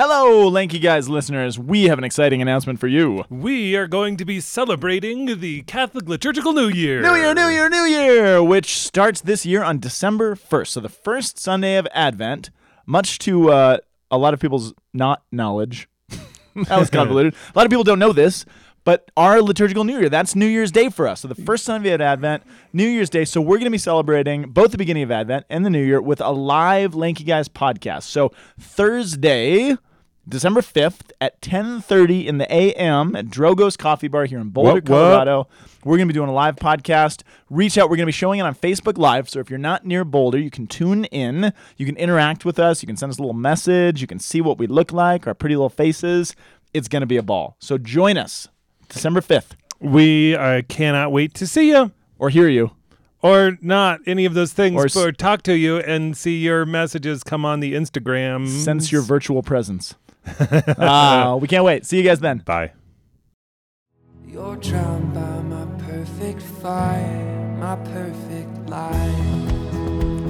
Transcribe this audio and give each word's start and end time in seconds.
Hello, 0.00 0.46
Lanky 0.46 0.78
Guys 0.78 1.08
listeners. 1.08 1.58
We 1.58 1.88
have 1.88 1.98
an 1.98 2.04
exciting 2.04 2.40
announcement 2.40 2.78
for 2.78 2.86
you. 2.86 3.24
We 3.28 3.74
are 3.74 3.88
going 3.88 4.16
to 4.18 4.24
be 4.24 4.38
celebrating 4.38 5.40
the 5.40 5.62
Catholic 5.62 6.08
Liturgical 6.08 6.52
New 6.52 6.68
Year. 6.68 7.02
New 7.02 7.16
Year, 7.16 7.34
New 7.34 7.48
Year, 7.48 7.68
New 7.68 7.82
Year, 7.82 8.40
which 8.40 8.78
starts 8.78 9.20
this 9.20 9.44
year 9.44 9.64
on 9.64 9.80
December 9.80 10.36
1st. 10.36 10.68
So 10.68 10.78
the 10.78 10.88
first 10.88 11.40
Sunday 11.40 11.74
of 11.74 11.88
Advent, 11.92 12.50
much 12.86 13.18
to 13.18 13.50
uh, 13.50 13.78
a 14.08 14.16
lot 14.16 14.34
of 14.34 14.38
people's 14.38 14.72
not 14.94 15.24
knowledge. 15.32 15.88
that 16.08 16.78
was 16.78 16.90
convoluted. 16.90 17.34
a 17.34 17.58
lot 17.58 17.66
of 17.66 17.70
people 17.70 17.82
don't 17.82 17.98
know 17.98 18.12
this, 18.12 18.46
but 18.84 19.10
our 19.16 19.42
liturgical 19.42 19.82
New 19.82 19.98
Year, 19.98 20.08
that's 20.08 20.36
New 20.36 20.46
Year's 20.46 20.70
Day 20.70 20.90
for 20.90 21.08
us. 21.08 21.22
So 21.22 21.28
the 21.28 21.34
first 21.34 21.64
Sunday 21.64 21.90
of 21.90 22.00
Advent, 22.00 22.44
New 22.72 22.86
Year's 22.86 23.10
Day. 23.10 23.24
So 23.24 23.40
we're 23.40 23.56
going 23.56 23.64
to 23.64 23.70
be 23.70 23.78
celebrating 23.78 24.42
both 24.52 24.70
the 24.70 24.78
beginning 24.78 25.02
of 25.02 25.10
Advent 25.10 25.44
and 25.50 25.66
the 25.66 25.70
New 25.70 25.84
Year 25.84 26.00
with 26.00 26.20
a 26.20 26.30
live 26.30 26.94
Lanky 26.94 27.24
Guys 27.24 27.48
podcast. 27.48 28.04
So 28.04 28.30
Thursday, 28.60 29.76
December 30.28 30.60
5th 30.60 31.10
at 31.20 31.40
10:30 31.40 32.26
in 32.26 32.38
the 32.38 32.52
AM 32.52 33.16
at 33.16 33.26
Drogo's 33.26 33.76
Coffee 33.76 34.08
Bar 34.08 34.26
here 34.26 34.38
in 34.38 34.50
Boulder, 34.50 34.74
What, 34.74 34.82
what? 34.82 34.86
Colorado. 34.86 35.48
We're 35.84 35.96
going 35.96 36.08
to 36.08 36.12
be 36.12 36.18
doing 36.18 36.28
a 36.28 36.32
live 36.34 36.56
podcast. 36.56 37.22
Reach 37.48 37.78
out. 37.78 37.88
We're 37.88 37.96
going 37.96 38.04
to 38.04 38.06
be 38.06 38.12
showing 38.12 38.40
it 38.40 38.42
on 38.42 38.54
Facebook 38.54 38.98
Live. 38.98 39.28
So 39.28 39.40
if 39.40 39.48
you're 39.48 39.58
not 39.58 39.86
near 39.86 40.04
Boulder, 40.04 40.38
you 40.38 40.50
can 40.50 40.66
tune 40.66 41.04
in. 41.06 41.52
You 41.76 41.86
can 41.86 41.96
interact 41.96 42.44
with 42.44 42.58
us. 42.58 42.82
You 42.82 42.86
can 42.86 42.96
send 42.96 43.10
us 43.10 43.18
a 43.18 43.22
little 43.22 43.32
message. 43.32 44.00
You 44.00 44.06
can 44.06 44.18
see 44.18 44.40
what 44.40 44.58
we 44.58 44.66
look 44.66 44.92
like, 44.92 45.26
our 45.26 45.34
pretty 45.34 45.56
little 45.56 45.70
faces. 45.70 46.34
It's 46.74 46.88
going 46.88 47.00
to 47.00 47.06
be 47.06 47.16
a 47.16 47.22
ball. 47.22 47.56
So 47.60 47.78
join 47.78 48.18
us 48.18 48.48
December 48.88 49.20
5th 49.22 49.52
We 49.80 50.34
uh, 50.36 50.62
cannot 50.68 51.10
wait 51.12 51.32
to 51.34 51.46
see 51.46 51.70
you. 51.70 51.92
or 52.18 52.28
hear 52.28 52.48
you. 52.48 52.72
Or 53.22 53.56
not 53.62 54.00
any 54.06 54.26
of 54.26 54.34
those 54.34 54.52
things, 54.52 54.96
Or 54.96 55.02
or, 55.08 55.12
talk 55.12 55.42
to 55.42 55.56
you 55.56 55.78
and 55.78 56.16
see 56.16 56.38
your 56.38 56.66
messages 56.66 57.24
come 57.24 57.44
on 57.44 57.60
the 57.60 57.74
Instagram. 57.74 58.46
Sense 58.46 58.92
your 58.92 59.02
virtual 59.02 59.42
presence. 59.42 59.94
Ah, 60.78 61.36
we 61.40 61.48
can't 61.48 61.64
wait. 61.64 61.86
See 61.86 61.96
you 61.96 62.02
guys 62.02 62.20
then. 62.20 62.38
Bye. 62.38 62.72
You're 64.26 64.56
drowned 64.56 65.14
by 65.14 65.40
my 65.42 65.66
perfect 65.86 66.42
fire, 66.42 67.56
my 67.58 67.76
perfect 67.76 68.68
life. 68.68 69.54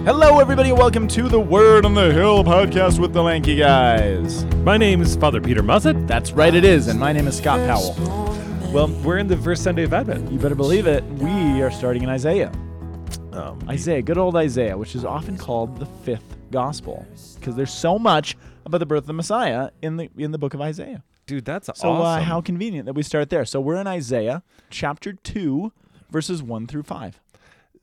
Hello, 0.05 0.39
everybody, 0.39 0.71
and 0.71 0.79
welcome 0.79 1.07
to 1.09 1.29
the 1.29 1.41
Word 1.41 1.85
on 1.85 1.95
the 1.95 2.13
Hill 2.13 2.45
podcast 2.45 2.99
with 2.99 3.13
the 3.13 3.23
Lanky 3.23 3.57
Guys. 3.57 4.45
My 4.65 4.77
name 4.79 5.03
is 5.03 5.17
Father 5.17 5.41
Peter 5.41 5.63
Mussett. 5.63 6.07
That's 6.07 6.33
right, 6.33 6.55
it 6.55 6.65
is, 6.65 6.87
and 6.87 6.99
my 6.99 7.13
name 7.13 7.27
is 7.27 7.37
Scott 7.37 7.59
Powell. 7.69 7.95
Well, 8.73 8.89
we're 9.03 9.19
in 9.19 9.27
the 9.27 9.37
first 9.37 9.63
Sunday 9.63 9.83
of 9.83 9.93
Advent. 9.93 10.31
You 10.31 10.39
better 10.39 10.55
believe 10.55 10.87
it. 10.87 11.05
We 11.05 11.61
are 11.63 11.71
starting 11.71 12.03
in 12.05 12.09
Isaiah. 12.09 12.53
Um, 13.33 13.59
Isaiah, 13.69 14.01
good 14.01 14.17
old 14.17 14.37
Isaiah, 14.37 14.79
which 14.79 14.95
is 14.95 15.05
often 15.05 15.37
called 15.37 15.79
the 15.79 15.87
fifth 15.87 16.37
gospel, 16.51 17.07
because 17.35 17.55
there's 17.55 17.73
so 17.73 17.99
much 17.99 18.37
about 18.67 18.79
the 18.79 18.87
birth 18.87 19.01
of 19.05 19.07
the 19.07 19.13
Messiah 19.13 19.71
in 19.83 19.97
the 19.97 20.11
in 20.17 20.33
the 20.33 20.39
book 20.39 20.55
of 20.55 20.61
Isaiah. 20.61 21.03
dude, 21.27 21.45
that's 21.45 21.69
awesome. 21.69 21.81
So 21.97 22.03
uh, 22.03 22.21
how 22.21 22.41
convenient 22.41 22.87
that 22.87 22.95
we 22.95 23.03
start 23.03 23.31
there. 23.31 23.45
So 23.45 23.61
we're 23.61 23.77
in 23.77 23.87
Isaiah 23.87 24.43
chapter 24.71 25.13
two, 25.13 25.73
verses 26.11 26.43
one 26.43 26.67
through 26.67 26.85
five. 26.85 27.21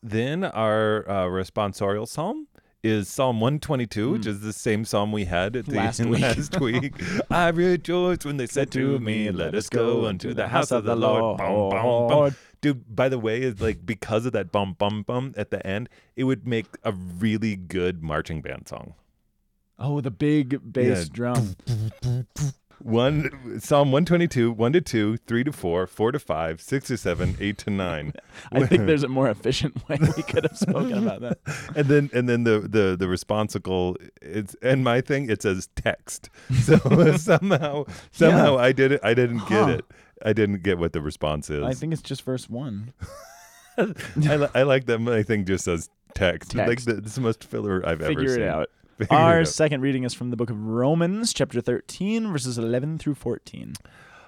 Then 0.04 0.44
our 0.44 1.08
uh, 1.10 1.26
responsorial 1.26 2.08
psalm 2.08 2.48
is 2.84 3.08
Psalm 3.10 3.40
122, 3.40 4.12
which 4.12 4.28
is 4.28 4.42
the 4.42 4.54
same 4.54 4.86
psalm 4.86 5.12
we 5.12 5.26
had 5.26 5.56
at 5.56 5.66
the 5.66 5.72
Hmm. 5.72 5.78
Last 5.78 6.06
week. 6.06 6.22
last 6.22 6.60
week. 6.62 6.94
I 7.32 7.48
rejoiced 7.50 8.26
when 8.26 8.38
they 8.38 8.46
said 8.46 8.70
to 8.74 9.00
me, 9.00 9.32
"Let 9.32 9.56
us 9.56 9.70
go 9.70 10.06
unto 10.06 10.36
the 10.36 10.48
house 10.50 10.72
of 10.72 10.84
the 10.84 10.96
Lord." 10.96 11.38
Bum, 11.40 11.70
bum, 11.72 12.08
bum. 12.08 12.36
Dude, 12.62 12.96
by 12.96 13.10
the 13.10 13.18
way, 13.18 13.42
is 13.42 13.60
like 13.60 13.86
because 13.86 14.28
of 14.28 14.34
that 14.34 14.52
bum 14.52 14.74
bum 14.78 15.02
bum 15.02 15.34
at 15.36 15.50
the 15.50 15.66
end, 15.66 15.90
it 16.16 16.26
would 16.26 16.46
make 16.48 16.68
a 16.84 16.92
really 16.92 17.56
good 17.56 18.04
marching 18.04 18.42
band 18.42 18.68
song. 18.68 18.94
Oh, 19.78 20.02
the 20.02 20.12
big 20.12 20.72
bass 20.74 21.06
Yeah. 21.06 21.10
drum. 21.12 21.56
One 22.80 23.60
Psalm 23.62 23.92
122, 23.92 24.52
1 24.52 24.74
to 24.74 24.82
2, 24.82 25.18
3 25.18 25.44
to 25.46 25.52
4, 25.52 25.88
4 25.88 26.12
to 26.12 26.20
5, 26.20 26.62
6 26.62 26.88
to 26.88 26.98
7, 26.98 27.38
8 27.40 27.58
to 27.60 27.70
9. 27.70 28.14
I 28.52 28.66
think 28.66 28.86
there's 28.86 29.04
a 29.04 29.08
more 29.08 29.30
efficient 29.38 29.88
way 29.90 29.98
we 30.16 30.24
could 30.24 30.44
have 30.44 30.58
spoken 30.58 30.98
about 31.08 31.22
that. 31.22 31.38
and 31.76 31.88
then 31.88 32.10
and 32.14 32.28
then 32.30 32.44
the 32.44 32.60
the 32.60 32.96
the 33.00 33.08
responsible 33.08 33.96
it's 34.22 34.56
and 34.62 34.84
my 34.84 35.00
thing 35.02 35.30
it 35.30 35.42
says 35.42 35.70
text 35.76 36.30
so 36.62 36.78
somehow 37.18 37.86
somehow 38.12 38.58
i 38.58 38.72
did 38.72 38.92
it 38.92 39.00
i 39.04 39.14
didn't 39.14 39.40
Huh. 39.40 39.66
get 39.68 39.80
it 39.80 39.86
i 40.26 40.34
didn't 40.34 40.62
get 40.62 40.78
what 40.78 40.92
the 40.94 41.02
response 41.02 41.50
is 41.50 41.64
I 41.64 41.74
think 41.74 41.94
it's 41.94 42.02
just 42.02 42.22
verse 42.24 42.50
one. 42.50 42.94
I, 43.78 43.84
li- 44.36 44.48
I 44.54 44.64
like 44.64 44.86
that 44.86 45.00
my 45.00 45.24
thing 45.24 45.46
just 45.46 45.66
says 45.66 45.90
text, 46.14 46.54
like 46.56 46.68
Text. 46.68 46.86
the, 46.88 46.98
it's 46.98 47.16
the 47.16 47.22
most 47.22 47.44
filler 47.46 47.82
i've 47.88 48.02
ever 48.02 48.10
Figure 48.14 48.30
seen 48.34 48.42
it 48.44 48.48
out. 48.50 48.70
Figure 48.98 49.16
Our 49.16 49.46
second 49.46 49.82
reading 49.82 50.04
is 50.04 50.14
from 50.14 50.30
the 50.30 50.38
book 50.38 50.50
of 50.50 50.62
Romans, 50.66 51.34
chapter 51.34 51.60
13, 51.60 52.32
verses 52.32 52.58
11 52.58 52.98
through 52.98 53.16
14. 53.16 53.74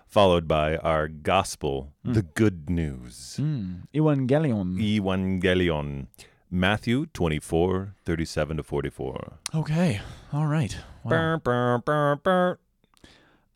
followed 0.05 0.47
by 0.47 0.78
our 0.78 1.07
gospel 1.07 1.91
the 2.03 2.22
good 2.23 2.69
news 2.69 3.38
Mm. 3.39 3.81
Evangelion. 3.94 4.78
evangelion 4.79 6.07
matthew 6.50 7.05
24 7.07 7.94
37 8.05 8.57
to 8.57 8.63
44 8.63 9.33
Okay. 9.55 10.01
All 10.33 10.47
right. 10.47 10.75
Wow. 11.03 11.09
Brr, 11.09 11.38
brr, 11.38 11.78
brr, 11.79 12.16
brr. 12.17 12.59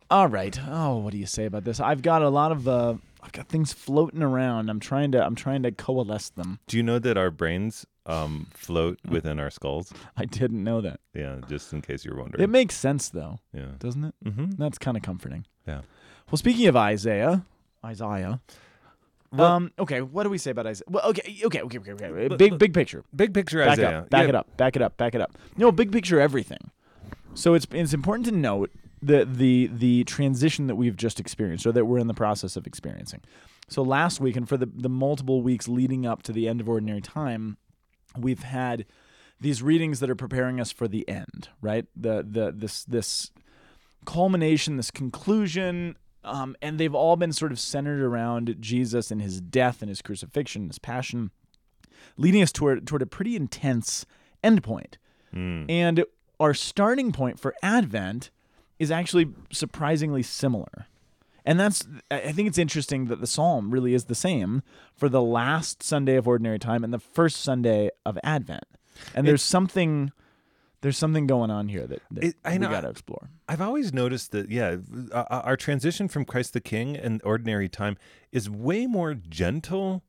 All 0.09 0.27
right. 0.27 0.59
Oh, 0.67 0.97
what 0.97 1.11
do 1.13 1.17
you 1.17 1.25
say 1.25 1.45
about 1.45 1.63
this? 1.63 1.79
I've 1.79 2.01
got 2.01 2.21
a 2.21 2.29
lot 2.29 2.51
of 2.51 2.67
uh, 2.67 2.95
I've 3.23 3.31
got 3.31 3.47
things 3.47 3.71
floating 3.71 4.21
around. 4.23 4.69
I'm 4.69 4.79
trying 4.81 5.11
to 5.13 5.25
I'm 5.25 5.35
trying 5.35 5.63
to 5.63 5.71
coalesce 5.71 6.29
them. 6.29 6.59
do 6.67 6.75
you 6.77 6.83
know 6.83 6.99
that 6.99 7.17
our 7.17 7.31
brains 7.31 7.85
um, 8.05 8.47
float 8.53 8.97
within 9.07 9.39
our 9.39 9.49
skulls 9.51 9.93
I 10.17 10.25
didn't 10.25 10.63
know 10.63 10.81
that. 10.81 10.99
Yeah, 11.13 11.37
just 11.47 11.71
in 11.73 11.81
case 11.81 12.03
you're 12.03 12.15
wondering. 12.17 12.43
It 12.43 12.49
makes 12.49 12.75
sense 12.75 13.09
though, 13.09 13.37
yeah. 13.53 13.71
doesn't 13.79 14.03
it? 14.05 14.15
Mm-hmm. 14.25 14.51
That's 14.57 14.77
kind 14.77 14.97
of 14.97 15.03
comforting. 15.03 15.45
Yeah. 15.67 15.81
Well, 16.31 16.37
speaking 16.37 16.67
of 16.67 16.75
Isaiah, 16.75 17.45
Isaiah. 17.85 18.39
Well- 19.33 19.47
um. 19.47 19.71
Okay. 19.79 20.01
What 20.01 20.23
do 20.23 20.29
we 20.29 20.37
say 20.37 20.51
about 20.51 20.67
Isaiah? 20.67 20.85
Well. 20.89 21.05
Okay. 21.09 21.39
Okay. 21.45 21.61
Okay. 21.61 21.77
Okay. 21.79 21.91
okay. 21.93 22.27
But- 22.27 22.37
Big 22.37 22.51
but- 22.51 22.59
big 22.59 22.73
picture. 22.73 23.03
Big 23.15 23.33
picture 23.33 23.59
Back 23.59 23.73
Isaiah. 23.79 23.99
up. 23.99 24.09
Back 24.09 24.23
Yeah, 24.23 24.29
it 24.29 24.35
up. 24.35 24.57
Back 24.57 24.75
it 24.75 24.81
up. 24.81 24.97
Back 24.97 25.15
it 25.15 25.21
up. 25.21 25.37
No. 25.57 25.71
Big 25.71 25.91
picture. 25.91 26.19
Everything. 26.19 26.71
So 27.33 27.53
it's 27.53 27.65
it's 27.71 27.93
important 27.93 28.25
to 28.27 28.33
note 28.33 28.71
the 29.01 29.25
the 29.25 29.67
the 29.71 30.03
transition 30.03 30.67
that 30.67 30.75
we've 30.75 30.97
just 30.97 31.19
experienced, 31.19 31.65
or 31.65 31.71
that 31.71 31.85
we're 31.85 31.99
in 31.99 32.07
the 32.07 32.13
process 32.13 32.57
of 32.57 32.67
experiencing. 32.67 33.21
So 33.69 33.81
last 33.83 34.19
week, 34.19 34.35
and 34.35 34.49
for 34.49 34.57
the 34.57 34.65
the 34.73 34.89
multiple 34.89 35.41
weeks 35.41 35.67
leading 35.69 36.05
up 36.05 36.23
to 36.23 36.33
the 36.33 36.47
end 36.49 36.59
of 36.59 36.67
ordinary 36.67 36.99
time, 37.01 37.57
we've 38.17 38.43
had 38.43 38.85
these 39.39 39.63
readings 39.63 39.99
that 39.99 40.09
are 40.09 40.15
preparing 40.15 40.59
us 40.59 40.71
for 40.71 40.87
the 40.87 41.07
end, 41.09 41.49
right? 41.61 41.85
The 41.95 42.25
the 42.27 42.53
this 42.55 42.83
this 42.85 43.31
culmination, 44.05 44.77
this 44.77 44.91
conclusion, 44.91 45.95
um, 46.23 46.55
and 46.61 46.79
they've 46.79 46.95
all 46.95 47.15
been 47.15 47.33
sort 47.33 47.51
of 47.51 47.59
centered 47.59 48.01
around 48.01 48.55
Jesus 48.59 49.11
and 49.11 49.21
his 49.21 49.41
death 49.41 49.81
and 49.81 49.89
his 49.89 50.01
crucifixion, 50.01 50.67
his 50.67 50.79
passion, 50.79 51.31
leading 52.17 52.41
us 52.41 52.51
toward 52.51 52.85
toward 52.85 53.01
a 53.01 53.07
pretty 53.07 53.35
intense 53.35 54.05
endpoint. 54.43 54.95
Mm. 55.33 55.65
And 55.69 56.05
our 56.39 56.53
starting 56.53 57.11
point 57.11 57.39
for 57.39 57.55
Advent 57.63 58.31
is 58.79 58.91
actually 58.91 59.29
surprisingly 59.51 60.23
similar. 60.23 60.87
And 61.45 61.59
that's 61.59 61.87
I 62.09 62.31
think 62.31 62.47
it's 62.47 62.57
interesting 62.57 63.05
that 63.07 63.19
the 63.21 63.27
psalm 63.27 63.71
really 63.71 63.93
is 63.93 64.05
the 64.05 64.15
same 64.15 64.61
for 64.95 65.09
the 65.09 65.21
last 65.21 65.81
Sunday 65.81 66.15
of 66.15 66.27
ordinary 66.27 66.59
time 66.59 66.83
and 66.83 66.93
the 66.93 66.99
first 66.99 67.37
Sunday 67.37 67.89
of 68.05 68.17
Advent. 68.23 68.65
And 69.15 69.27
there's 69.27 69.41
something 69.41 70.11
there's 70.81 70.97
something 70.97 71.27
going 71.27 71.51
on 71.51 71.67
here 71.67 71.85
that, 71.87 72.01
that 72.11 72.23
It- 72.23 72.35
I 72.43 72.57
we 72.57 72.65
got 72.65 72.81
to 72.81 72.89
explore. 72.89 73.29
I've 73.47 73.61
always 73.61 73.93
noticed 73.93 74.31
that, 74.31 74.49
yeah, 74.49 74.77
uh, 75.11 75.25
our 75.29 75.55
transition 75.55 76.07
from 76.07 76.25
Christ 76.25 76.53
the 76.53 76.61
King 76.61 76.97
and 76.97 77.21
ordinary 77.23 77.69
time 77.69 77.97
is 78.31 78.49
way 78.49 78.87
more 78.87 79.13
gentle 79.13 80.03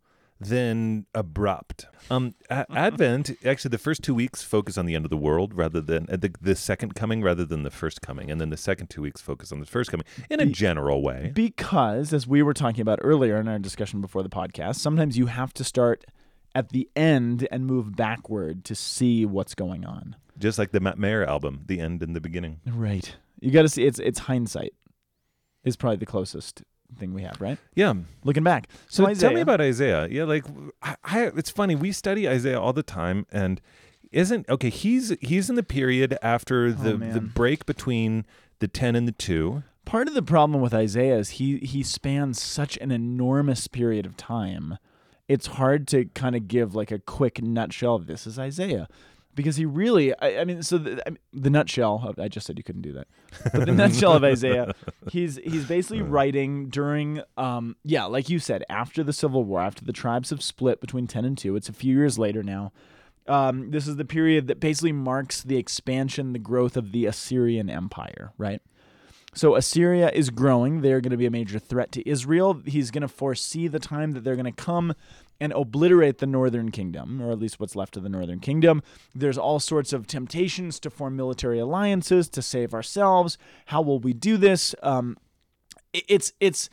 than 0.48 1.06
abrupt. 1.14 1.86
Um, 2.10 2.34
a- 2.50 2.66
Advent, 2.72 3.30
actually, 3.44 3.70
the 3.70 3.78
first 3.78 4.02
two 4.02 4.14
weeks 4.14 4.42
focus 4.42 4.76
on 4.76 4.86
the 4.86 4.94
end 4.94 5.04
of 5.04 5.10
the 5.10 5.16
world 5.16 5.54
rather 5.54 5.80
than 5.80 6.06
uh, 6.10 6.16
the, 6.16 6.34
the 6.40 6.54
second 6.54 6.94
coming 6.94 7.22
rather 7.22 7.44
than 7.44 7.62
the 7.62 7.70
first 7.70 8.02
coming. 8.02 8.30
And 8.30 8.40
then 8.40 8.50
the 8.50 8.56
second 8.56 8.88
two 8.90 9.02
weeks 9.02 9.20
focus 9.20 9.52
on 9.52 9.60
the 9.60 9.66
first 9.66 9.90
coming 9.90 10.06
in 10.30 10.40
a 10.40 10.46
Be- 10.46 10.52
general 10.52 11.02
way. 11.02 11.32
Because, 11.34 12.12
as 12.12 12.26
we 12.26 12.42
were 12.42 12.54
talking 12.54 12.80
about 12.80 12.98
earlier 13.02 13.36
in 13.38 13.48
our 13.48 13.58
discussion 13.58 14.00
before 14.00 14.22
the 14.22 14.28
podcast, 14.28 14.76
sometimes 14.76 15.16
you 15.16 15.26
have 15.26 15.52
to 15.54 15.64
start 15.64 16.04
at 16.54 16.68
the 16.70 16.88
end 16.94 17.48
and 17.50 17.66
move 17.66 17.96
backward 17.96 18.64
to 18.66 18.74
see 18.74 19.24
what's 19.24 19.54
going 19.54 19.84
on. 19.84 20.16
Just 20.38 20.58
like 20.58 20.72
the 20.72 20.80
Matt 20.80 20.98
Mayer 20.98 21.24
album, 21.24 21.62
The 21.66 21.80
End 21.80 22.02
and 22.02 22.16
the 22.16 22.20
Beginning. 22.20 22.60
Right. 22.66 23.14
You 23.40 23.50
got 23.50 23.62
to 23.62 23.68
see 23.68 23.84
it's 23.84 23.98
it's 23.98 24.20
hindsight 24.20 24.74
is 25.64 25.76
probably 25.76 25.96
the 25.96 26.06
closest 26.06 26.62
thing 26.98 27.14
we 27.14 27.22
have, 27.22 27.40
right? 27.40 27.58
Yeah. 27.74 27.94
Looking 28.24 28.44
back. 28.44 28.68
So, 28.88 29.04
So 29.06 29.14
tell 29.14 29.32
me 29.32 29.40
about 29.40 29.60
Isaiah. 29.60 30.06
Yeah, 30.10 30.24
like 30.24 30.44
I, 30.82 30.96
I, 31.04 31.22
it's 31.36 31.50
funny. 31.50 31.74
We 31.74 31.92
study 31.92 32.28
Isaiah 32.28 32.60
all 32.60 32.72
the 32.72 32.82
time, 32.82 33.26
and 33.32 33.60
isn't 34.10 34.48
okay. 34.48 34.70
He's 34.70 35.14
he's 35.20 35.48
in 35.50 35.56
the 35.56 35.62
period 35.62 36.16
after 36.22 36.66
oh, 36.66 36.70
the 36.72 36.90
the 36.90 36.94
Oh, 36.94 36.98
man. 36.98 37.32
break 37.34 37.66
between 37.66 38.24
the 38.60 38.68
ten 38.68 38.94
and 38.96 39.06
the 39.08 39.12
two. 39.12 39.62
part 39.84 40.06
of 40.08 40.14
the 40.14 40.22
problem 40.22 40.60
with 40.60 40.72
Isaiah 40.74 41.16
is 41.18 41.30
he 41.30 41.58
he 41.58 41.82
spans 41.82 42.40
such 42.40 42.76
an 42.78 42.90
enormous 42.90 43.66
period 43.68 44.06
of 44.06 44.16
time. 44.16 44.78
It's 45.28 45.46
hard 45.46 45.88
to 45.88 46.06
kind 46.14 46.36
of 46.36 46.46
give 46.48 46.74
like 46.74 46.90
a 46.90 46.98
quick 46.98 47.42
nutshell 47.42 47.98
this 48.00 48.26
is 48.26 48.38
Isaiah. 48.38 48.86
Because 49.34 49.56
he 49.56 49.64
really 49.64 50.14
I, 50.18 50.40
I 50.40 50.44
mean 50.44 50.62
so 50.62 50.78
the, 50.78 51.02
I 51.06 51.10
mean, 51.10 51.18
the 51.32 51.50
nutshell 51.50 52.02
of, 52.06 52.18
I 52.18 52.28
just 52.28 52.46
said 52.46 52.58
you 52.58 52.64
couldn't 52.64 52.82
do 52.82 52.92
that 52.92 53.08
but 53.52 53.66
the 53.66 53.72
nutshell 53.72 54.12
of 54.12 54.24
Isaiah 54.24 54.74
he's 55.10 55.36
he's 55.44 55.64
basically 55.64 56.02
writing 56.02 56.68
during 56.68 57.22
um 57.36 57.76
yeah 57.84 58.04
like 58.04 58.28
you 58.28 58.38
said 58.38 58.64
after 58.68 59.02
the 59.02 59.12
civil 59.12 59.44
war 59.44 59.60
after 59.60 59.84
the 59.84 59.92
tribes 59.92 60.30
have 60.30 60.42
split 60.42 60.80
between 60.80 61.06
10 61.06 61.24
and 61.24 61.38
2 61.38 61.56
it's 61.56 61.68
a 61.68 61.72
few 61.72 61.96
years 61.96 62.18
later 62.18 62.42
now 62.42 62.72
um, 63.28 63.70
this 63.70 63.86
is 63.86 63.94
the 63.94 64.04
period 64.04 64.48
that 64.48 64.58
basically 64.58 64.90
marks 64.90 65.44
the 65.44 65.56
expansion 65.56 66.32
the 66.32 66.40
growth 66.40 66.76
of 66.76 66.90
the 66.90 67.06
Assyrian 67.06 67.70
empire 67.70 68.32
right 68.36 68.60
so 69.34 69.56
Assyria 69.56 70.10
is 70.10 70.30
growing. 70.30 70.82
They're 70.82 71.00
going 71.00 71.12
to 71.12 71.16
be 71.16 71.26
a 71.26 71.30
major 71.30 71.58
threat 71.58 71.90
to 71.92 72.06
Israel. 72.06 72.60
He's 72.66 72.90
going 72.90 73.02
to 73.02 73.08
foresee 73.08 73.66
the 73.66 73.78
time 73.78 74.12
that 74.12 74.24
they're 74.24 74.36
going 74.36 74.44
to 74.44 74.52
come 74.52 74.94
and 75.42 75.52
obliterate 75.54 76.18
the 76.18 76.26
northern 76.26 76.70
kingdom, 76.70 77.20
or 77.20 77.32
at 77.32 77.38
least 77.40 77.58
what's 77.58 77.74
left 77.74 77.96
of 77.96 78.04
the 78.04 78.08
northern 78.08 78.38
kingdom. 78.38 78.80
There's 79.12 79.36
all 79.36 79.58
sorts 79.58 79.92
of 79.92 80.06
temptations 80.06 80.78
to 80.78 80.88
form 80.88 81.16
military 81.16 81.58
alliances 81.58 82.28
to 82.28 82.42
save 82.42 82.72
ourselves. 82.72 83.38
How 83.66 83.82
will 83.82 83.98
we 83.98 84.12
do 84.12 84.36
this? 84.36 84.72
Um, 84.84 85.16
it's 85.92 86.32
it's 86.38 86.70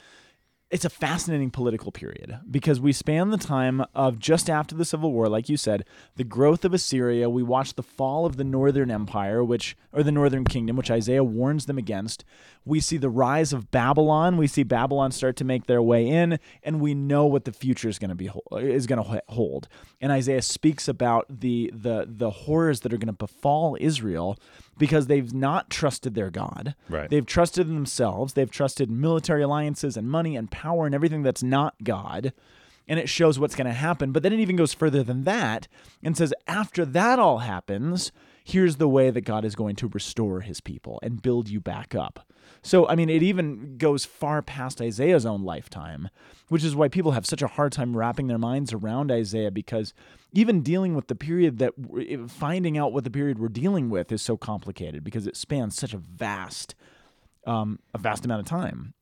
it's 0.72 0.86
a 0.86 0.90
fascinating 0.90 1.50
political 1.50 1.92
period 1.92 2.40
because 2.50 2.80
we 2.80 2.94
span 2.94 3.32
the 3.32 3.38
time 3.38 3.84
of 3.96 4.20
just 4.20 4.50
after 4.50 4.76
the 4.76 4.86
Civil 4.86 5.12
War, 5.12 5.28
like 5.28 5.50
you 5.50 5.58
said, 5.58 5.84
the 6.16 6.24
growth 6.24 6.64
of 6.64 6.76
Assyria. 6.76 7.28
We 7.28 7.42
watch 7.42 7.74
the 7.74 7.82
fall 7.82 8.26
of 8.26 8.38
the 8.38 8.44
Northern 8.44 8.92
Empire, 8.92 9.44
which 9.44 9.76
or 9.92 10.04
the 10.04 10.12
Northern 10.12 10.46
Kingdom, 10.46 10.76
which 10.76 10.92
Isaiah 10.92 11.24
warns 11.24 11.66
them 11.66 11.80
against. 11.80 12.24
We 12.66 12.80
see 12.80 12.98
the 12.98 13.10
rise 13.10 13.52
of 13.52 13.72
Babylon. 13.72 14.38
We 14.38 14.46
see 14.46 14.62
Babylon 14.62 15.12
start 15.12 15.36
to 15.38 15.44
make 15.44 15.66
their 15.66 15.82
way 15.82 16.08
in, 16.08 16.38
and 16.62 16.80
we 16.80 16.94
know 16.94 17.26
what 17.26 17.46
the 17.46 17.52
future 17.52 17.90
is 17.90 17.98
going 17.98 18.10
to 18.10 18.16
be 18.16 18.30
is 18.60 18.86
going 18.86 19.04
to 19.04 19.24
hold. 19.30 19.68
And 20.00 20.12
Isaiah 20.12 20.44
speaks 20.44 20.88
about 20.88 21.26
the 21.30 21.72
the 21.74 22.06
the 22.08 22.30
horrors 22.30 22.82
that 22.82 22.94
are 22.94 22.98
going 22.98 23.08
to 23.08 23.14
befall 23.14 23.76
Israel 23.80 24.38
because 24.80 25.06
they've 25.06 25.32
not 25.32 25.70
trusted 25.70 26.16
their 26.16 26.32
God. 26.32 26.74
Right. 26.90 27.08
They've 27.08 27.26
trusted 27.26 27.68
themselves. 27.68 28.34
They've 28.34 28.50
trusted 28.50 28.90
military 28.90 29.44
alliances 29.44 29.96
and 29.96 30.10
money 30.10 30.36
and 30.36 30.50
power 30.50 30.88
and 30.88 30.96
everything 30.96 31.22
that's 31.22 31.44
not 31.44 31.76
God. 31.84 32.34
And 32.88 33.00
it 33.00 33.08
shows 33.08 33.38
what's 33.38 33.56
going 33.56 33.68
to 33.68 33.74
happen. 33.74 34.12
But 34.12 34.24
then 34.24 34.34
it 34.34 34.40
even 34.40 34.56
goes 34.56 34.74
further 34.74 35.04
than 35.04 35.24
that 35.26 35.68
and 36.02 36.18
says, 36.18 36.34
after 36.48 36.86
that 36.86 37.20
all 37.20 37.40
happens, 37.40 38.12
here's 38.44 38.78
the 38.78 38.90
way 38.90 39.12
that 39.12 39.22
God 39.22 39.46
is 39.46 39.54
going 39.54 39.76
to 39.76 39.88
restore 39.88 40.42
his 40.42 40.60
people 40.60 41.00
and 41.04 41.22
build 41.22 41.50
you 41.50 41.60
back 41.60 41.94
up. 41.94 42.26
So, 42.62 42.88
I 42.88 42.96
mean, 42.96 43.10
it 43.10 43.24
even 43.24 43.78
goes 43.78 44.06
far 44.06 44.42
past 44.42 44.82
Isaiah's 44.82 45.26
own 45.26 45.44
lifetime, 45.44 46.10
which 46.50 46.64
is 46.64 46.76
why 46.76 46.88
people 46.88 47.12
have 47.12 47.26
such 47.26 47.42
a 47.42 47.48
hard 47.48 47.72
time 47.72 47.96
wrapping 47.96 48.28
their 48.28 48.38
minds 48.38 48.74
around 48.74 49.12
Isaiah 49.12 49.52
because 49.52 49.94
even 50.34 50.62
dealing 50.62 50.96
with 50.96 51.08
the 51.08 51.16
period 51.16 51.58
that 51.60 51.74
finding 52.30 52.78
out 52.78 52.94
what 52.94 53.04
the 53.04 53.12
period 53.12 53.40
we're 53.40 53.48
dealing 53.48 53.90
with 53.90 54.12
is 54.12 54.22
so 54.22 54.38
complicated 54.38 55.04
because 55.04 55.26
it 55.26 55.36
spans 55.36 55.76
such 55.76 55.94
a 55.94 55.98
vast, 55.98 56.76
um, 57.48 57.80
a 57.94 57.98
vast 57.98 58.26
amount 58.26 58.42
of 58.42 58.46
time. 58.46 58.94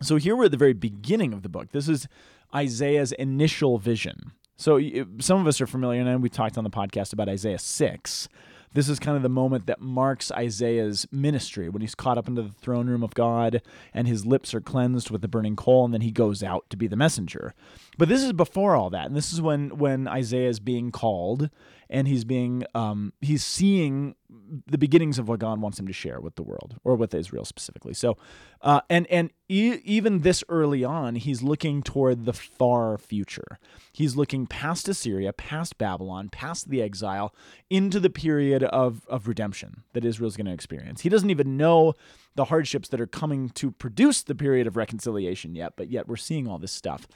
So 0.00 0.16
here 0.16 0.34
we're 0.34 0.46
at 0.46 0.50
the 0.50 0.56
very 0.56 0.72
beginning 0.72 1.32
of 1.32 1.42
the 1.42 1.48
book. 1.48 1.72
This 1.72 1.88
is 1.88 2.08
Isaiah's 2.54 3.12
initial 3.12 3.78
vision. 3.78 4.32
So 4.56 4.80
some 5.18 5.40
of 5.40 5.46
us 5.46 5.60
are 5.60 5.66
familiar, 5.66 6.02
and 6.02 6.22
we 6.22 6.28
talked 6.28 6.56
on 6.56 6.64
the 6.64 6.70
podcast 6.70 7.12
about 7.12 7.28
Isaiah 7.28 7.58
6. 7.58 8.28
This 8.74 8.88
is 8.88 8.98
kind 8.98 9.16
of 9.16 9.22
the 9.22 9.28
moment 9.28 9.66
that 9.66 9.80
marks 9.80 10.32
Isaiah's 10.32 11.06
ministry 11.12 11.68
when 11.68 11.82
he's 11.82 11.94
caught 11.94 12.16
up 12.16 12.28
into 12.28 12.42
the 12.42 12.52
throne 12.52 12.88
room 12.88 13.02
of 13.02 13.14
God 13.14 13.60
and 13.92 14.08
his 14.08 14.24
lips 14.24 14.54
are 14.54 14.60
cleansed 14.60 15.10
with 15.10 15.20
the 15.20 15.28
burning 15.28 15.56
coal, 15.56 15.84
and 15.84 15.92
then 15.92 16.00
he 16.00 16.10
goes 16.10 16.42
out 16.42 16.68
to 16.70 16.76
be 16.76 16.86
the 16.86 16.96
messenger. 16.96 17.54
But 17.98 18.08
this 18.08 18.22
is 18.22 18.32
before 18.32 18.74
all 18.74 18.90
that, 18.90 19.06
and 19.06 19.16
this 19.16 19.32
is 19.32 19.42
when 19.42 19.76
when 19.76 20.08
Isaiah 20.08 20.48
is 20.48 20.60
being 20.60 20.90
called 20.90 21.50
and 21.92 22.08
he's 22.08 22.24
being 22.24 22.64
um, 22.74 23.12
he's 23.20 23.44
seeing 23.44 24.16
the 24.66 24.78
beginnings 24.78 25.18
of 25.18 25.28
what 25.28 25.38
God 25.38 25.60
wants 25.60 25.78
him 25.78 25.86
to 25.86 25.92
share 25.92 26.18
with 26.18 26.36
the 26.36 26.42
world 26.42 26.76
or 26.84 26.96
with 26.96 27.14
Israel 27.14 27.44
specifically. 27.44 27.92
So, 27.92 28.16
uh, 28.62 28.80
and 28.88 29.06
and 29.08 29.30
e- 29.48 29.78
even 29.84 30.20
this 30.20 30.42
early 30.48 30.82
on, 30.82 31.16
he's 31.16 31.42
looking 31.42 31.82
toward 31.82 32.24
the 32.24 32.32
far 32.32 32.96
future. 32.96 33.58
He's 33.92 34.16
looking 34.16 34.46
past 34.46 34.88
Assyria, 34.88 35.34
past 35.34 35.76
Babylon, 35.76 36.30
past 36.30 36.70
the 36.70 36.80
exile, 36.80 37.34
into 37.68 38.00
the 38.00 38.10
period 38.10 38.64
of 38.64 39.06
of 39.06 39.28
redemption 39.28 39.84
that 39.92 40.04
Israel's 40.04 40.36
going 40.36 40.46
to 40.46 40.52
experience. 40.52 41.02
He 41.02 41.10
doesn't 41.10 41.30
even 41.30 41.58
know 41.58 41.92
the 42.34 42.46
hardships 42.46 42.88
that 42.88 43.00
are 43.00 43.06
coming 43.06 43.50
to 43.50 43.70
produce 43.70 44.22
the 44.22 44.34
period 44.34 44.66
of 44.66 44.76
reconciliation 44.76 45.54
yet, 45.54 45.74
but 45.76 45.90
yet 45.90 46.08
we're 46.08 46.16
seeing 46.16 46.48
all 46.48 46.58
this 46.58 46.72
stuff. 46.72 47.06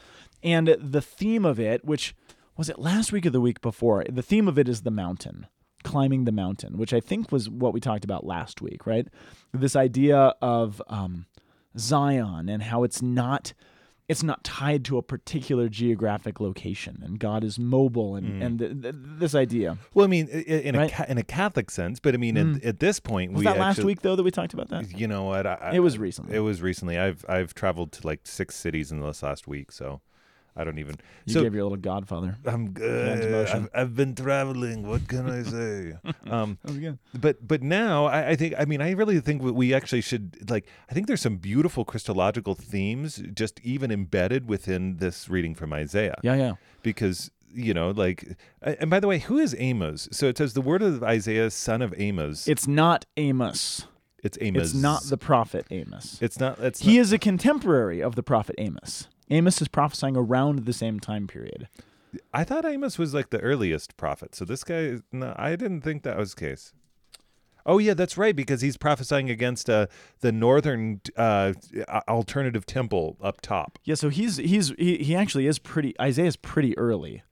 And 0.42 0.76
the 0.78 1.00
theme 1.00 1.46
of 1.46 1.58
it, 1.58 1.82
which 1.82 2.14
was 2.56 2.68
it 2.68 2.78
last 2.78 3.12
week 3.12 3.26
or 3.26 3.30
the 3.30 3.40
week 3.40 3.60
before? 3.60 4.04
The 4.08 4.22
theme 4.22 4.48
of 4.48 4.58
it 4.58 4.68
is 4.68 4.82
the 4.82 4.90
mountain, 4.90 5.46
climbing 5.84 6.24
the 6.24 6.32
mountain, 6.32 6.78
which 6.78 6.92
I 6.92 7.00
think 7.00 7.30
was 7.32 7.48
what 7.50 7.72
we 7.74 7.80
talked 7.80 8.04
about 8.04 8.24
last 8.26 8.60
week, 8.60 8.86
right? 8.86 9.06
This 9.52 9.76
idea 9.76 10.34
of 10.42 10.80
um, 10.88 11.26
Zion 11.78 12.48
and 12.48 12.62
how 12.62 12.82
it's 12.82 13.02
not 13.02 13.52
it's 14.08 14.22
not 14.22 14.44
tied 14.44 14.84
to 14.84 14.98
a 14.98 15.02
particular 15.02 15.68
geographic 15.68 16.38
location, 16.38 17.00
and 17.04 17.18
God 17.18 17.42
is 17.42 17.58
mobile, 17.58 18.14
and 18.14 18.40
and 18.40 18.58
th- 18.60 18.80
th- 18.82 18.94
this 18.96 19.34
idea 19.34 19.78
Well, 19.94 20.04
I 20.04 20.08
mean, 20.08 20.28
in 20.28 20.76
a 20.76 20.88
ca- 20.88 21.06
in 21.08 21.18
a 21.18 21.24
Catholic 21.24 21.72
sense, 21.72 21.98
but 21.98 22.14
I 22.14 22.16
mean, 22.16 22.36
Mm. 22.36 22.56
at, 22.58 22.64
at 22.64 22.78
this 22.78 23.00
point, 23.00 23.32
was 23.32 23.40
we 23.40 23.46
that 23.46 23.58
last 23.58 23.78
actually- 23.78 23.86
week 23.86 24.02
though 24.02 24.14
that 24.14 24.22
we 24.22 24.30
talked 24.30 24.54
about 24.54 24.68
that. 24.68 24.96
You 24.96 25.08
know 25.08 25.24
what? 25.24 25.44
I, 25.44 25.54
I- 25.60 25.72
It 25.74 25.80
was 25.80 25.98
recently. 25.98 26.36
It 26.36 26.40
was 26.40 26.62
recently. 26.62 26.96
I've 26.96 27.24
I've 27.28 27.52
traveled 27.52 27.90
to 27.92 28.06
like 28.06 28.20
six 28.28 28.54
cities 28.54 28.92
in 28.92 29.00
this 29.00 29.24
last 29.24 29.48
week, 29.48 29.72
so 29.72 30.00
I 30.56 30.64
don't 30.64 30.78
even. 30.78 30.96
You 31.26 31.34
so 31.34 31.42
gave 31.42 31.54
your 31.54 31.64
little 31.64 31.76
Godfather. 31.76 32.36
I'm 32.46 32.70
good. 32.70 33.48
I've, 33.48 33.68
I've 33.74 33.94
been 33.94 34.14
traveling. 34.14 34.86
What 34.86 35.06
can 35.06 35.28
I 35.28 35.42
say? 35.56 35.94
um, 36.30 36.58
That 36.62 36.70
was 36.72 36.78
good. 36.78 36.98
but 37.14 37.46
but 37.46 37.62
now 37.62 38.06
I, 38.06 38.30
I 38.30 38.36
think 38.36 38.54
I 38.58 38.64
mean 38.64 38.80
I 38.80 38.92
really 38.92 39.20
think 39.20 39.42
we 39.42 39.74
actually 39.74 40.00
should 40.00 40.48
like 40.50 40.66
I 40.90 40.94
think 40.94 41.06
there's 41.08 41.20
some 41.20 41.36
beautiful 41.36 41.84
Christological 41.84 42.54
themes 42.54 43.22
just 43.34 43.60
even 43.60 43.90
embedded 43.90 44.48
within 44.48 44.96
this 44.96 45.28
reading 45.28 45.54
from 45.54 45.72
Isaiah 45.72 46.18
Yeah, 46.22 46.36
yeah. 46.36 46.52
because 46.82 47.30
you 47.52 47.74
know 47.74 47.90
like 47.90 48.36
and 48.62 48.88
by 48.90 49.00
the 49.00 49.06
way 49.06 49.18
who 49.18 49.38
is 49.38 49.54
Amos 49.58 50.08
so 50.12 50.26
it 50.26 50.36
says 50.38 50.52
the 50.54 50.60
word 50.60 50.82
of 50.82 51.02
Isaiah 51.02 51.50
son 51.50 51.82
of 51.82 51.94
Amos 51.98 52.48
It's 52.48 52.66
not 52.66 53.04
Amos. 53.16 53.86
it's 54.22 54.36
Amos 54.40 54.62
It's 54.70 54.74
not 54.74 55.02
the 55.04 55.16
prophet 55.18 55.66
Amos. 55.70 56.18
it's 56.20 56.38
not 56.40 56.58
it's 56.60 56.80
He 56.80 56.96
not, 56.96 57.00
is 57.02 57.12
a 57.12 57.18
contemporary 57.18 58.02
of 58.02 58.14
the 58.14 58.22
prophet 58.22 58.54
Amos. 58.58 59.08
Amos 59.30 59.60
is 59.60 59.68
prophesying 59.68 60.16
around 60.16 60.60
the 60.60 60.72
same 60.72 61.00
time 61.00 61.26
period. 61.26 61.68
I 62.32 62.44
thought 62.44 62.64
Amos 62.64 62.98
was 62.98 63.12
like 63.12 63.30
the 63.30 63.40
earliest 63.40 63.96
prophet 63.96 64.34
so 64.34 64.44
this 64.44 64.64
guy 64.64 64.98
no 65.12 65.34
I 65.36 65.56
didn't 65.56 65.82
think 65.82 66.02
that 66.04 66.16
was 66.16 66.34
the 66.34 66.40
case 66.40 66.72
Oh 67.66 67.78
yeah, 67.78 67.94
that's 67.94 68.16
right 68.16 68.34
because 68.34 68.60
he's 68.60 68.76
prophesying 68.76 69.28
against 69.28 69.68
uh, 69.68 69.88
the 70.20 70.30
northern 70.30 71.00
uh, 71.16 71.52
alternative 72.08 72.64
temple 72.64 73.16
up 73.20 73.40
top. 73.40 73.80
Yeah, 73.82 73.96
so 73.96 74.08
he's 74.08 74.36
he's 74.36 74.68
he, 74.78 74.98
he 74.98 75.16
actually 75.16 75.48
is 75.48 75.58
pretty 75.58 76.00
Isaiah's 76.00 76.36
pretty 76.36 76.78
early. 76.78 77.24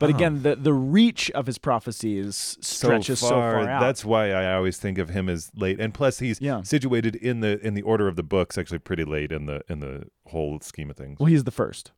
But 0.00 0.10
Oh. 0.10 0.16
again, 0.16 0.42
the 0.42 0.56
the 0.56 0.72
reach 0.72 1.30
of 1.30 1.46
his 1.46 1.58
prophecies 1.58 2.56
stretches 2.60 3.20
so 3.20 3.28
far, 3.28 3.68
out. 3.68 3.80
That's 3.80 4.04
why 4.04 4.32
I 4.32 4.54
always 4.54 4.76
think 4.78 4.98
of 4.98 5.10
him 5.10 5.28
as 5.28 5.50
late. 5.54 5.78
And 5.78 5.94
plus, 5.94 6.18
he's 6.18 6.40
Yeah. 6.40 6.62
situated 6.62 7.14
in 7.14 7.38
the 7.40 7.64
in 7.64 7.74
the 7.74 7.82
order 7.82 8.08
of 8.08 8.16
the 8.16 8.22
books, 8.24 8.58
actually 8.58 8.78
pretty 8.80 9.04
late 9.04 9.30
in 9.30 9.46
the 9.46 9.60
in 9.68 9.78
the 9.80 10.04
whole 10.26 10.58
scheme 10.60 10.90
of 10.90 10.96
things. 10.96 11.18
well, 11.20 11.26
he's 11.26 11.44
the 11.44 11.50
first 11.52 11.92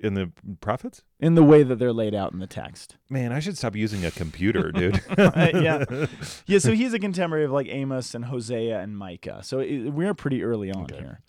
In 0.00 0.14
the 0.14 0.32
prophets, 0.60 1.04
in 1.20 1.36
the 1.36 1.44
way 1.44 1.62
that 1.62 1.76
they're 1.78 1.92
laid 1.92 2.12
out 2.12 2.32
in 2.32 2.40
the 2.40 2.46
text. 2.48 2.96
man, 3.08 3.32
I 3.32 3.38
should 3.38 3.56
stop 3.56 3.76
using 3.76 4.04
a 4.04 4.10
computer, 4.10 4.72
dude. 4.80 5.00
yeah, 5.16 5.84
yeah. 6.46 6.58
So 6.58 6.72
he's 6.72 6.92
a 6.92 6.98
contemporary 6.98 7.44
of 7.44 7.52
like 7.52 7.68
Amos 7.68 8.14
and 8.16 8.24
Hosea 8.24 8.80
and 8.80 8.98
Micah. 8.98 9.42
So 9.44 9.60
it, 9.60 9.90
we're 9.90 10.12
pretty 10.14 10.42
early 10.42 10.72
on 10.72 10.82
Okay. 10.84 10.96
here. 10.98 11.20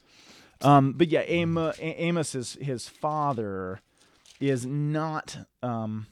Um, 0.61 0.93
but 0.93 1.09
yeah, 1.09 1.21
Amos, 1.27 1.77
Amos 1.79 2.33
is 2.33 2.57
his 2.59 2.89
father 2.89 3.79
is 4.49 4.65
not. 4.65 5.37
Um, 5.61 6.07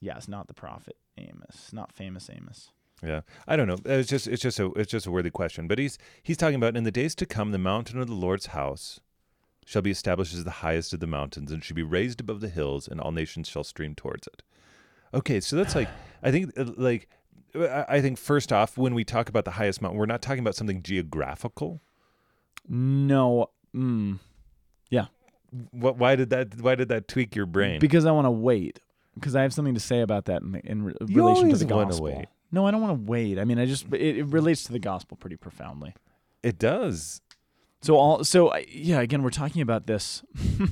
yeah, 0.00 0.16
it's 0.16 0.28
not 0.28 0.48
the 0.48 0.54
prophet 0.54 0.96
Amos, 1.16 1.72
not 1.72 1.92
famous 1.92 2.28
Amos. 2.30 2.70
Yeah, 3.02 3.22
I 3.46 3.56
don't 3.56 3.66
know. 3.66 3.78
It's 3.84 4.08
just 4.08 4.26
it's 4.26 4.42
just 4.42 4.58
a 4.60 4.66
it's 4.72 4.90
just 4.90 5.06
a 5.06 5.10
worthy 5.10 5.30
question. 5.30 5.68
But 5.68 5.78
he's 5.78 5.98
he's 6.22 6.36
talking 6.36 6.56
about 6.56 6.76
in 6.76 6.84
the 6.84 6.90
days 6.90 7.14
to 7.16 7.26
come, 7.26 7.52
the 7.52 7.58
mountain 7.58 8.00
of 8.00 8.06
the 8.06 8.14
Lord's 8.14 8.46
house 8.46 9.00
shall 9.66 9.82
be 9.82 9.90
established 9.90 10.34
as 10.34 10.44
the 10.44 10.50
highest 10.50 10.92
of 10.92 11.00
the 11.00 11.06
mountains, 11.06 11.50
and 11.50 11.62
shall 11.62 11.74
be 11.74 11.82
raised 11.82 12.20
above 12.20 12.40
the 12.40 12.48
hills, 12.48 12.88
and 12.88 13.00
all 13.00 13.12
nations 13.12 13.48
shall 13.48 13.64
stream 13.64 13.94
towards 13.94 14.26
it. 14.26 14.42
Okay, 15.12 15.40
so 15.40 15.56
that's 15.56 15.74
like 15.74 15.88
I 16.22 16.30
think 16.30 16.58
uh, 16.58 16.66
like 16.76 17.08
I 17.54 18.00
think 18.00 18.18
first 18.18 18.52
off, 18.52 18.76
when 18.76 18.94
we 18.94 19.04
talk 19.04 19.28
about 19.28 19.44
the 19.44 19.52
highest 19.52 19.80
mountain, 19.80 19.98
we're 19.98 20.06
not 20.06 20.22
talking 20.22 20.40
about 20.40 20.56
something 20.56 20.82
geographical. 20.82 21.80
No. 22.68 23.50
Mm, 23.74 24.18
What? 25.70 25.96
Why 25.96 26.16
did 26.16 26.30
that? 26.30 26.60
Why 26.60 26.74
did 26.74 26.88
that 26.88 27.08
tweak 27.08 27.34
your 27.36 27.46
brain? 27.46 27.78
because 27.80 28.04
I 28.06 28.10
want 28.12 28.26
to 28.26 28.30
wait. 28.30 28.80
Because 29.14 29.36
I 29.36 29.42
have 29.42 29.52
something 29.54 29.74
to 29.74 29.80
say 29.80 30.00
about 30.00 30.24
that 30.24 30.42
in, 30.42 30.52
the, 30.52 30.60
in 30.66 30.82
re- 30.84 30.94
You 31.06 31.16
relation 31.22 31.42
to 31.42 31.46
always 31.46 31.60
the 31.60 31.66
wanna 31.74 31.86
gospel. 31.90 32.04
wait. 32.06 32.26
No, 32.50 32.66
I 32.66 32.70
don't 32.72 32.80
want 32.82 32.98
to 33.04 33.10
wait. 33.10 33.38
I 33.38 33.44
mean, 33.44 33.58
I 33.60 33.66
just 33.66 33.86
it, 33.92 34.16
it 34.18 34.26
relates 34.26 34.64
to 34.64 34.72
the 34.72 34.78
gospel 34.80 35.16
pretty 35.16 35.36
profoundly. 35.36 35.94
it 36.42 36.58
does. 36.58 37.20
So 37.82 37.96
all 37.96 38.24
so 38.24 38.52
I- 38.52 38.66
yeah, 38.68 39.00
again, 39.00 39.22
we're 39.22 39.30
talking 39.30 39.62
about 39.62 39.86
this. 39.86 40.22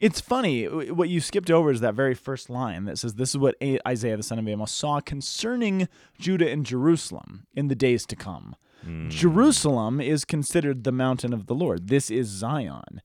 It's 0.00 0.20
funny. 0.20 0.64
w- 0.64 0.92
What 0.92 1.08
you 1.08 1.20
skipped 1.20 1.50
over 1.50 1.70
is 1.70 1.80
that 1.80 1.94
very 1.94 2.14
first 2.14 2.50
line 2.50 2.84
that 2.86 2.98
says, 2.98 3.14
This 3.14 3.30
is 3.30 3.38
what 3.38 3.54
A- 3.62 3.78
Isaiah 3.88 4.16
the 4.16 4.22
son 4.24 4.38
of 4.40 4.46
Amos 4.48 4.72
saw 4.72 5.00
concerning 5.00 5.88
Judah 6.18 6.50
and 6.50 6.66
Jerusalem 6.66 7.46
in 7.54 7.68
the 7.68 7.74
days 7.76 8.04
to 8.06 8.16
come. 8.16 8.56
Hmm. 8.84 9.08
Jerusalem 9.08 10.00
is 10.00 10.24
considered 10.24 10.82
the 10.84 10.92
mountain 10.92 11.32
of 11.32 11.46
the 11.46 11.54
Lord. 11.54 11.88
This 11.88 12.10
is 12.10 12.26
Zion. 12.26 13.00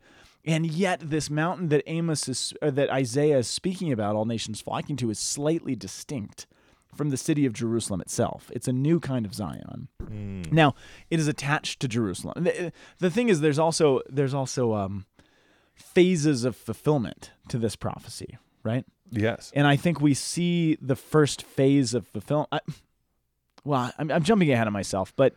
And 0.50 0.66
yet, 0.66 1.12
this 1.12 1.30
mountain 1.30 1.70
that 1.70 1.84
Amos 1.86 2.28
is, 2.28 2.56
that 2.60 2.90
Isaiah 2.90 3.38
is 3.38 3.48
speaking 3.48 3.92
about, 3.92 4.16
all 4.16 4.26
nations 4.26 4.60
flocking 4.60 4.96
to, 4.96 5.12
is 5.12 5.20
slightly 5.20 5.76
distinct 5.76 6.48
from 6.96 7.12
the 7.12 7.18
city 7.18 7.46
of 7.46 7.54
Jerusalem 7.54 8.02
itself. 8.02 8.50
It's 8.52 8.68
a 8.68 8.74
new 8.74 9.00
kind 9.00 9.28
of 9.28 9.36
Zion. 9.36 9.90
Now, 10.52 10.74
it 11.12 11.20
is 11.20 11.28
attached 11.28 11.80
to 11.82 11.88
Jerusalem. 11.88 12.46
The, 12.46 12.74
the 12.98 13.12
thing 13.12 13.30
is, 13.30 13.42
there's 13.42 13.60
also 13.60 14.02
there's 14.10 14.34
also 14.34 14.74
um, 14.74 15.06
phases 15.76 16.44
of 16.46 16.56
fulfillment 16.56 17.30
to 17.50 17.60
this 17.60 17.76
prophecy, 17.76 18.40
right? 18.64 18.86
Yes. 19.12 19.52
And 19.54 19.68
I 19.68 19.76
think 19.76 20.02
we 20.02 20.16
see 20.16 20.80
the 20.82 20.96
first 20.96 21.44
phase 21.44 21.94
of 21.94 22.08
fulfillment. 22.08 22.50
I, 22.52 22.60
well, 23.64 23.94
I'm, 24.00 24.10
I'm 24.10 24.24
jumping 24.24 24.52
ahead 24.52 24.66
of 24.66 24.74
myself, 24.74 25.14
but 25.16 25.36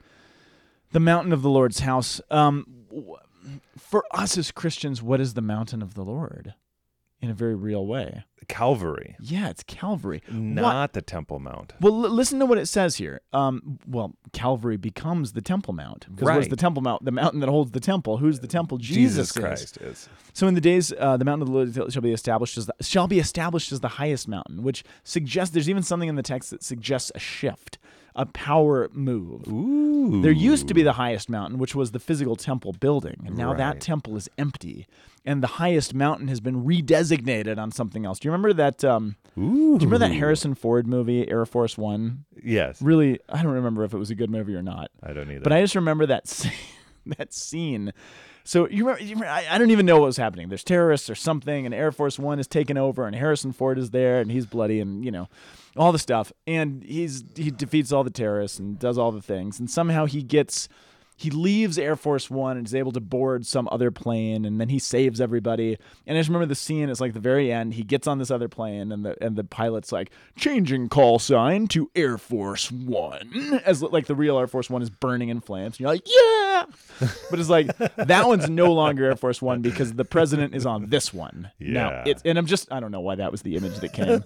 the 0.92 1.00
mountain 1.00 1.34
of 1.34 1.42
the 1.42 1.50
Lord's 1.50 1.80
house. 1.80 2.18
Um, 2.30 2.71
for 3.92 4.04
us 4.10 4.36
as 4.38 4.50
Christians, 4.50 5.02
what 5.02 5.20
is 5.20 5.34
the 5.34 5.42
mountain 5.42 5.82
of 5.82 5.92
the 5.94 6.02
Lord? 6.02 6.54
In 7.20 7.30
a 7.30 7.34
very 7.34 7.54
real 7.54 7.86
way. 7.86 8.24
Calvary, 8.48 9.14
Yeah, 9.20 9.48
it's 9.50 9.62
Calvary. 9.62 10.20
What- 10.26 10.36
not 10.40 10.92
the 10.92 11.02
Temple 11.02 11.38
Mount. 11.38 11.72
well, 11.80 12.04
l- 12.04 12.10
listen 12.10 12.40
to 12.40 12.46
what 12.46 12.58
it 12.58 12.66
says 12.66 12.96
here. 12.96 13.20
Um, 13.32 13.78
well, 13.86 14.16
Calvary 14.32 14.76
becomes 14.76 15.32
the 15.32 15.40
Temple 15.40 15.72
Mount 15.74 16.06
because 16.10 16.22
what's 16.26 16.36
Right. 16.46 16.50
the 16.50 16.56
Temple 16.56 16.82
Mount? 16.82 17.04
The 17.04 17.12
mountain 17.12 17.38
that 17.40 17.48
holds 17.48 17.70
the 17.70 17.78
temple. 17.78 18.16
Who's 18.16 18.40
the 18.40 18.48
temple? 18.48 18.78
Jesus, 18.78 19.28
is. 19.28 19.32
Christ 19.40 19.76
is. 19.76 20.08
So 20.32 20.48
in 20.48 20.54
the 20.54 20.60
days, 20.60 20.92
uh, 20.98 21.16
the 21.16 21.24
mountain 21.24 21.42
of 21.42 21.48
the 21.48 21.54
Lord 21.82 21.92
shall 21.92 22.02
be 22.02 22.12
established 22.12 22.58
as 22.58 22.66
the, 22.66 22.74
shall 22.80 23.06
be 23.06 23.20
established 23.20 23.70
as 23.70 23.78
the 23.78 23.88
highest 24.02 24.26
mountain, 24.26 24.64
which 24.64 24.82
suggests 25.04 25.52
there's 25.54 25.70
even 25.70 25.84
something 25.84 26.08
in 26.08 26.16
the 26.16 26.22
text 26.24 26.50
that 26.50 26.64
suggests 26.64 27.12
a 27.14 27.20
shift, 27.20 27.78
a 28.14 28.26
power 28.26 28.88
move. 28.92 29.48
Ooh. 29.48 30.20
There 30.22 30.32
used 30.32 30.68
to 30.68 30.74
be 30.74 30.82
the 30.82 30.92
highest 30.94 31.30
mountain, 31.30 31.58
which 31.58 31.74
was 31.74 31.92
the 31.92 31.98
physical 31.98 32.36
temple 32.36 32.72
building, 32.72 33.22
and 33.26 33.36
now 33.36 33.48
Right. 33.48 33.58
that 33.58 33.80
temple 33.80 34.16
is 34.16 34.28
empty, 34.36 34.86
and 35.24 35.42
the 35.42 35.46
highest 35.46 35.94
mountain 35.94 36.28
has 36.28 36.40
been 36.40 36.64
redesignated 36.64 37.56
on 37.58 37.70
something 37.70 38.04
else. 38.04 38.18
Do 38.18 38.28
you 38.28 38.32
remember 38.32 38.52
that? 38.54 38.84
Um, 38.84 39.16
Ooh. 39.38 39.78
do 39.78 39.84
you 39.84 39.90
remember 39.90 39.98
that 39.98 40.12
Harrison 40.12 40.54
Ford 40.54 40.86
movie, 40.86 41.28
Air 41.30 41.46
Force 41.46 41.78
One? 41.78 42.24
Yes. 42.42 42.82
Really, 42.82 43.18
I 43.28 43.42
don't 43.42 43.52
remember 43.52 43.84
if 43.84 43.94
it 43.94 43.98
was 43.98 44.10
a 44.10 44.14
good 44.14 44.30
movie 44.30 44.54
or 44.54 44.62
not. 44.62 44.90
I 45.02 45.12
don't 45.12 45.30
either. 45.30 45.40
But 45.40 45.52
I 45.52 45.60
just 45.62 45.74
remember 45.76 46.04
that 46.06 46.26
scene, 46.28 46.52
that 47.18 47.32
scene. 47.32 47.92
So 48.44 48.68
you 48.68 48.84
remember? 48.86 49.02
You 49.02 49.14
remember 49.14 49.32
I, 49.32 49.46
I 49.50 49.58
don't 49.58 49.70
even 49.70 49.86
know 49.86 49.98
what 49.98 50.06
was 50.06 50.16
happening. 50.16 50.48
There's 50.48 50.64
terrorists 50.64 51.08
or 51.08 51.14
something, 51.14 51.64
and 51.66 51.74
Air 51.74 51.92
Force 51.92 52.18
One 52.18 52.38
is 52.38 52.46
taken 52.46 52.76
over, 52.76 53.06
and 53.06 53.14
Harrison 53.14 53.52
Ford 53.52 53.78
is 53.78 53.90
there, 53.90 54.20
and 54.20 54.30
he's 54.30 54.46
bloody, 54.46 54.80
and 54.80 55.04
you 55.04 55.10
know, 55.10 55.28
all 55.76 55.92
the 55.92 55.98
stuff. 55.98 56.32
And 56.46 56.82
he's 56.82 57.24
he 57.36 57.50
defeats 57.50 57.92
all 57.92 58.04
the 58.04 58.10
terrorists 58.10 58.58
and 58.58 58.78
does 58.78 58.98
all 58.98 59.12
the 59.12 59.22
things, 59.22 59.58
and 59.58 59.70
somehow 59.70 60.06
he 60.06 60.22
gets. 60.22 60.68
He 61.16 61.30
leaves 61.30 61.78
Air 61.78 61.94
Force 61.96 62.30
One 62.30 62.56
and 62.56 62.66
is 62.66 62.74
able 62.74 62.92
to 62.92 63.00
board 63.00 63.46
some 63.46 63.68
other 63.70 63.90
plane, 63.90 64.44
and 64.44 64.60
then 64.60 64.68
he 64.68 64.78
saves 64.78 65.20
everybody. 65.20 65.78
And 66.06 66.16
I 66.16 66.20
just 66.20 66.28
remember 66.28 66.46
the 66.46 66.54
scene. 66.54 66.88
It's 66.88 67.00
like 67.00 67.12
the 67.12 67.20
very 67.20 67.52
end. 67.52 67.74
He 67.74 67.82
gets 67.84 68.06
on 68.06 68.18
this 68.18 68.30
other 68.30 68.48
plane, 68.48 68.90
and 68.90 69.04
the 69.04 69.22
and 69.22 69.36
the 69.36 69.44
pilot's 69.44 69.92
like 69.92 70.10
changing 70.36 70.88
call 70.88 71.18
sign 71.18 71.68
to 71.68 71.90
Air 71.94 72.18
Force 72.18 72.72
One, 72.72 73.60
as 73.64 73.82
like 73.82 74.06
the 74.06 74.14
real 74.14 74.38
Air 74.38 74.46
Force 74.46 74.68
One 74.68 74.82
is 74.82 74.90
burning 74.90 75.28
in 75.28 75.40
flames. 75.40 75.74
And 75.74 75.80
you're 75.80 75.90
like, 75.90 76.06
yeah, 76.06 76.64
but 77.30 77.38
it's 77.38 77.48
like 77.50 77.76
that 77.96 78.26
one's 78.26 78.48
no 78.50 78.72
longer 78.72 79.04
Air 79.04 79.16
Force 79.16 79.40
One 79.40 79.60
because 79.62 79.92
the 79.94 80.04
president 80.04 80.54
is 80.54 80.66
on 80.66 80.88
this 80.88 81.12
one. 81.14 81.50
Now 81.60 82.02
it's 82.06 82.22
and 82.24 82.38
I'm 82.38 82.46
just 82.46 82.72
I 82.72 82.80
don't 82.80 82.90
know 82.90 83.00
why 83.00 83.14
that 83.16 83.30
was 83.30 83.42
the 83.42 83.56
image 83.56 83.76
that 83.78 83.92
came, 83.92 84.22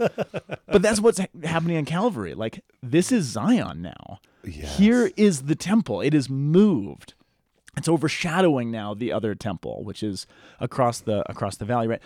but 0.66 0.82
that's 0.82 1.00
what's 1.00 1.20
happening 1.44 1.76
in 1.76 1.84
Calvary. 1.84 2.34
Like 2.34 2.64
this 2.82 3.12
is 3.12 3.24
Zion 3.24 3.82
now. 3.82 4.20
Yes. 4.46 4.78
Here 4.78 5.10
is 5.16 5.42
the 5.42 5.54
temple. 5.54 6.00
It 6.00 6.14
is 6.14 6.30
moved. 6.30 7.14
It's 7.76 7.88
overshadowing 7.88 8.70
now 8.70 8.94
the 8.94 9.12
other 9.12 9.34
temple, 9.34 9.84
which 9.84 10.02
is 10.02 10.26
across 10.60 11.00
the 11.00 11.28
across 11.30 11.56
the 11.56 11.64
valley, 11.64 11.88
right? 11.88 12.02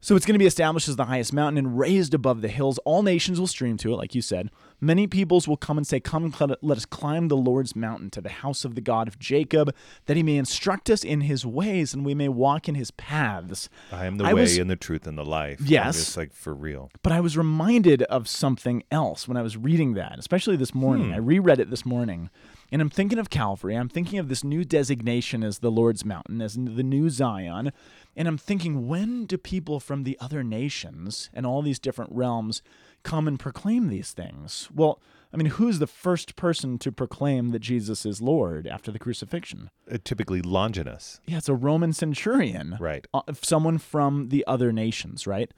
So 0.00 0.14
it's 0.14 0.26
going 0.26 0.34
to 0.34 0.38
be 0.38 0.46
established 0.46 0.88
as 0.88 0.96
the 0.96 1.06
highest 1.06 1.32
mountain 1.32 1.58
and 1.58 1.78
raised 1.78 2.12
above 2.14 2.42
the 2.42 2.48
hills. 2.48 2.78
All 2.84 3.02
nations 3.02 3.40
will 3.40 3.46
stream 3.46 3.76
to 3.78 3.92
it, 3.92 3.96
like 3.96 4.14
you 4.14 4.20
said. 4.22 4.50
Many 4.78 5.06
peoples 5.06 5.48
will 5.48 5.56
come 5.56 5.78
and 5.78 5.86
say, 5.86 6.00
Come, 6.00 6.32
let 6.60 6.76
us 6.76 6.84
climb 6.84 7.28
the 7.28 7.36
Lord's 7.36 7.74
mountain 7.74 8.10
to 8.10 8.20
the 8.20 8.28
house 8.28 8.64
of 8.64 8.74
the 8.74 8.82
God 8.82 9.08
of 9.08 9.18
Jacob, 9.18 9.74
that 10.04 10.16
he 10.16 10.22
may 10.22 10.36
instruct 10.36 10.90
us 10.90 11.02
in 11.02 11.22
his 11.22 11.46
ways 11.46 11.94
and 11.94 12.04
we 12.04 12.14
may 12.14 12.28
walk 12.28 12.68
in 12.68 12.74
his 12.74 12.90
paths. 12.92 13.70
I 13.90 14.04
am 14.04 14.18
the 14.18 14.24
I 14.26 14.34
way 14.34 14.42
was- 14.42 14.58
and 14.58 14.70
the 14.70 14.76
truth 14.76 15.06
and 15.06 15.16
the 15.16 15.24
life. 15.24 15.60
Yes. 15.64 15.98
It's 15.98 16.16
like 16.16 16.32
for 16.32 16.54
real. 16.54 16.90
But 17.02 17.12
I 17.12 17.20
was 17.20 17.36
reminded 17.38 18.02
of 18.04 18.28
something 18.28 18.84
else 18.90 19.26
when 19.26 19.38
I 19.38 19.42
was 19.42 19.56
reading 19.56 19.94
that, 19.94 20.18
especially 20.18 20.56
this 20.56 20.74
morning. 20.74 21.08
Hmm. 21.08 21.14
I 21.14 21.18
reread 21.18 21.58
it 21.58 21.70
this 21.70 21.86
morning, 21.86 22.28
and 22.72 22.82
I'm 22.82 22.90
thinking 22.90 23.18
of 23.18 23.30
Calvary. 23.30 23.76
I'm 23.76 23.88
thinking 23.88 24.18
of 24.18 24.28
this 24.28 24.42
new 24.42 24.64
designation 24.64 25.42
as 25.42 25.58
the 25.58 25.70
Lord's 25.70 26.04
mountain, 26.04 26.40
as 26.40 26.54
the 26.54 26.82
new 26.82 27.10
Zion. 27.10 27.72
And 28.16 28.26
I'm 28.26 28.38
thinking, 28.38 28.88
when 28.88 29.26
do 29.26 29.38
people 29.38 29.78
from 29.78 30.04
the 30.04 30.16
other 30.20 30.42
nations 30.42 31.30
and 31.32 31.46
all 31.46 31.62
these 31.62 31.78
different 31.78 32.12
realms 32.12 32.62
come 33.02 33.28
and 33.28 33.38
proclaim 33.38 33.88
these 33.88 34.12
things? 34.12 34.68
Well, 34.74 35.00
I 35.32 35.36
mean, 35.36 35.46
who's 35.46 35.78
the 35.78 35.86
first 35.86 36.34
person 36.34 36.78
to 36.78 36.90
proclaim 36.90 37.50
that 37.50 37.60
Jesus 37.60 38.06
is 38.06 38.20
Lord 38.20 38.66
after 38.66 38.90
the 38.90 38.98
crucifixion? 38.98 39.70
Uh, 39.90 39.98
typically 40.02 40.40
Longinus. 40.40 41.20
Yeah, 41.26 41.38
it's 41.38 41.48
a 41.48 41.54
Roman 41.54 41.92
centurion. 41.92 42.76
Right. 42.80 43.06
Uh, 43.12 43.22
someone 43.42 43.78
from 43.78 44.30
the 44.30 44.44
other 44.46 44.72
nations, 44.72 45.26
right? 45.26 45.52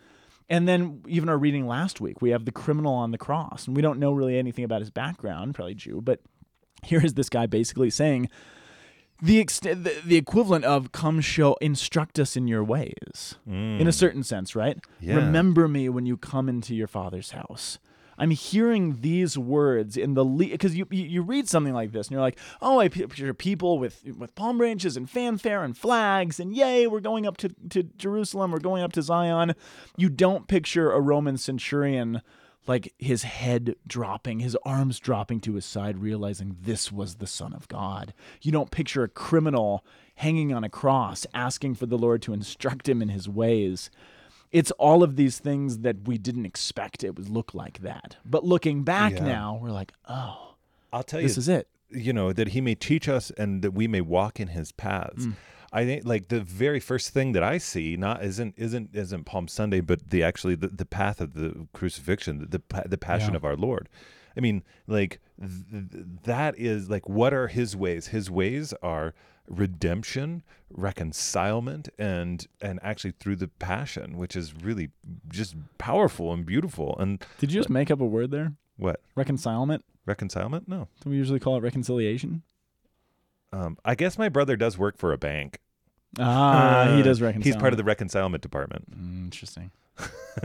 And 0.51 0.67
then 0.67 1.03
even 1.07 1.29
our 1.29 1.39
reading 1.39 1.67
last 1.67 2.01
week, 2.01 2.23
we 2.23 2.31
have 2.31 2.45
the 2.45 2.53
criminal 2.53 2.95
on 2.95 3.13
the 3.13 3.19
cross, 3.19 3.67
and 3.67 3.77
we 3.77 3.83
don't 3.83 3.99
know 3.99 4.13
really 4.13 4.39
anything 4.39 4.65
about 4.65 4.81
his 4.81 4.91
background, 4.91 5.55
probably 5.55 5.75
Jew, 5.75 6.01
but 6.03 6.21
here 6.83 7.05
is 7.05 7.15
this 7.15 7.29
guy 7.29 7.47
basically 7.47 7.91
saying 7.91 8.29
the 9.21 9.39
extent, 9.39 9.85
the, 9.85 10.01
the 10.05 10.17
equivalent 10.17 10.65
of 10.65 10.93
"Come, 10.93 11.21
show, 11.21 11.57
instruct 11.61 12.19
us 12.19 12.37
in 12.37 12.47
your 12.47 12.63
ways," 12.63 13.37
in 13.47 13.81
a 13.81 13.91
mm. 13.91 13.95
certain 13.95 14.23
sense, 14.23 14.55
right? 14.55 14.79
Yeah. 15.01 15.17
Remember 15.17 15.67
me 15.67 15.89
when 15.89 16.07
you 16.07 16.17
come 16.17 16.49
into 16.49 16.75
your 16.75 16.87
father's 16.87 17.33
house. 17.33 17.79
I'm 18.21 18.31
hearing 18.31 19.01
these 19.01 19.39
words 19.39 19.97
in 19.97 20.15
the 20.15 20.25
because 20.25 20.77
you, 20.77 20.87
you 20.91 21.05
you 21.05 21.23
read 21.23 21.49
something 21.49 21.73
like 21.73 21.93
this 21.93 22.09
and 22.09 22.13
you're 22.13 22.21
like, 22.21 22.39
oh, 22.61 22.81
I 22.81 22.89
picture 22.89 23.33
people 23.33 23.79
with 23.79 24.05
with 24.17 24.35
palm 24.35 24.59
branches 24.59 24.97
and 24.97 25.09
fanfare 25.09 25.63
and 25.63 25.77
flags 25.77 26.41
and 26.41 26.55
yay, 26.55 26.87
we're 26.87 27.01
going 27.01 27.27
up 27.27 27.37
to 27.39 27.49
to 27.71 27.85
Jerusalem, 27.97 28.51
we're 28.51 28.59
going 28.59 28.83
up 28.83 28.93
to 28.95 29.03
Zion. 29.03 29.55
You 29.97 30.09
don't 30.09 30.49
picture 30.49 30.91
a 30.91 31.01
Roman 31.01 31.39
centurion 31.39 32.23
like 32.69 32.93
his 32.99 33.23
head 33.25 33.75
dropping, 33.87 34.41
his 34.41 34.57
arms 34.65 34.99
dropping 35.01 35.41
to 35.41 35.55
his 35.55 35.65
side, 35.65 35.99
realizing 35.99 36.57
this 36.61 36.93
was 36.93 37.17
the 37.17 37.27
Son 37.27 37.53
of 37.55 37.67
God. 37.69 38.13
You 38.43 38.53
don't 38.53 38.71
picture 38.71 39.03
a 39.03 39.09
criminal 39.09 39.85
hanging 40.17 40.53
on 40.53 40.63
a 40.65 40.69
cross 40.69 41.27
asking 41.35 41.75
for 41.77 41.87
the 41.87 41.99
Lord 41.99 42.23
to 42.23 42.33
instruct 42.33 42.89
him 42.89 43.01
in 43.03 43.09
his 43.09 43.29
ways. 43.29 43.91
It's 44.53 44.71
all 44.73 45.03
of 45.03 45.17
these 45.17 45.39
things 45.39 45.79
that 45.81 46.07
we 46.07 46.19
didn't 46.19 46.47
expect 46.47 47.03
it 47.05 47.17
would 47.17 47.29
look 47.29 47.55
like 47.55 47.81
that. 47.81 48.17
But 48.25 48.45
looking 48.45 48.83
back 48.83 49.15
Yeah. 49.15 49.25
now, 49.25 49.59
we're 49.63 49.71
like, 49.71 49.93
oh, 50.09 50.55
I'll 50.93 51.03
tell 51.03 51.21
this 51.21 51.33
you, 51.33 51.35
this 51.37 51.39
is 51.39 51.49
it. 51.49 51.69
you 51.91 52.13
know, 52.13 52.33
that 52.33 52.49
he 52.49 52.61
may 52.61 52.75
teach 52.75 53.09
us 53.09 53.31
and 53.33 53.63
that 53.63 53.73
we 53.73 53.87
may 53.89 54.01
walk 54.01 54.41
in 54.41 54.49
his 54.49 54.73
paths. 54.73 55.27
Mm. 55.27 55.35
I 55.73 55.85
think 55.85 56.05
like 56.07 56.29
the 56.29 56.41
very 56.41 56.81
first 56.81 57.11
thing 57.11 57.33
that 57.33 57.43
I 57.43 57.59
see 57.59 57.97
not 57.97 58.25
isn't 58.25 58.55
isn't 58.57 58.91
isn't 58.95 59.25
Palm 59.25 59.49
Sunday, 59.49 59.81
but 59.81 60.11
the 60.11 60.23
actually 60.23 60.55
the, 60.55 60.69
the 60.69 60.87
path 60.87 61.21
of 61.21 61.35
the 61.35 61.67
crucifixion, 61.73 62.39
the 62.39 62.47
the, 62.59 62.89
the 62.89 62.99
passion 62.99 63.31
Yeah. 63.33 63.37
of 63.37 63.45
our 63.45 63.57
Lord. 63.57 63.89
I 64.37 64.41
mean, 64.41 64.63
like 64.87 65.21
th- 65.41 65.91
th- 65.93 66.05
that 66.25 66.59
is 66.59 66.89
like 66.89 67.09
what 67.09 67.35
are 67.35 67.49
his 67.49 67.77
ways? 67.77 68.09
His 68.09 68.31
ways 68.31 68.73
are 68.83 69.15
redemption, 69.47 70.43
reconcilement, 70.71 71.89
and 71.99 72.47
and 72.61 72.79
actually 72.83 73.13
through 73.13 73.37
the 73.37 73.49
passion, 73.49 74.17
which 74.17 74.37
is 74.37 74.55
really 74.63 74.91
just 75.29 75.55
powerful 75.79 76.33
and 76.33 76.45
beautiful. 76.47 76.97
And 76.99 77.25
Did 77.39 77.53
you 77.53 77.59
just 77.59 77.71
make 77.71 77.91
up 77.91 78.01
a 78.01 78.07
word 78.07 78.31
there? 78.31 78.53
what 78.77 79.01
Reconcilement? 79.17 79.85
reconcilement? 80.07 80.69
No, 80.69 80.89
Do 81.03 81.11
we 81.11 81.17
usually 81.17 81.41
call 81.41 81.57
it 81.57 81.63
reconciliation? 81.63 82.43
Um, 83.53 83.77
I 83.85 83.95
guess 83.95 84.19
my 84.19 84.29
brother 84.29 84.57
does 84.57 84.77
work 84.79 84.99
for 84.99 85.13
a 85.13 85.19
bank. 85.19 85.61
Ah, 86.19 86.95
he 86.97 87.03
does 87.03 87.21
Uh, 87.21 87.27
reconcile. 87.27 87.45
He's 87.53 87.57
part 87.61 87.73
of 87.73 87.77
the 87.77 87.85
reconcilement 87.85 88.43
department. 88.43 88.91
Mm, 88.91 89.25
interesting. 89.25 89.71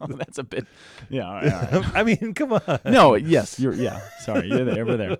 oh, 0.00 0.06
that's 0.06 0.38
a 0.38 0.44
bit. 0.44 0.66
Yeah. 1.08 1.26
All 1.26 1.34
right, 1.34 1.52
all 1.72 1.80
right. 1.80 1.90
I 1.94 2.02
mean, 2.04 2.34
come 2.34 2.52
on. 2.52 2.80
No. 2.84 3.14
Yes. 3.14 3.58
You're. 3.58 3.72
Yeah. 3.74 4.00
Sorry. 4.20 4.48
You're 4.48 4.64
there. 4.64 4.84
We're 4.84 4.96
there. 4.96 5.16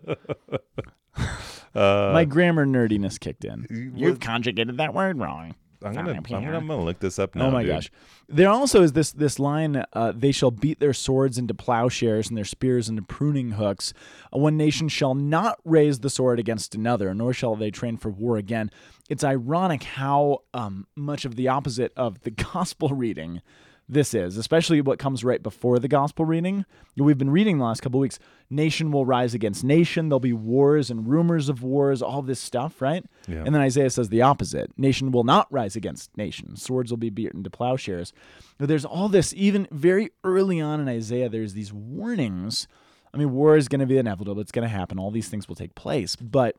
Uh, 1.75 2.11
My 2.13 2.25
grammar 2.25 2.67
nerdiness 2.67 3.19
kicked 3.19 3.45
in. 3.45 3.93
You've 3.97 4.21
conjugated 4.21 4.77
that 4.79 4.93
word 4.93 5.19
wrong. 5.19 5.55
I'm 5.83 5.95
gonna, 5.95 6.13
I'm 6.13 6.23
gonna, 6.23 6.57
I'm 6.57 6.67
gonna 6.67 6.85
look 6.85 6.99
this 6.99 7.19
up 7.19 7.35
now. 7.35 7.47
oh 7.47 7.51
my 7.51 7.63
dude. 7.63 7.73
gosh. 7.73 7.91
There 8.29 8.49
also 8.49 8.83
is 8.83 8.93
this 8.93 9.13
this 9.13 9.39
line: 9.39 9.85
uh, 9.93 10.13
"They 10.15 10.33
shall 10.33 10.51
beat 10.51 10.79
their 10.79 10.93
swords 10.93 11.39
into 11.39 11.55
plowshares 11.55 12.29
and 12.29 12.37
their 12.37 12.45
spears 12.45 12.89
into 12.89 13.03
pruning 13.03 13.53
hooks. 13.53 13.93
One 14.31 14.57
nation 14.57 14.89
shall 14.89 15.15
not 15.15 15.59
raise 15.65 16.01
the 16.01 16.11
sword 16.11 16.39
against 16.39 16.75
another, 16.75 17.15
nor 17.15 17.33
shall 17.33 17.57
they 17.57 17.71
train 17.71 17.97
for 17.97 18.11
war 18.11 18.37
again." 18.37 18.71
It's 19.09 19.25
ironic 19.25 19.83
how 19.83 20.43
um, 20.55 20.87
much 20.95 21.25
of 21.25 21.35
the 21.35 21.49
opposite 21.49 21.93
of 21.97 22.21
the 22.23 22.31
gospel 22.53 22.91
reading 22.91 23.43
this 23.93 24.15
is, 24.15 24.37
especially 24.37 24.81
what 24.81 24.99
comes 24.99 25.25
right 25.25 25.43
before 25.43 25.79
the 25.79 25.89
gospel 25.89 26.25
reading. 26.25 26.65
We've 26.97 27.19
been 27.19 27.31
reading 27.31 27.59
the 27.59 27.65
last 27.65 27.81
couple 27.83 27.99
of 27.99 28.03
weeks. 28.03 28.19
Nation 28.49 28.93
will 28.93 29.05
rise 29.05 29.35
against 29.35 29.65
nation. 29.65 30.09
There'll 30.09 30.21
be 30.21 30.33
wars 30.33 30.91
and 30.91 31.09
rumors 31.09 31.49
of 31.49 31.63
wars, 31.63 32.01
all 32.01 32.23
this 32.23 32.41
stuff, 32.41 32.81
right? 32.81 33.05
Yeah. 33.27 33.43
And 33.45 33.55
then 33.55 33.63
Isaiah 33.63 33.91
says 33.91 34.09
the 34.09 34.23
opposite 34.23 34.71
nation 34.79 35.11
will 35.11 35.25
not 35.25 35.53
rise 35.53 35.77
against 35.77 36.17
nation. 36.17 36.57
Swords 36.57 36.91
will 36.91 36.99
be 36.99 37.11
beaten 37.11 37.43
to 37.43 37.51
plowshares. 37.51 38.13
But 38.59 38.69
there's 38.69 38.85
all 38.85 39.09
this, 39.09 39.35
even 39.35 39.67
very 39.71 40.11
early 40.25 40.61
on 40.61 40.81
in 40.81 40.89
Isaiah, 40.89 41.29
there's 41.29 41.55
these 41.55 41.73
warnings. 41.73 42.69
I 43.13 43.17
mean, 43.19 43.33
war 43.33 43.57
is 43.57 43.69
going 43.69 43.81
to 43.81 43.87
be 43.87 43.99
inevitable, 43.99 44.41
it's 44.41 44.53
going 44.53 44.69
to 44.69 44.75
happen. 44.75 44.99
All 44.99 45.11
these 45.11 45.29
things 45.29 45.49
will 45.49 45.57
take 45.57 45.75
place. 45.75 46.15
But 46.17 46.57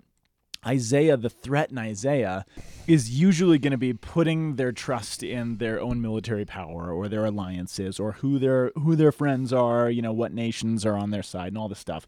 Isaiah, 0.66 1.18
the 1.18 1.30
threat 1.30 1.72
in 1.72 1.78
Isaiah, 1.78 2.46
is 2.88 3.10
usually 3.10 3.58
going 3.58 3.72
to 3.72 3.78
be 3.78 3.94
putting 3.94 4.56
their 4.56 4.72
trust 4.72 5.24
in 5.24 5.58
their 5.58 5.82
own 5.82 6.02
military 6.02 6.46
power 6.46 6.92
or 6.92 7.08
their 7.08 7.26
alliances 7.26 8.00
or 8.00 8.14
who 8.14 8.38
their 8.38 8.72
who 8.76 8.96
their 8.96 9.12
friends 9.12 9.52
are, 9.52 9.90
you 9.90 10.02
know, 10.02 10.14
what 10.14 10.34
nations 10.34 10.86
are 10.86 10.98
on 10.98 11.10
their 11.12 11.24
side 11.24 11.50
and 11.50 11.58
all 11.58 11.70
this 11.70 11.80
stuff. 11.80 12.06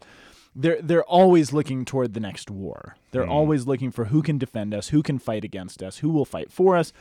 They're 0.55 0.81
they're 0.81 1.03
always 1.03 1.51
looking 1.51 1.83
toward 1.83 2.13
the 2.13 2.19
next 2.19 2.51
war. 2.51 2.95
They're 3.11 3.25
hmm. 3.25 3.31
always 3.31 3.65
looking 3.65 3.91
for 3.91 4.05
who 4.05 4.21
can 4.21 4.37
defend 4.37 4.73
us, 4.73 4.89
who 4.89 5.01
can 5.01 5.17
fight 5.17 5.43
against 5.43 5.81
us, 5.81 5.99
who 5.99 6.09
will 6.09 6.25
fight 6.25 6.51
for 6.51 6.77
us 6.77 6.93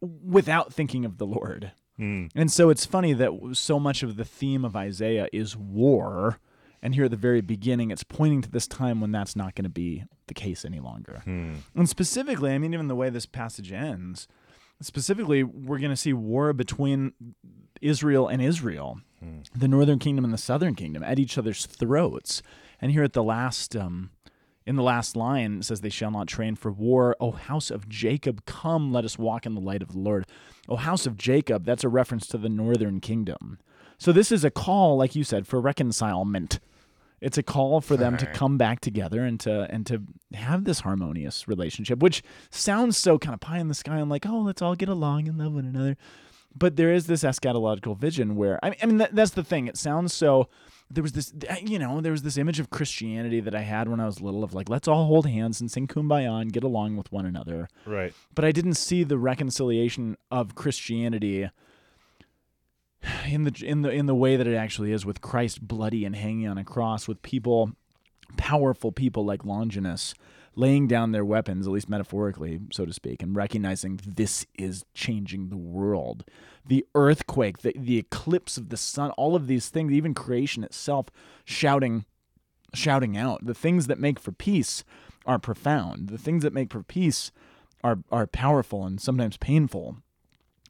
without 0.00 0.72
thinking 0.72 1.04
of 1.04 1.18
the 1.18 1.26
Lord. 1.26 1.72
Hmm. 1.96 2.26
And 2.34 2.50
so 2.50 2.68
it's 2.68 2.84
funny 2.84 3.12
that 3.14 3.32
so 3.52 3.78
much 3.78 4.02
of 4.02 4.16
the 4.16 4.24
theme 4.24 4.64
of 4.64 4.76
Isaiah 4.76 5.28
is 5.32 5.56
war. 5.56 6.40
And 6.86 6.94
here 6.94 7.06
at 7.06 7.10
the 7.10 7.16
very 7.16 7.40
beginning, 7.40 7.90
it's 7.90 8.04
pointing 8.04 8.42
to 8.42 8.48
this 8.48 8.68
time 8.68 9.00
when 9.00 9.10
that's 9.10 9.34
not 9.34 9.56
going 9.56 9.64
to 9.64 9.68
be 9.68 10.04
the 10.28 10.34
case 10.34 10.64
any 10.64 10.78
longer. 10.78 11.20
And 11.74 11.88
specifically, 11.88 12.52
I 12.52 12.58
mean, 12.58 12.72
even 12.72 12.86
the 12.86 12.94
way 12.94 13.10
this 13.10 13.26
passage 13.26 13.72
ends, 13.72 14.28
specifically, 14.80 15.42
we're 15.42 15.80
going 15.80 15.90
to 15.90 15.96
see 15.96 16.12
war 16.12 16.52
between 16.52 17.12
Israel 17.82 18.28
and 18.28 18.40
Israel, 18.40 19.00
the 19.52 19.66
northern 19.66 19.98
kingdom 19.98 20.24
and 20.24 20.32
the 20.32 20.38
southern 20.38 20.76
kingdom, 20.76 21.02
at 21.02 21.18
each 21.18 21.36
other's 21.36 21.66
throats. 21.66 22.40
And 22.80 22.92
here 22.92 23.02
at 23.02 23.14
the 23.14 23.24
last, 23.24 23.74
um, 23.74 24.10
in 24.64 24.76
the 24.76 24.84
last 24.84 25.16
line, 25.16 25.58
it 25.58 25.64
says, 25.64 25.80
They 25.80 25.88
shall 25.90 26.12
not 26.12 26.28
train 26.28 26.54
for 26.54 26.70
war. 26.70 27.16
O 27.18 27.32
house 27.32 27.68
of 27.72 27.88
Jacob, 27.88 28.44
come, 28.46 28.92
let 28.92 29.04
us 29.04 29.18
walk 29.18 29.44
in 29.44 29.56
the 29.56 29.60
light 29.60 29.82
of 29.82 29.88
the 29.90 29.98
Lord. 29.98 30.24
O 30.68 30.76
house 30.76 31.04
of 31.04 31.16
Jacob, 31.18 31.64
that's 31.64 31.82
a 31.82 31.88
reference 31.88 32.28
to 32.28 32.38
the 32.38 32.48
northern 32.48 33.00
kingdom. 33.00 33.58
So 33.98 34.12
this 34.12 34.30
is 34.30 34.44
a 34.44 34.52
call, 34.52 34.96
like 34.96 35.16
you 35.16 35.24
said, 35.24 35.48
for 35.48 35.60
reconcilement. 35.60 36.60
It's 37.26 37.38
a 37.38 37.42
call 37.42 37.80
for 37.80 37.96
them 37.96 38.16
to 38.18 38.26
come 38.26 38.56
back 38.56 38.78
together 38.78 39.24
and 39.24 39.40
to 39.40 39.66
and 39.68 39.84
to 39.86 40.00
have 40.32 40.62
this 40.62 40.78
harmonious 40.78 41.48
relationship, 41.48 41.98
which 41.98 42.22
sounds 42.50 42.96
so 42.96 43.18
kind 43.18 43.34
of 43.34 43.40
pie 43.40 43.58
in 43.58 43.66
the 43.66 43.74
sky 43.74 43.98
and 43.98 44.08
like, 44.08 44.24
oh, 44.26 44.42
let's 44.42 44.62
all 44.62 44.76
get 44.76 44.88
along 44.88 45.26
and 45.26 45.36
love 45.36 45.52
one 45.52 45.64
another. 45.64 45.96
But 46.54 46.76
there 46.76 46.92
is 46.92 47.08
this 47.08 47.24
eschatological 47.24 47.98
vision 47.98 48.36
where 48.36 48.60
I 48.62 48.70
mean, 48.70 48.78
I 48.80 48.86
mean 48.86 48.98
that, 48.98 49.16
that's 49.16 49.32
the 49.32 49.42
thing. 49.42 49.66
It 49.66 49.76
sounds 49.76 50.14
so. 50.14 50.48
There 50.88 51.02
was 51.02 51.14
this, 51.14 51.34
you 51.60 51.80
know, 51.80 52.00
there 52.00 52.12
was 52.12 52.22
this 52.22 52.38
image 52.38 52.60
of 52.60 52.70
Christianity 52.70 53.40
that 53.40 53.56
I 53.56 53.62
had 53.62 53.88
when 53.88 53.98
I 53.98 54.06
was 54.06 54.20
little 54.20 54.44
of 54.44 54.54
like, 54.54 54.68
let's 54.68 54.86
all 54.86 55.06
hold 55.06 55.26
hands 55.26 55.60
and 55.60 55.68
sing 55.68 55.88
kumbaya 55.88 56.40
and 56.40 56.52
get 56.52 56.62
along 56.62 56.96
with 56.96 57.10
one 57.10 57.26
another. 57.26 57.68
Right. 57.84 58.14
But 58.36 58.44
I 58.44 58.52
didn't 58.52 58.74
see 58.74 59.02
the 59.02 59.18
reconciliation 59.18 60.16
of 60.30 60.54
Christianity 60.54 61.50
in 63.28 63.44
the 63.44 63.64
in 63.64 63.82
the 63.82 63.90
in 63.90 64.06
the 64.06 64.14
way 64.14 64.36
that 64.36 64.46
it 64.46 64.54
actually 64.54 64.92
is 64.92 65.04
with 65.04 65.20
Christ 65.20 65.66
bloody 65.66 66.04
and 66.04 66.16
hanging 66.16 66.48
on 66.48 66.58
a 66.58 66.64
cross 66.64 67.08
with 67.08 67.22
people 67.22 67.72
powerful 68.36 68.92
people 68.92 69.24
like 69.24 69.44
Longinus 69.44 70.14
laying 70.54 70.88
down 70.88 71.12
their 71.12 71.24
weapons 71.24 71.66
at 71.66 71.72
least 71.72 71.88
metaphorically 71.88 72.60
so 72.72 72.84
to 72.84 72.92
speak 72.92 73.22
and 73.22 73.36
recognizing 73.36 74.00
this 74.04 74.46
is 74.58 74.84
changing 74.94 75.48
the 75.48 75.56
world. 75.56 76.24
The 76.64 76.86
earthquake 76.94 77.58
the, 77.58 77.74
the 77.76 77.98
eclipse 77.98 78.56
of 78.56 78.70
the 78.70 78.76
sun 78.76 79.10
all 79.12 79.36
of 79.36 79.46
these 79.46 79.68
things 79.68 79.92
even 79.92 80.14
creation 80.14 80.64
itself 80.64 81.06
shouting 81.44 82.04
shouting 82.74 83.16
out. 83.16 83.44
The 83.44 83.54
things 83.54 83.86
that 83.86 83.98
make 83.98 84.18
for 84.18 84.32
peace 84.32 84.84
are 85.24 85.38
profound. 85.38 86.08
The 86.08 86.18
things 86.18 86.42
that 86.42 86.52
make 86.52 86.72
for 86.72 86.82
peace 86.82 87.30
are 87.84 87.98
are 88.10 88.26
powerful 88.26 88.84
and 88.84 89.00
sometimes 89.00 89.36
painful 89.36 89.98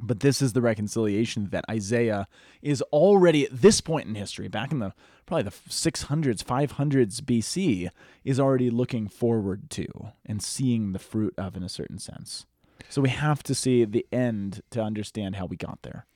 but 0.00 0.20
this 0.20 0.42
is 0.42 0.52
the 0.52 0.60
reconciliation 0.60 1.48
that 1.50 1.64
Isaiah 1.70 2.28
is 2.62 2.82
already 2.82 3.46
at 3.46 3.62
this 3.62 3.80
point 3.80 4.06
in 4.06 4.14
history, 4.14 4.48
back 4.48 4.72
in 4.72 4.78
the 4.78 4.92
probably 5.26 5.44
the 5.44 5.50
600s, 5.50 6.44
500s 6.44 7.20
BC, 7.20 7.88
is 8.24 8.38
already 8.38 8.70
looking 8.70 9.08
forward 9.08 9.70
to 9.70 9.86
and 10.24 10.42
seeing 10.42 10.92
the 10.92 10.98
fruit 10.98 11.34
of 11.36 11.56
in 11.56 11.62
a 11.62 11.68
certain 11.68 11.98
sense. 11.98 12.46
So 12.88 13.02
we 13.02 13.08
have 13.08 13.42
to 13.44 13.54
see 13.54 13.84
the 13.84 14.06
end 14.12 14.62
to 14.70 14.82
understand 14.82 15.36
how 15.36 15.46
we 15.46 15.56
got 15.56 15.82
there. 15.82 16.06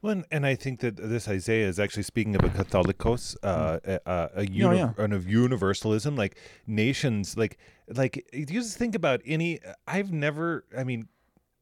Well, 0.00 0.22
and, 0.30 0.44
I 0.44 0.54
think 0.54 0.80
that 0.80 0.96
this 0.96 1.28
Isaiah 1.28 1.66
is 1.66 1.80
actually 1.80 2.02
speaking 2.02 2.36
of 2.36 2.44
a 2.44 2.50
Catholicos, 2.50 3.36
uh, 3.42 3.78
hmm. 3.78 3.90
uh, 3.90 3.98
uh 4.04 4.28
a, 4.34 4.40
a, 4.40 4.42
a 4.42 4.46
uni- 4.46 4.76
yeah. 4.76 4.92
and 4.98 5.14
of 5.14 5.26
universalism, 5.26 6.14
like 6.14 6.36
nations, 6.66 7.38
like 7.38 7.56
like 7.88 8.22
you 8.30 8.44
just 8.44 8.76
think 8.76 8.94
about 8.94 9.22
any. 9.24 9.60
I've 9.88 10.12
never, 10.12 10.66
I 10.76 10.84
mean, 10.84 11.08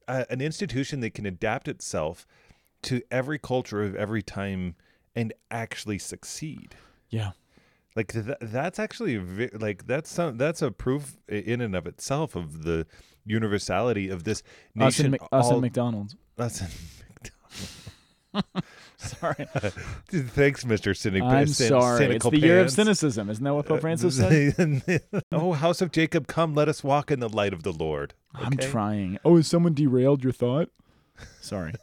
uh, 0.09 0.25
an 0.31 0.41
institution 0.41 1.01
that 1.01 1.15
can 1.15 1.27
adapt 1.27 1.69
itself 1.69 2.27
to 2.83 3.03
every 3.11 3.39
culture 3.39 3.83
of 3.83 3.95
every 3.95 4.23
time 4.23 4.75
and 5.15 5.33
actually 5.51 5.99
succeed. 5.99 6.75
Yeah. 7.11 7.33
Like 7.95 8.13
th- 8.13 8.37
that's 8.41 8.79
actually 8.79 9.17
a 9.17 9.21
ve- 9.21 9.51
like 9.53 9.87
that's 9.87 10.11
some, 10.11 10.39
that's 10.39 10.63
a 10.63 10.71
proof 10.71 11.17
in 11.29 11.61
and 11.61 11.77
of 11.77 11.87
itself 11.87 12.35
of 12.35 12.63
the 12.63 12.87
universality 13.27 14.09
of 14.09 14.25
this 14.25 14.39
Us 14.41 14.45
nation. 14.99 15.07
and, 15.07 15.13
Mc- 15.13 15.23
us 15.31 15.45
all- 15.47 15.53
and 15.53 15.61
McDonald's. 15.61 16.17
us 16.39 16.61
and 16.63 16.71
Sorry. 18.97 19.47
Thanks, 20.09 20.65
Mr. 20.65 20.97
Cynic. 20.97 21.23
I'm 21.23 21.47
Cyn- 21.47 21.69
sorry. 21.69 21.91
It's 21.93 21.99
cynical 21.99 22.31
the 22.31 22.39
year 22.39 22.61
of 22.61 22.71
cynicism. 22.71 23.29
Isn't 23.31 23.45
that 23.45 23.55
what 23.55 23.67
Pope 23.67 23.81
Francis 23.81 24.17
said? 24.17 25.03
oh, 25.33 25.53
house 25.53 25.81
of 25.81 25.93
Jacob, 25.93 26.27
come, 26.27 26.55
let 26.55 26.69
us 26.69 26.83
walk 26.85 27.11
in 27.11 27.21
the 27.21 27.29
light 27.29 27.53
of 27.53 27.63
the 27.63 27.73
Lord. 27.73 28.15
I'm 28.35 28.57
trying. 28.57 29.19
Oh, 29.25 29.37
has 29.37 29.47
someone 29.49 29.75
derailed 29.75 30.23
your 30.25 30.33
thought? 30.33 30.69
Sorry. 31.41 31.75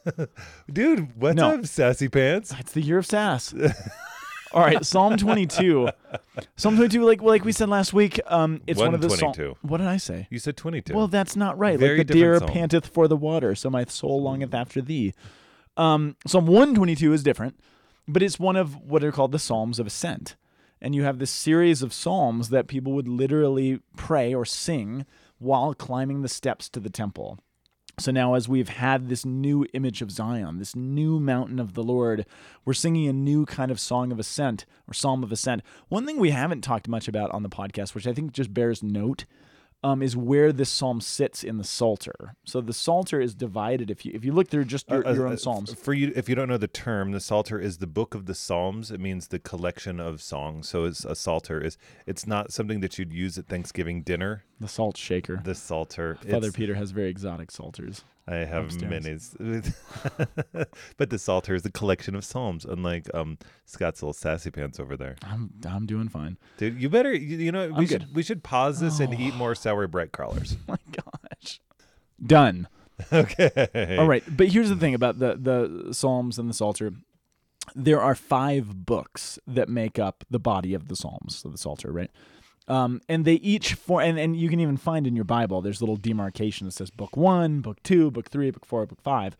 Dude, 0.71 1.15
what's 1.19 1.35
No. 1.35 1.51
up, 1.55 1.65
sassy 1.65 2.09
pants? 2.09 2.53
It's 2.59 2.71
the 2.71 2.81
year 2.81 2.97
of 2.97 3.05
sass. 3.05 3.53
All 4.51 4.61
right, 4.61 4.83
Psalm 4.83 5.15
22. 5.15 5.89
Psalm 6.55 6.75
22, 6.75 7.03
like 7.03 7.21
like 7.21 7.45
we 7.45 7.51
said 7.51 7.69
last 7.69 7.93
week, 7.93 8.19
um, 8.25 8.61
it's 8.65 8.79
one 8.79 8.95
of 8.95 9.01
the 9.01 9.09
psalms. 9.09 9.37
What 9.61 9.77
did 9.77 9.87
I 9.87 9.97
say? 9.97 10.27
You 10.31 10.39
said 10.39 10.57
22. 10.57 10.93
Well, 10.93 11.07
that's 11.07 11.35
not 11.35 11.57
right. 11.59 11.77
Very 11.77 11.99
like 11.99 12.07
the 12.07 12.13
deer 12.13 12.39
psalm. 12.39 12.49
panteth 12.49 12.87
for 12.87 13.07
the 13.07 13.15
water, 13.15 13.53
so 13.53 13.69
my 13.69 13.85
soul 13.85 14.23
longeth 14.23 14.53
after 14.53 14.81
thee. 14.81 15.13
Um, 15.79 16.17
Psalm 16.27 16.45
122 16.45 17.13
is 17.13 17.23
different, 17.23 17.57
but 18.05 18.21
it's 18.21 18.37
one 18.37 18.57
of 18.57 18.75
what 18.83 19.01
are 19.01 19.13
called 19.13 19.31
the 19.31 19.39
Psalms 19.39 19.79
of 19.79 19.87
Ascent. 19.87 20.35
And 20.81 20.93
you 20.93 21.03
have 21.03 21.19
this 21.19 21.31
series 21.31 21.81
of 21.81 21.93
psalms 21.93 22.49
that 22.49 22.67
people 22.67 22.91
would 22.91 23.07
literally 23.07 23.79
pray 23.95 24.33
or 24.33 24.43
sing 24.43 25.05
while 25.37 25.73
climbing 25.73 26.21
the 26.21 26.27
steps 26.27 26.67
to 26.69 26.81
the 26.81 26.89
temple. 26.89 27.39
So 27.97 28.11
now, 28.11 28.33
as 28.33 28.49
we've 28.49 28.67
had 28.67 29.07
this 29.07 29.25
new 29.25 29.65
image 29.73 30.01
of 30.01 30.11
Zion, 30.11 30.59
this 30.59 30.75
new 30.75 31.17
mountain 31.17 31.59
of 31.59 31.75
the 31.75 31.83
Lord, 31.83 32.25
we're 32.65 32.73
singing 32.73 33.07
a 33.07 33.13
new 33.13 33.45
kind 33.45 33.71
of 33.71 33.79
song 33.79 34.11
of 34.11 34.19
ascent 34.19 34.65
or 34.85 34.93
psalm 34.93 35.23
of 35.23 35.31
ascent. 35.31 35.61
One 35.87 36.05
thing 36.05 36.17
we 36.17 36.31
haven't 36.31 36.61
talked 36.61 36.89
much 36.89 37.07
about 37.07 37.31
on 37.31 37.43
the 37.43 37.49
podcast, 37.49 37.95
which 37.95 38.07
I 38.07 38.11
think 38.11 38.33
just 38.33 38.53
bears 38.53 38.83
note, 38.83 39.23
um, 39.83 40.01
is 40.03 40.15
where 40.17 40.51
this 40.51 40.69
psalm 40.69 40.99
sits 41.01 41.43
in 41.43 41.57
the 41.57 41.63
Psalter. 41.63 42.35
So 42.45 42.59
the 42.61 42.73
Psalter 42.73 43.21
is 43.21 43.33
divided. 43.33 43.89
If 43.89 44.05
you 44.05 44.11
if 44.13 44.25
you 44.25 44.33
look 44.33 44.49
through 44.49 44.65
just 44.65 44.89
your, 44.89 45.07
Uh, 45.07 45.13
your 45.13 45.25
uh, 45.25 45.29
own 45.29 45.33
uh, 45.35 45.37
psalms, 45.37 45.73
For 45.73 45.93
you, 45.93 46.11
if 46.15 46.27
you 46.27 46.35
don't 46.35 46.49
know 46.49 46.57
the 46.57 46.67
term, 46.67 47.11
the 47.11 47.19
Psalter 47.19 47.59
is 47.59 47.77
the 47.77 47.87
book 47.87 48.13
of 48.13 48.25
the 48.25 48.35
Psalms. 48.35 48.91
It 48.91 48.99
means 48.99 49.27
the 49.29 49.39
collection 49.39 49.99
of 49.99 50.21
songs. 50.21 50.67
So 50.67 50.83
it's 50.85 51.05
a 51.05 51.15
Psalter 51.15 51.61
is 51.61 51.77
it's 52.05 52.27
not 52.27 52.51
something 52.51 52.81
that 52.81 52.97
you'd 52.99 53.13
use 53.13 53.37
at 53.37 53.47
Thanksgiving 53.47 54.03
dinner. 54.03 54.43
the 54.59 54.67
Salt 54.67 54.97
Shaker. 54.97 55.39
The 55.41 55.55
Psalter. 55.55 56.15
Father 56.15 56.47
It's- 56.49 56.51
Peter 56.55 56.75
has 56.75 56.91
very 56.91 57.09
exotic 57.09 57.49
psalters. 57.49 58.03
I 58.29 58.45
have 58.45 58.65
upstairs. 58.65 59.35
many, 59.39 59.61
but 60.97 61.09
the 61.09 61.17
Psalter 61.17 61.55
is 61.55 61.65
a 61.65 61.71
collection 61.71 62.15
of 62.15 62.23
psalms. 62.23 62.63
Unlike 62.63 63.09
um, 63.13 63.37
Scott's 63.65 64.03
little 64.03 64.13
sassy 64.13 64.51
pants 64.51 64.79
over 64.79 64.95
there, 64.95 65.15
I'm 65.23 65.51
I'm 65.67 65.85
doing 65.85 66.09
fine. 66.09 66.37
dude. 66.57 66.79
You 66.79 66.89
better, 66.89 67.13
you, 67.13 67.37
you 67.37 67.51
know, 67.51 67.69
we 67.69 67.73
I'm 67.73 67.85
should 67.87 68.05
good. 68.07 68.15
we 68.15 68.23
should 68.23 68.43
pause 68.43 68.79
this 68.79 68.99
and 68.99 69.19
eat 69.19 69.33
more 69.33 69.55
sour 69.55 69.87
bread 69.87 70.11
crawlers. 70.11 70.57
my 70.67 70.77
gosh. 70.91 71.59
Done. 72.23 72.67
okay. 73.13 73.97
All 73.97 74.07
right, 74.07 74.23
but 74.27 74.49
here's 74.49 74.69
the 74.69 74.75
thing 74.75 74.93
about 74.93 75.19
the 75.19 75.35
the 75.35 75.93
Psalms 75.93 76.37
and 76.37 76.49
the 76.49 76.53
Psalter. 76.53 76.93
There 77.75 78.01
are 78.01 78.15
five 78.15 78.85
books 78.85 79.39
that 79.47 79.69
make 79.69 79.97
up 79.99 80.23
the 80.29 80.39
body 80.39 80.73
of 80.73 80.87
the 80.87 80.95
Psalms, 80.95 81.37
so 81.37 81.49
the 81.49 81.57
Psalter, 81.57 81.91
right? 81.91 82.11
Um, 82.69 83.01
and 83.09 83.25
they 83.25 83.33
each 83.35 83.73
for 83.73 83.99
and, 84.01 84.19
and 84.19 84.37
you 84.37 84.47
can 84.47 84.59
even 84.59 84.77
find 84.77 85.07
in 85.07 85.15
your 85.15 85.25
Bible 85.25 85.59
there's 85.59 85.81
little 85.81 85.97
demarcation 85.97 86.65
that 86.65 86.71
says 86.71 86.91
book 86.91 87.17
one, 87.17 87.61
book 87.61 87.81
two, 87.81 88.11
book 88.11 88.29
three, 88.29 88.51
book 88.51 88.65
four, 88.65 88.85
book 88.85 89.01
five. 89.01 89.35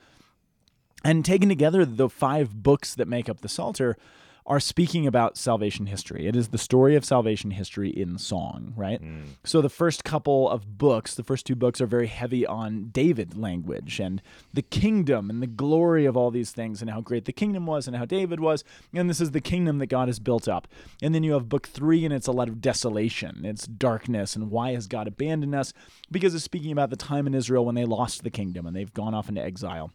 And 1.04 1.24
taken 1.24 1.48
together, 1.48 1.86
the 1.86 2.10
five 2.10 2.62
books 2.62 2.94
that 2.96 3.08
make 3.08 3.30
up 3.30 3.40
the 3.40 3.48
Psalter 3.48 3.96
are 4.46 4.60
speaking 4.60 5.06
about 5.06 5.38
salvation 5.38 5.86
history. 5.86 6.28
It 6.28 6.36
is 6.36 6.50
the 6.50 6.58
story 6.58 6.96
of 6.96 7.06
salvation 7.06 7.52
history 7.52 7.90
in 7.90 8.18
song, 8.18 8.74
right? 8.76 9.02
Mm. 9.02 9.24
So 9.44 9.62
the 9.62 9.70
first 9.70 10.04
couple 10.04 10.50
of 10.50 10.78
books, 10.78 11.14
the 11.14 11.24
first 11.24 11.46
two 11.46 11.56
books, 11.56 11.80
are 11.82 11.86
very 11.86 12.08
heavy 12.08 12.46
on 12.46 12.90
David 12.92 13.38
language 13.38 14.00
and 14.00 14.22
the 14.54 14.62
kingdom 14.62 15.30
and 15.30 15.42
the 15.42 15.48
glory 15.48 16.06
of 16.06 16.18
all 16.18 16.32
these 16.32 16.52
things 16.52 16.82
and 16.82 16.90
how 16.90 17.02
great 17.02 17.26
the 17.26 17.34
kingdom 17.34 17.66
was 17.66 17.88
and 17.88 17.96
how 17.96 18.06
David 18.06 18.40
was. 18.40 18.64
And 18.94 19.10
this 19.10 19.22
is 19.22 19.32
the 19.32 19.42
kingdom 19.42 19.78
that 19.80 19.88
God 19.88 20.08
has 20.08 20.20
built 20.20 20.48
up. 20.48 20.68
And 21.02 21.14
then 21.14 21.24
you 21.24 21.34
have 21.34 21.50
book 21.50 21.68
three, 21.68 22.06
and 22.06 22.14
it's 22.14 22.28
a 22.28 22.32
lot 22.32 22.50
of 22.50 22.62
desolation, 22.62 23.46
it's 23.46 23.68
darkness, 23.68 24.36
and 24.36 24.50
why 24.50 24.72
has 24.74 24.88
God 24.88 25.08
abandoned 25.08 25.56
us? 25.56 25.74
Because 26.12 26.34
it's 26.34 26.44
speaking 26.44 26.72
about 26.72 26.90
the 26.90 26.96
time 26.96 27.28
in 27.28 27.36
Israel 27.36 27.66
when 27.66 27.76
they 27.76 27.86
lost 27.86 28.24
the 28.24 28.30
kingdom 28.30 28.66
and 28.66 28.76
they've 28.76 28.94
gone 28.94 29.14
off 29.14 29.30
into 29.30 29.42
exile. 29.42 29.92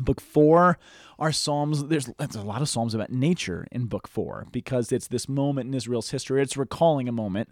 Book 0.00 0.20
four 0.20 0.78
are 1.18 1.32
psalms. 1.32 1.84
There's, 1.84 2.06
there's 2.18 2.34
a 2.34 2.42
lot 2.42 2.62
of 2.62 2.68
psalms 2.68 2.94
about 2.94 3.10
nature 3.10 3.66
in 3.70 3.86
book 3.86 4.08
four 4.08 4.46
because 4.50 4.90
it's 4.90 5.08
this 5.08 5.28
moment 5.28 5.68
in 5.68 5.74
Israel's 5.74 6.10
history. 6.10 6.42
It's 6.42 6.56
recalling 6.56 7.08
a 7.08 7.12
moment 7.12 7.50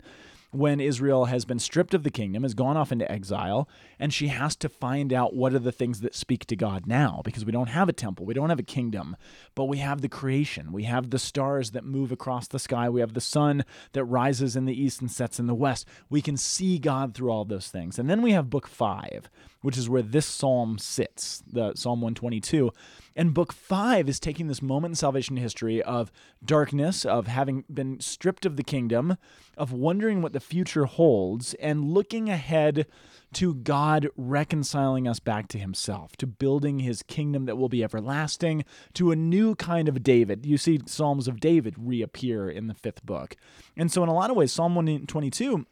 when 0.53 0.81
Israel 0.81 1.26
has 1.26 1.44
been 1.44 1.59
stripped 1.59 1.94
of 1.94 2.03
the 2.03 2.11
kingdom, 2.11 2.42
has 2.42 2.55
gone 2.55 2.76
off 2.76 2.90
into 2.90 3.11
exile, 3.11 3.68
and 3.98 4.12
she 4.12 4.29
has 4.29 4.57
to 4.57 4.68
find 4.68 5.12
out 5.12 5.35
what 5.35 5.55
are 5.55 5.61
the 5.61 5.70
things 5.70 6.00
that 6.00 6.14
speak 6.14 6.44
to 6.46 6.57
God 6.57 6.87
now 6.87 7.22
because 7.24 7.44
we 7.44 7.53
don't 7.53 7.68
have 7.68 7.88
a 7.88 7.92
temple, 7.92 8.26
we 8.26 8.35
don't 8.35 8.48
have 8.48 8.59
a 8.59 8.64
kingdom, 8.64 9.16
but 9.55 9.66
we 9.66 9.79
have 9.79 10.00
the 10.00 10.09
creation. 10.09 10.72
We 10.72 10.85
have 10.85 11.11
the 11.11 11.18
stars 11.18 11.70
that 11.70 11.85
move 11.85 12.11
across 12.11 12.48
the 12.48 12.59
sky, 12.59 12.88
we 12.88 13.00
have 13.00 13.14
the 13.14 13.20
sun 13.20 13.64
that 13.92 14.05
rises 14.05 14.57
in 14.57 14.64
the 14.64 14.81
east 14.81 15.00
and 15.00 15.11
sets 15.11 15.38
in 15.38 15.46
the 15.46 15.55
west. 15.55 15.87
We 16.09 16.22
can 16.22 16.37
see 16.37 16.79
God 16.79 17.14
through 17.14 17.31
all 17.31 17.44
those 17.44 17.68
things. 17.68 17.98
And 17.98 18.11
then 18.11 18.22
we 18.22 18.33
have 18.33 18.50
book 18.50 18.66
five, 18.66 19.31
which 19.62 19.77
is 19.77 19.88
where 19.88 20.03
this 20.03 20.27
psalm 20.27 20.79
sits, 20.79 21.42
the 21.46 21.75
Psalm 21.75 22.01
122. 22.01 22.70
And 23.16 23.35
book 23.35 23.53
five 23.53 24.09
is 24.09 24.20
taking 24.20 24.46
this 24.46 24.62
moment 24.62 24.92
in 24.92 24.96
salvation 24.96 25.37
history 25.37 25.83
of 25.83 26.11
darkness, 26.44 27.05
of 27.05 27.27
having 27.27 27.64
been 27.73 28.01
stripped 28.01 28.46
of 28.46 28.57
the 28.57 28.62
kingdom, 28.62 29.16
of 29.57 29.73
wondering 29.73 30.23
what 30.23 30.33
the 30.33 30.40
future 30.40 30.87
holds, 30.87 31.55
and 31.55 31.92
looking 31.92 32.31
ahead 32.31 32.87
to 33.35 33.55
God 33.55 34.09
reconciling 34.16 35.07
us 35.07 35.20
back 35.20 35.49
to 35.49 35.59
himself, 35.59 36.16
to 36.16 36.27
building 36.27 36.81
his 36.81 37.03
kingdom 37.03 37.44
that 37.44 37.57
will 37.57 37.68
be 37.68 37.85
everlasting, 37.85 38.64
to 38.94 39.11
a 39.11 39.16
new 39.16 39.55
kind 39.55 39.88
of 39.88 40.03
David. 40.03 40.46
You 40.46 40.57
see 40.57 40.81
Psalms 40.87 41.29
of 41.29 41.40
David 41.40 41.75
reappear 41.79 42.49
in 42.49 42.66
the 42.66 42.75
fifth 42.75 43.05
book. 43.05 43.37
And 43.77 43.92
so, 43.92 44.03
in 44.03 44.09
a 44.09 44.14
lot 44.14 44.31
of 44.31 44.37
ways, 44.37 44.53
Psalm 44.53 44.75
122 44.75 45.66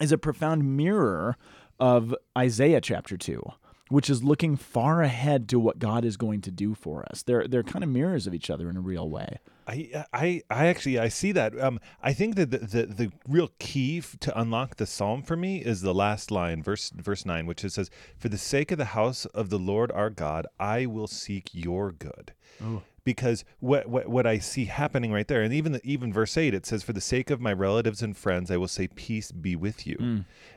is 0.00 0.12
a 0.12 0.18
profound 0.18 0.76
mirror 0.76 1.36
of 1.78 2.14
Isaiah 2.36 2.80
chapter 2.80 3.16
2 3.16 3.42
which 3.88 4.10
is 4.10 4.22
looking 4.22 4.56
far 4.56 5.02
ahead 5.02 5.48
to 5.48 5.58
what 5.58 5.78
God 5.78 6.04
is 6.04 6.16
going 6.16 6.40
to 6.42 6.50
do 6.50 6.74
for 6.74 7.04
us. 7.10 7.22
They're 7.22 7.46
they're 7.48 7.62
kind 7.62 7.82
of 7.82 7.90
mirrors 7.90 8.26
of 8.26 8.34
each 8.34 8.50
other 8.50 8.68
in 8.68 8.76
a 8.76 8.80
real 8.80 9.08
way. 9.08 9.38
I, 9.66 10.04
I, 10.14 10.42
I 10.48 10.66
actually 10.66 10.98
I 10.98 11.08
see 11.08 11.32
that. 11.32 11.58
Um, 11.60 11.78
I 12.02 12.14
think 12.14 12.36
that 12.36 12.50
the, 12.50 12.58
the, 12.58 12.86
the 12.86 13.12
real 13.28 13.50
key 13.58 13.98
f- 13.98 14.16
to 14.20 14.38
unlock 14.40 14.76
the 14.76 14.86
psalm 14.86 15.22
for 15.22 15.36
me 15.36 15.58
is 15.58 15.82
the 15.82 15.92
last 15.92 16.30
line, 16.30 16.62
verse 16.62 16.90
verse 16.90 17.26
nine, 17.26 17.46
which 17.46 17.64
it 17.64 17.72
says, 17.72 17.90
"For 18.16 18.28
the 18.30 18.38
sake 18.38 18.70
of 18.72 18.78
the 18.78 18.86
house 18.86 19.26
of 19.26 19.50
the 19.50 19.58
Lord 19.58 19.92
our 19.92 20.10
God, 20.10 20.46
I 20.58 20.86
will 20.86 21.06
seek 21.06 21.50
your 21.52 21.92
good." 21.92 22.32
Because 23.08 23.42
what, 23.60 23.88
what 23.88 24.06
what 24.06 24.26
I 24.26 24.36
see 24.38 24.66
happening 24.66 25.10
right 25.10 25.26
there, 25.26 25.40
and 25.40 25.54
even 25.54 25.72
the, 25.72 25.80
even 25.82 26.12
verse 26.12 26.36
eight, 26.36 26.52
it 26.52 26.66
says, 26.66 26.82
"For 26.82 26.92
the 26.92 27.00
sake 27.00 27.30
of 27.30 27.40
my 27.40 27.54
relatives 27.54 28.02
and 28.02 28.14
friends, 28.14 28.50
I 28.50 28.58
will 28.58 28.68
say 28.68 28.86
peace 28.88 29.32
be 29.32 29.56
with 29.56 29.86
you," 29.86 29.96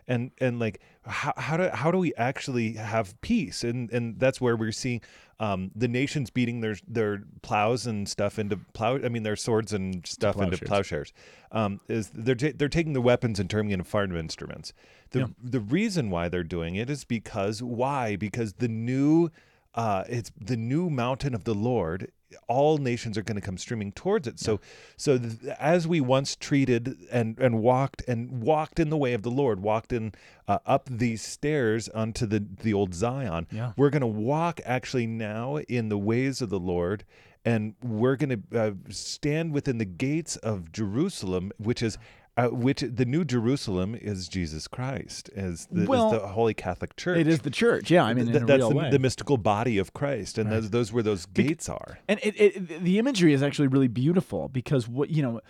and 0.05 0.31
and 0.39 0.59
like 0.59 0.81
how 1.05 1.33
how 1.37 1.55
do 1.55 1.69
how 1.73 1.91
do 1.91 1.97
we 1.97 2.13
actually 2.15 2.73
have 2.73 3.19
peace? 3.21 3.63
And 3.63 3.89
and 3.93 4.19
that's 4.19 4.41
where 4.41 4.57
we're 4.57 4.73
seeing 4.73 4.99
um, 5.39 5.71
the 5.73 5.87
nations 5.87 6.29
beating 6.29 6.59
their 6.59 6.75
their 6.85 7.23
plows 7.41 7.87
and 7.87 8.09
stuff 8.09 8.37
into 8.37 8.57
plow. 8.73 8.97
I 8.97 9.07
mean, 9.07 9.23
their 9.23 9.37
swords 9.37 9.71
and 9.71 10.05
stuff 10.05 10.35
into 10.35 10.57
plowshares. 10.57 10.67
plowshares. 10.67 11.13
Um, 11.53 11.79
is 11.87 12.09
they're 12.13 12.35
ta- 12.35 12.51
they're 12.53 12.67
taking 12.67 12.91
the 12.91 13.01
weapons 13.01 13.39
and 13.39 13.49
turning 13.49 13.71
into 13.71 13.85
farm 13.85 14.13
instruments. 14.17 14.73
The 15.11 15.19
Yeah. 15.19 15.25
the 15.41 15.61
reason 15.61 16.09
why 16.09 16.27
they're 16.27 16.43
doing 16.43 16.75
it 16.75 16.89
is 16.89 17.05
because 17.05 17.63
why? 17.63 18.17
Because 18.17 18.53
the 18.53 18.67
new 18.67 19.29
uh, 19.73 20.03
it's 20.09 20.33
the 20.37 20.57
new 20.57 20.89
mountain 20.89 21.33
of 21.33 21.45
the 21.45 21.55
Lord. 21.55 22.11
All 22.47 22.77
nations 22.77 23.17
are 23.17 23.23
going 23.23 23.35
to 23.35 23.41
come 23.41 23.57
streaming 23.57 23.91
towards 23.91 24.27
it. 24.27 24.39
So, 24.39 24.59
so 24.97 25.17
th- 25.17 25.37
as 25.59 25.87
we 25.87 26.01
once 26.01 26.35
treated 26.35 26.97
and 27.11 27.37
and 27.39 27.61
walked 27.61 28.03
and 28.07 28.41
walked 28.41 28.79
in 28.79 28.89
the 28.89 28.97
way 28.97 29.13
of 29.13 29.23
the 29.23 29.31
Lord, 29.31 29.61
walked 29.61 29.93
in 29.93 30.13
uh, 30.47 30.59
up 30.65 30.89
these 30.89 31.21
stairs 31.21 31.89
onto 31.89 32.25
the 32.25 32.45
the 32.63 32.73
old 32.73 32.93
Zion. 32.93 33.47
Yeah. 33.51 33.73
We're 33.77 33.89
going 33.89 34.01
to 34.01 34.07
walk 34.07 34.61
actually 34.65 35.07
now 35.07 35.57
in 35.57 35.89
the 35.89 35.97
ways 35.97 36.41
of 36.41 36.49
the 36.49 36.59
Lord, 36.59 37.03
and 37.43 37.75
we're 37.83 38.15
going 38.15 38.43
to 38.49 38.59
uh, 38.59 38.71
stand 38.89 39.53
within 39.53 39.77
the 39.77 39.85
gates 39.85 40.35
of 40.37 40.71
Jerusalem, 40.71 41.51
which 41.57 41.81
is. 41.81 41.97
Uh, 42.37 42.47
which 42.47 42.79
the 42.79 43.03
New 43.03 43.25
Jerusalem 43.25 43.93
is 43.93 44.29
Jesus 44.29 44.65
Christ, 44.69 45.29
is 45.35 45.67
the, 45.69 45.85
Well, 45.85 46.11
the 46.11 46.27
Holy 46.29 46.53
Catholic 46.53 46.95
Church. 46.95 47.19
It 47.19 47.27
is 47.27 47.41
the 47.41 47.49
church, 47.49 47.91
yeah. 47.91 48.05
I 48.05 48.13
mean, 48.13 48.27
Th- 48.27 48.45
that's 48.45 48.69
the, 48.69 48.87
the 48.89 48.99
mystical 48.99 49.35
body 49.35 49.77
of 49.77 49.93
Christ, 49.93 50.37
and 50.37 50.49
those, 50.49 50.69
those 50.69 50.93
where 50.93 51.03
those 51.03 51.25
gates 51.25 51.67
are. 51.67 51.99
And 52.07 52.21
it, 52.23 52.39
it, 52.39 52.83
the 52.83 52.99
imagery 52.99 53.33
is 53.33 53.43
actually 53.43 53.67
really 53.67 53.89
beautiful 53.89 54.47
because 54.47 54.87
what 54.87 55.09
you 55.09 55.21
know, 55.21 55.41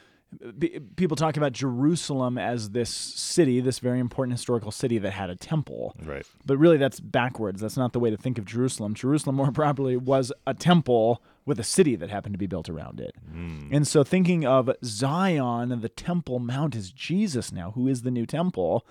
people 0.95 1.17
talk 1.17 1.37
about 1.37 1.51
Jerusalem 1.51 2.37
as 2.37 2.69
this 2.69 2.89
city, 2.89 3.59
this 3.59 3.79
very 3.79 3.99
important 3.99 4.33
historical 4.33 4.71
city 4.71 4.97
that 4.97 5.11
had 5.11 5.29
a 5.29 5.35
temple. 5.35 5.95
Right. 6.03 6.25
But 6.45 6.57
really, 6.57 6.77
that's 6.77 6.99
backwards. 6.99 7.61
That's 7.61 7.77
not 7.77 7.93
the 7.93 7.99
way 7.99 8.09
to 8.09 8.17
think 8.17 8.37
of 8.37 8.45
Jerusalem. 8.45 8.93
Jerusalem, 8.93 9.35
more 9.35 9.51
properly, 9.51 9.97
was 9.97 10.31
a 10.47 10.53
temple 10.53 11.21
with 11.45 11.59
a 11.59 11.63
city 11.63 11.95
that 11.95 12.09
happened 12.09 12.33
to 12.33 12.39
be 12.39 12.47
built 12.47 12.69
around 12.69 12.99
it. 12.99 13.15
Hmm. 13.31 13.67
And 13.71 13.87
so, 13.87 14.03
thinking 14.03 14.45
of 14.45 14.69
Zion 14.83 15.71
and 15.71 15.81
the 15.81 15.89
Temple 15.89 16.39
Mount 16.39 16.75
as 16.75 16.91
Jesus 16.91 17.51
now, 17.51 17.71
who 17.71 17.87
is 17.87 18.03
the 18.03 18.11
new 18.11 18.25
temple, 18.25 18.85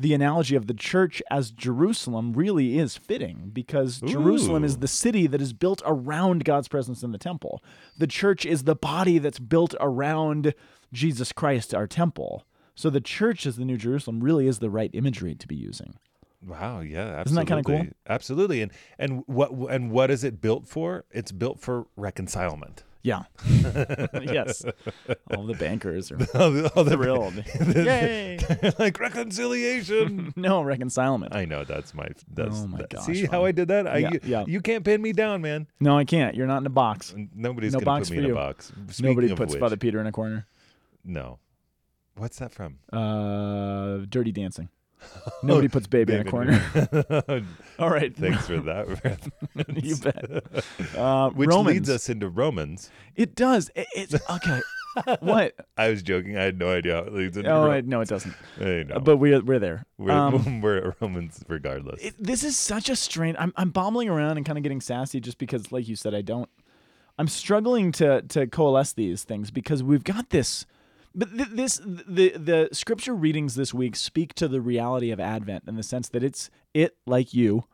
the 0.00 0.14
analogy 0.14 0.56
of 0.56 0.66
the 0.66 0.74
church 0.74 1.22
as 1.30 1.50
Jerusalem 1.50 2.32
really 2.32 2.78
is 2.78 2.96
fitting 2.96 3.50
because 3.52 4.00
Jerusalem 4.00 4.64
is 4.64 4.78
the 4.78 4.88
city 4.88 5.26
that 5.26 5.40
is 5.40 5.52
built 5.52 5.82
around 5.84 6.44
God's 6.44 6.68
presence 6.68 7.02
in 7.02 7.12
the 7.12 7.18
temple. 7.18 7.62
The 7.98 8.06
church 8.06 8.46
is 8.46 8.64
the 8.64 8.74
body 8.74 9.18
that's 9.18 9.38
built 9.38 9.74
around 9.80 10.54
Jesus 10.92 11.32
Christ, 11.32 11.74
our 11.74 11.86
temple. 11.86 12.44
So 12.74 12.88
the 12.88 13.00
church 13.00 13.46
as 13.46 13.56
the 13.56 13.64
New 13.64 13.76
Jerusalem 13.76 14.20
really 14.20 14.46
is 14.46 14.58
the 14.58 14.70
right 14.70 14.90
imagery 14.94 15.34
to 15.34 15.46
be 15.46 15.56
using. 15.56 15.94
Wow. 16.46 16.80
Yeah. 16.80 17.00
Absolutely. 17.00 17.22
Isn't 17.24 17.34
that 17.34 17.46
kinda 17.46 17.84
cool? 17.84 17.92
Absolutely. 18.08 18.62
And 18.62 18.72
and 18.98 19.22
what 19.26 19.50
and 19.50 19.90
what 19.90 20.10
is 20.10 20.24
it 20.24 20.40
built 20.40 20.66
for? 20.66 21.04
It's 21.10 21.32
built 21.32 21.60
for 21.60 21.86
reconcilement. 21.96 22.82
Yeah. 23.02 23.22
yes. 24.22 24.64
All 25.34 25.46
the 25.46 25.54
bankers 25.58 26.12
are 26.12 26.16
all 26.34 26.50
the, 26.50 26.70
all 26.76 26.84
the- 26.84 26.90
thrilled. 26.96 27.34
Yay. 27.76 28.38
like 28.78 29.00
reconciliation. 29.00 30.32
no 30.36 30.62
reconcilement. 30.62 31.34
I 31.34 31.44
know 31.46 31.64
that's 31.64 31.94
my. 31.94 32.08
That's, 32.34 32.60
Oh 32.60 32.66
my 32.66 32.78
that- 32.78 32.90
gosh, 32.90 33.06
See 33.06 33.24
how 33.26 33.44
I 33.44 33.52
did 33.52 33.68
that? 33.68 33.86
I, 33.86 33.98
Yeah, 33.98 34.10
you, 34.12 34.20
yeah. 34.24 34.44
you 34.46 34.60
can't 34.60 34.84
pin 34.84 35.00
me 35.00 35.12
down, 35.12 35.40
man. 35.40 35.66
No, 35.80 35.96
I 35.96 36.04
can't. 36.04 36.34
You're 36.34 36.46
not 36.46 36.58
in 36.58 36.66
a 36.66 36.70
box. 36.70 37.14
Nobody's 37.34 37.72
No 37.72 37.80
gonna 37.80 38.00
put 38.00 38.10
me 38.10 38.18
in 38.18 38.24
you. 38.24 38.32
a 38.32 38.34
box. 38.34 38.72
Speaking 38.90 39.06
Nobody 39.14 39.34
puts 39.34 39.52
which, 39.54 39.60
Father 39.60 39.76
Peter 39.76 40.00
in 40.00 40.06
a 40.06 40.12
corner. 40.12 40.46
No. 41.04 41.38
What's 42.16 42.38
that 42.40 42.52
from? 42.52 42.78
Uh, 42.92 44.04
dirty 44.10 44.32
dancing. 44.32 44.68
Nobody 45.42 45.68
puts 45.68 45.86
baby 45.86 46.14
in 46.14 46.20
a 46.26 46.30
corner. 46.30 46.62
All 47.78 47.90
right. 47.90 48.14
Thanks 48.16 48.46
for 48.46 48.58
that. 48.58 49.30
you 49.82 49.96
bet. 49.96 50.96
Uh, 50.96 51.30
Which 51.30 51.48
Romans. 51.48 51.74
leads 51.74 51.90
us 51.90 52.08
into 52.08 52.28
Romans. 52.28 52.90
It 53.16 53.34
does. 53.34 53.70
It, 53.74 53.86
it's 53.94 54.14
okay. 54.30 54.60
what? 55.20 55.54
I 55.76 55.88
was 55.88 56.02
joking. 56.02 56.36
I 56.36 56.42
had 56.42 56.58
no 56.58 56.70
idea 56.72 56.94
how 56.94 57.00
it 57.02 57.12
leads 57.14 57.36
into 57.36 57.50
Oh, 57.50 57.64
Ro- 57.66 57.70
I, 57.72 57.80
no, 57.82 58.00
it 58.00 58.08
doesn't. 58.08 58.34
Uh, 58.60 58.98
But 58.98 59.18
we're 59.18 59.40
we're 59.40 59.58
there. 59.60 59.86
we're, 59.98 60.10
Um, 60.10 60.60
we're 60.60 60.78
at 60.78 61.00
Romans 61.00 61.42
regardless. 61.48 62.00
it, 62.02 62.14
this 62.18 62.42
is 62.42 62.56
such 62.56 62.88
a 62.88 62.96
strange. 62.96 63.36
I'm 63.38 63.52
I'm 63.56 63.70
around 64.08 64.36
and 64.36 64.44
kind 64.44 64.58
of 64.58 64.62
getting 64.64 64.80
sassy 64.80 65.20
just 65.20 65.38
because, 65.38 65.70
like 65.72 65.86
you 65.88 65.96
said, 65.96 66.14
I 66.14 66.22
don't. 66.22 66.48
I'm 67.18 67.28
struggling 67.28 67.92
to 67.92 68.22
to 68.22 68.46
coalesce 68.46 68.92
these 68.94 69.24
things 69.24 69.50
because 69.50 69.82
we've 69.82 70.04
got 70.04 70.30
this. 70.30 70.66
But 71.14 71.36
th- 71.36 71.48
this 71.50 71.80
the 71.84 72.30
the 72.30 72.68
scripture 72.72 73.14
readings 73.14 73.54
this 73.54 73.74
week 73.74 73.96
speak 73.96 74.34
to 74.34 74.48
the 74.48 74.60
reality 74.60 75.10
of 75.10 75.18
Advent 75.18 75.64
in 75.66 75.76
the 75.76 75.82
sense 75.82 76.08
that 76.10 76.22
it's 76.22 76.50
it 76.72 76.96
like 77.06 77.34
you 77.34 77.64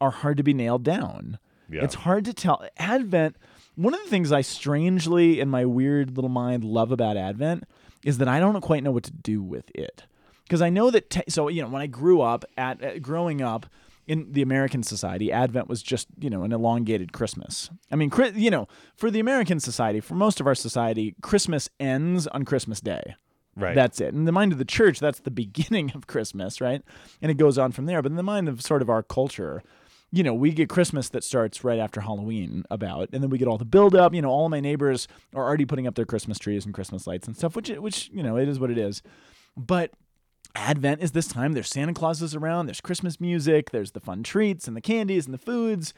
are 0.00 0.10
hard 0.10 0.36
to 0.36 0.42
be 0.42 0.54
nailed 0.54 0.84
down. 0.84 1.38
Yeah. 1.68 1.82
It's 1.82 1.96
hard 1.96 2.24
to 2.26 2.32
tell. 2.32 2.64
Advent. 2.76 3.36
One 3.74 3.92
of 3.92 4.02
the 4.04 4.08
things 4.08 4.32
I 4.32 4.40
strangely 4.40 5.40
in 5.40 5.48
my 5.48 5.64
weird 5.64 6.16
little 6.16 6.30
mind 6.30 6.64
love 6.64 6.92
about 6.92 7.16
Advent 7.16 7.64
is 8.04 8.18
that 8.18 8.28
I 8.28 8.38
don't 8.40 8.60
quite 8.60 8.82
know 8.82 8.92
what 8.92 9.04
to 9.04 9.12
do 9.12 9.42
with 9.42 9.70
it 9.74 10.04
because 10.44 10.62
I 10.62 10.70
know 10.70 10.90
that. 10.90 11.10
Te- 11.10 11.24
so 11.28 11.48
you 11.48 11.62
know, 11.62 11.68
when 11.68 11.82
I 11.82 11.86
grew 11.86 12.20
up 12.20 12.44
at 12.56 12.82
uh, 12.82 12.98
growing 13.00 13.42
up 13.42 13.66
in 14.06 14.32
the 14.32 14.42
American 14.42 14.82
society, 14.82 15.32
Advent 15.32 15.68
was 15.68 15.82
just 15.82 16.08
you 16.18 16.30
know 16.30 16.42
an 16.44 16.52
elongated 16.52 17.12
Christmas. 17.12 17.70
I 17.90 17.96
mean, 17.96 18.10
you 18.34 18.50
know, 18.50 18.68
for 18.94 19.10
the 19.10 19.20
American 19.20 19.60
society, 19.60 20.00
for 20.00 20.14
most 20.14 20.40
of 20.40 20.46
our 20.46 20.54
society, 20.54 21.14
Christmas 21.22 21.68
ends 21.80 22.26
on 22.28 22.44
Christmas 22.44 22.80
Day. 22.80 23.16
Right. 23.56 23.74
That's 23.74 24.00
it. 24.00 24.12
In 24.12 24.26
the 24.26 24.32
mind 24.32 24.52
of 24.52 24.58
the 24.58 24.66
church, 24.66 25.00
that's 25.00 25.20
the 25.20 25.30
beginning 25.42 25.92
of 25.94 26.06
Christmas, 26.06 26.60
right? 26.60 26.82
And 27.22 27.30
it 27.30 27.38
goes 27.38 27.58
on 27.58 27.72
from 27.72 27.86
there. 27.86 28.02
But 28.02 28.12
in 28.12 28.16
the 28.16 28.22
mind 28.22 28.48
of 28.48 28.62
sort 28.62 28.82
of 28.82 28.90
our 28.90 29.02
culture, 29.02 29.62
you 30.12 30.22
know, 30.22 30.34
we 30.34 30.52
get 30.52 30.68
Christmas 30.68 31.08
that 31.08 31.24
starts 31.24 31.64
right 31.64 31.78
after 31.78 32.02
Halloween 32.02 32.64
about, 32.70 33.08
and 33.12 33.22
then 33.22 33.30
we 33.30 33.38
get 33.38 33.48
all 33.48 33.58
the 33.58 33.64
build 33.64 33.94
up. 33.96 34.14
You 34.14 34.22
know, 34.22 34.30
all 34.30 34.44
of 34.44 34.50
my 34.50 34.60
neighbors 34.60 35.08
are 35.34 35.44
already 35.44 35.64
putting 35.64 35.86
up 35.86 35.94
their 35.94 36.04
Christmas 36.04 36.38
trees 36.38 36.64
and 36.64 36.74
Christmas 36.74 37.06
lights 37.06 37.26
and 37.26 37.36
stuff, 37.36 37.56
which 37.56 37.70
which 37.70 38.10
you 38.12 38.22
know, 38.22 38.36
it 38.36 38.48
is 38.48 38.60
what 38.60 38.70
it 38.70 38.78
is. 38.78 39.02
But 39.56 39.92
Advent 40.56 41.02
is 41.02 41.12
this 41.12 41.28
time. 41.28 41.52
There's 41.52 41.68
Santa 41.68 41.92
Clauses 41.94 42.34
around. 42.34 42.66
There's 42.66 42.80
Christmas 42.80 43.20
music. 43.20 43.70
There's 43.70 43.92
the 43.92 44.00
fun 44.00 44.22
treats 44.22 44.66
and 44.66 44.76
the 44.76 44.80
candies 44.80 45.26
and 45.26 45.34
the 45.34 45.38
foods. 45.38 45.94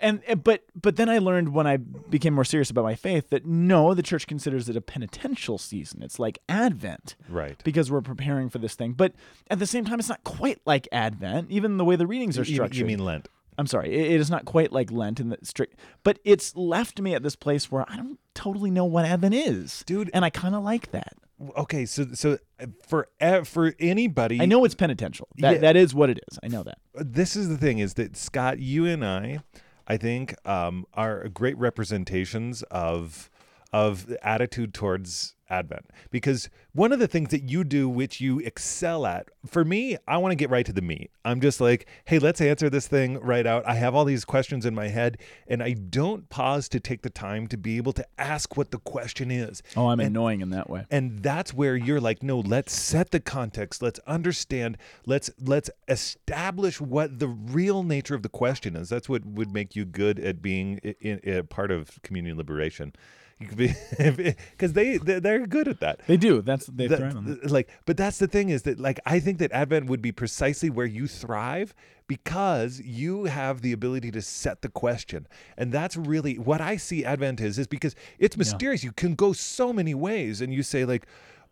And 0.00 0.20
and- 0.28 0.44
but 0.44 0.62
but 0.80 0.94
then 0.96 1.08
I 1.08 1.18
learned 1.18 1.52
when 1.52 1.66
I 1.66 1.76
became 1.76 2.32
more 2.32 2.44
serious 2.44 2.70
about 2.70 2.84
my 2.84 2.94
faith 2.94 3.30
that 3.30 3.44
no, 3.44 3.94
the 3.94 4.02
church 4.02 4.28
considers 4.28 4.68
it 4.68 4.76
a 4.76 4.80
penitential 4.80 5.58
season. 5.58 6.02
It's 6.04 6.20
like 6.20 6.38
Advent 6.48 7.16
Right. 7.28 7.60
because 7.64 7.90
we're 7.90 8.00
preparing 8.00 8.48
for 8.48 8.58
this 8.58 8.76
thing. 8.76 8.92
But 8.92 9.12
at 9.50 9.58
the 9.58 9.66
same 9.66 9.84
time, 9.84 9.98
it's 9.98 10.08
not 10.08 10.22
quite 10.22 10.60
like 10.64 10.86
Advent. 10.92 11.50
Even 11.50 11.78
the 11.78 11.84
way 11.84 11.96
the 11.96 12.06
readings 12.06 12.38
are 12.38 12.42
You- 12.44 12.54
structured. 12.54 12.78
You 12.78 12.84
mean 12.86 13.04
Lent? 13.04 13.28
I'm 13.58 13.66
sorry, 13.66 13.92
it, 13.92 14.12
it 14.12 14.20
is 14.20 14.30
not 14.30 14.44
quite 14.44 14.70
like 14.72 14.92
Lent 14.92 15.18
in 15.18 15.30
the 15.30 15.38
strict, 15.42 15.76
but 16.04 16.20
it's 16.24 16.54
left 16.54 17.00
me 17.00 17.12
at 17.16 17.24
this 17.24 17.34
place 17.34 17.68
where 17.72 17.84
I 17.90 17.96
don't 17.96 18.20
totally 18.34 18.70
know 18.70 18.84
what 18.84 19.04
Advent 19.04 19.34
is, 19.34 19.82
Dude. 19.84 20.10
and 20.14 20.24
I 20.24 20.30
kind 20.30 20.54
of 20.54 20.62
like 20.62 20.92
that. 20.92 21.14
Okay, 21.56 21.86
so 21.86 22.06
so 22.14 22.38
uh, 22.60 22.66
for 22.86 23.08
for 23.44 23.74
anybody, 23.78 24.40
I 24.40 24.46
know 24.46 24.64
it's 24.64 24.74
penitential. 24.74 25.28
That 25.36 25.54
Yeah. 25.54 25.58
that 25.60 25.76
is 25.76 25.94
what 25.94 26.10
it 26.10 26.18
is. 26.30 26.38
I 26.42 26.48
know 26.48 26.62
that. 26.64 26.78
this 26.94 27.36
is 27.36 27.48
the 27.48 27.56
thing 27.56 27.78
is 27.78 27.94
that 27.94 28.16
Scott, 28.16 28.58
you 28.58 28.86
and 28.86 29.04
I, 29.04 29.38
I 29.86 29.96
think, 29.96 30.34
um, 30.48 30.84
are 30.94 31.28
great 31.28 31.56
representations 31.56 32.62
of 32.64 33.30
of 33.72 34.12
attitude 34.22 34.74
towards 34.74 35.34
Advent 35.50 35.86
because 36.10 36.50
one 36.72 36.92
of 36.92 36.98
the 36.98 37.08
things 37.08 37.30
that 37.30 37.42
you 37.44 37.64
do, 37.64 37.88
which 37.88 38.20
you 38.20 38.38
excel 38.40 39.06
at, 39.06 39.28
for 39.46 39.64
me, 39.64 39.96
I 40.06 40.18
want 40.18 40.32
to 40.32 40.36
get 40.36 40.50
right 40.50 40.64
to 40.66 40.72
the 40.72 40.82
meat. 40.82 41.10
I'm 41.24 41.40
just 41.40 41.60
like, 41.60 41.86
hey, 42.04 42.18
let's 42.18 42.40
answer 42.40 42.70
this 42.70 42.86
thing 42.86 43.18
right 43.20 43.46
out. 43.46 43.66
I 43.66 43.74
have 43.74 43.94
all 43.94 44.04
these 44.04 44.24
questions 44.24 44.64
in 44.66 44.74
my 44.74 44.88
head, 44.88 45.18
and 45.48 45.62
I 45.62 45.72
don't 45.72 46.28
pause 46.28 46.68
to 46.70 46.80
take 46.80 47.02
the 47.02 47.10
time 47.10 47.46
to 47.48 47.56
be 47.56 47.76
able 47.78 47.92
to 47.94 48.06
ask 48.18 48.56
what 48.56 48.70
the 48.70 48.78
question 48.78 49.30
is. 49.30 49.62
Oh, 49.76 49.88
I'm 49.88 50.00
And- 50.00 50.08
annoying 50.08 50.40
in 50.40 50.50
that 50.50 50.68
way. 50.70 50.84
and 50.90 51.20
that's 51.22 51.52
where 51.54 51.76
you're 51.76 52.00
like 52.00 52.22
no 52.22 52.38
let's 52.40 52.72
set 52.72 53.10
the 53.10 53.20
context 53.20 53.82
let's 53.82 53.98
understand 54.06 54.76
let's 55.06 55.30
let's 55.40 55.70
establish 55.88 56.80
what 56.80 57.18
the 57.18 57.28
real 57.28 57.82
nature 57.82 58.14
of 58.14 58.22
the 58.22 58.28
question 58.28 58.76
is 58.76 58.88
that's 58.88 59.08
what 59.08 59.24
would 59.24 59.52
make 59.52 59.74
you 59.76 59.84
good 59.84 60.18
at 60.18 60.40
being 60.42 60.80
i 60.84 60.94
in, 61.00 61.20
a 61.24 61.42
part 61.42 61.70
of 61.70 62.00
community 62.02 62.34
liberation 62.34 62.92
you 63.40 63.46
could 63.46 63.56
be 63.58 63.74
because 64.50 64.72
they 64.72 64.96
they're 64.98 65.46
good 65.46 65.68
at 65.68 65.80
that. 65.80 66.00
They 66.06 66.16
do. 66.16 66.42
That's 66.42 66.66
they 66.66 66.86
that- 66.88 66.98
thrive 66.98 67.16
on 67.16 67.24
that. 67.26 67.50
like 67.50 67.68
but 67.86 67.96
that's 67.96 68.18
the 68.18 68.26
thing 68.26 68.48
is 68.48 68.62
that 68.62 68.78
like 68.80 68.98
i 69.06 69.20
think 69.20 69.38
that 69.38 69.52
advent 69.52 69.86
would 69.86 70.02
be 70.02 70.10
precisely 70.12 70.70
where 70.70 70.86
you 70.86 71.06
thrive 71.06 71.74
because 72.08 72.80
you 72.80 73.24
have 73.24 73.60
the 73.60 73.72
ability 73.72 74.10
to 74.10 74.22
set 74.22 74.62
the 74.62 74.68
question. 74.70 75.26
And 75.58 75.70
that's 75.72 75.96
really 75.96 76.38
what 76.38 76.60
i 76.60 76.76
see 76.76 77.04
advent 77.04 77.40
is 77.40 77.58
is 77.58 77.66
because 77.66 77.94
it's 78.18 78.36
mysterious. 78.36 78.82
You 78.82 78.92
can 78.92 79.14
go 79.14 79.32
so 79.32 79.72
many 79.72 79.94
ways 79.94 80.40
and 80.40 80.52
you 80.52 80.62
say 80.62 80.84
like 80.84 81.06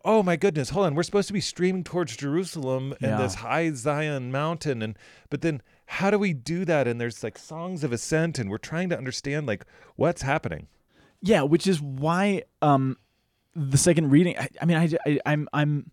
oh 0.05 0.23
my 0.23 0.35
goodness 0.35 0.69
hold 0.71 0.85
on. 0.87 0.95
We're 0.95 1.03
supposed 1.03 1.27
to 1.27 1.33
be 1.33 1.41
streaming 1.41 1.83
towards 1.83 2.15
jerusalem 2.17 2.93
and 3.01 3.11
Yeah. 3.11 3.17
this 3.21 3.35
high 3.35 3.71
zion 3.73 4.31
mountain 4.31 4.81
and 4.81 4.97
but 5.29 5.41
then 5.41 5.61
how 5.91 6.11
do 6.11 6.19
we 6.19 6.33
do 6.33 6.65
that? 6.65 6.85
And 6.85 6.99
there's 6.99 7.23
like 7.23 7.37
songs 7.37 7.81
of 7.85 7.93
ascent 7.93 8.39
and 8.39 8.49
we're 8.49 8.57
trying 8.57 8.89
to 8.89 8.97
understand 8.97 9.47
like 9.47 9.63
what's 9.95 10.21
happening 10.21 10.67
Yeah, 11.21 11.41
which 11.43 11.67
is 11.67 11.81
why 11.81 12.43
um 12.61 12.97
the 13.55 13.77
second 13.77 14.11
reading. 14.11 14.37
I, 14.37 14.49
I 14.61 14.65
mean, 14.65 14.77
I, 14.77 14.89
I 15.05 15.19
I'm 15.25 15.49
I'm. 15.53 15.91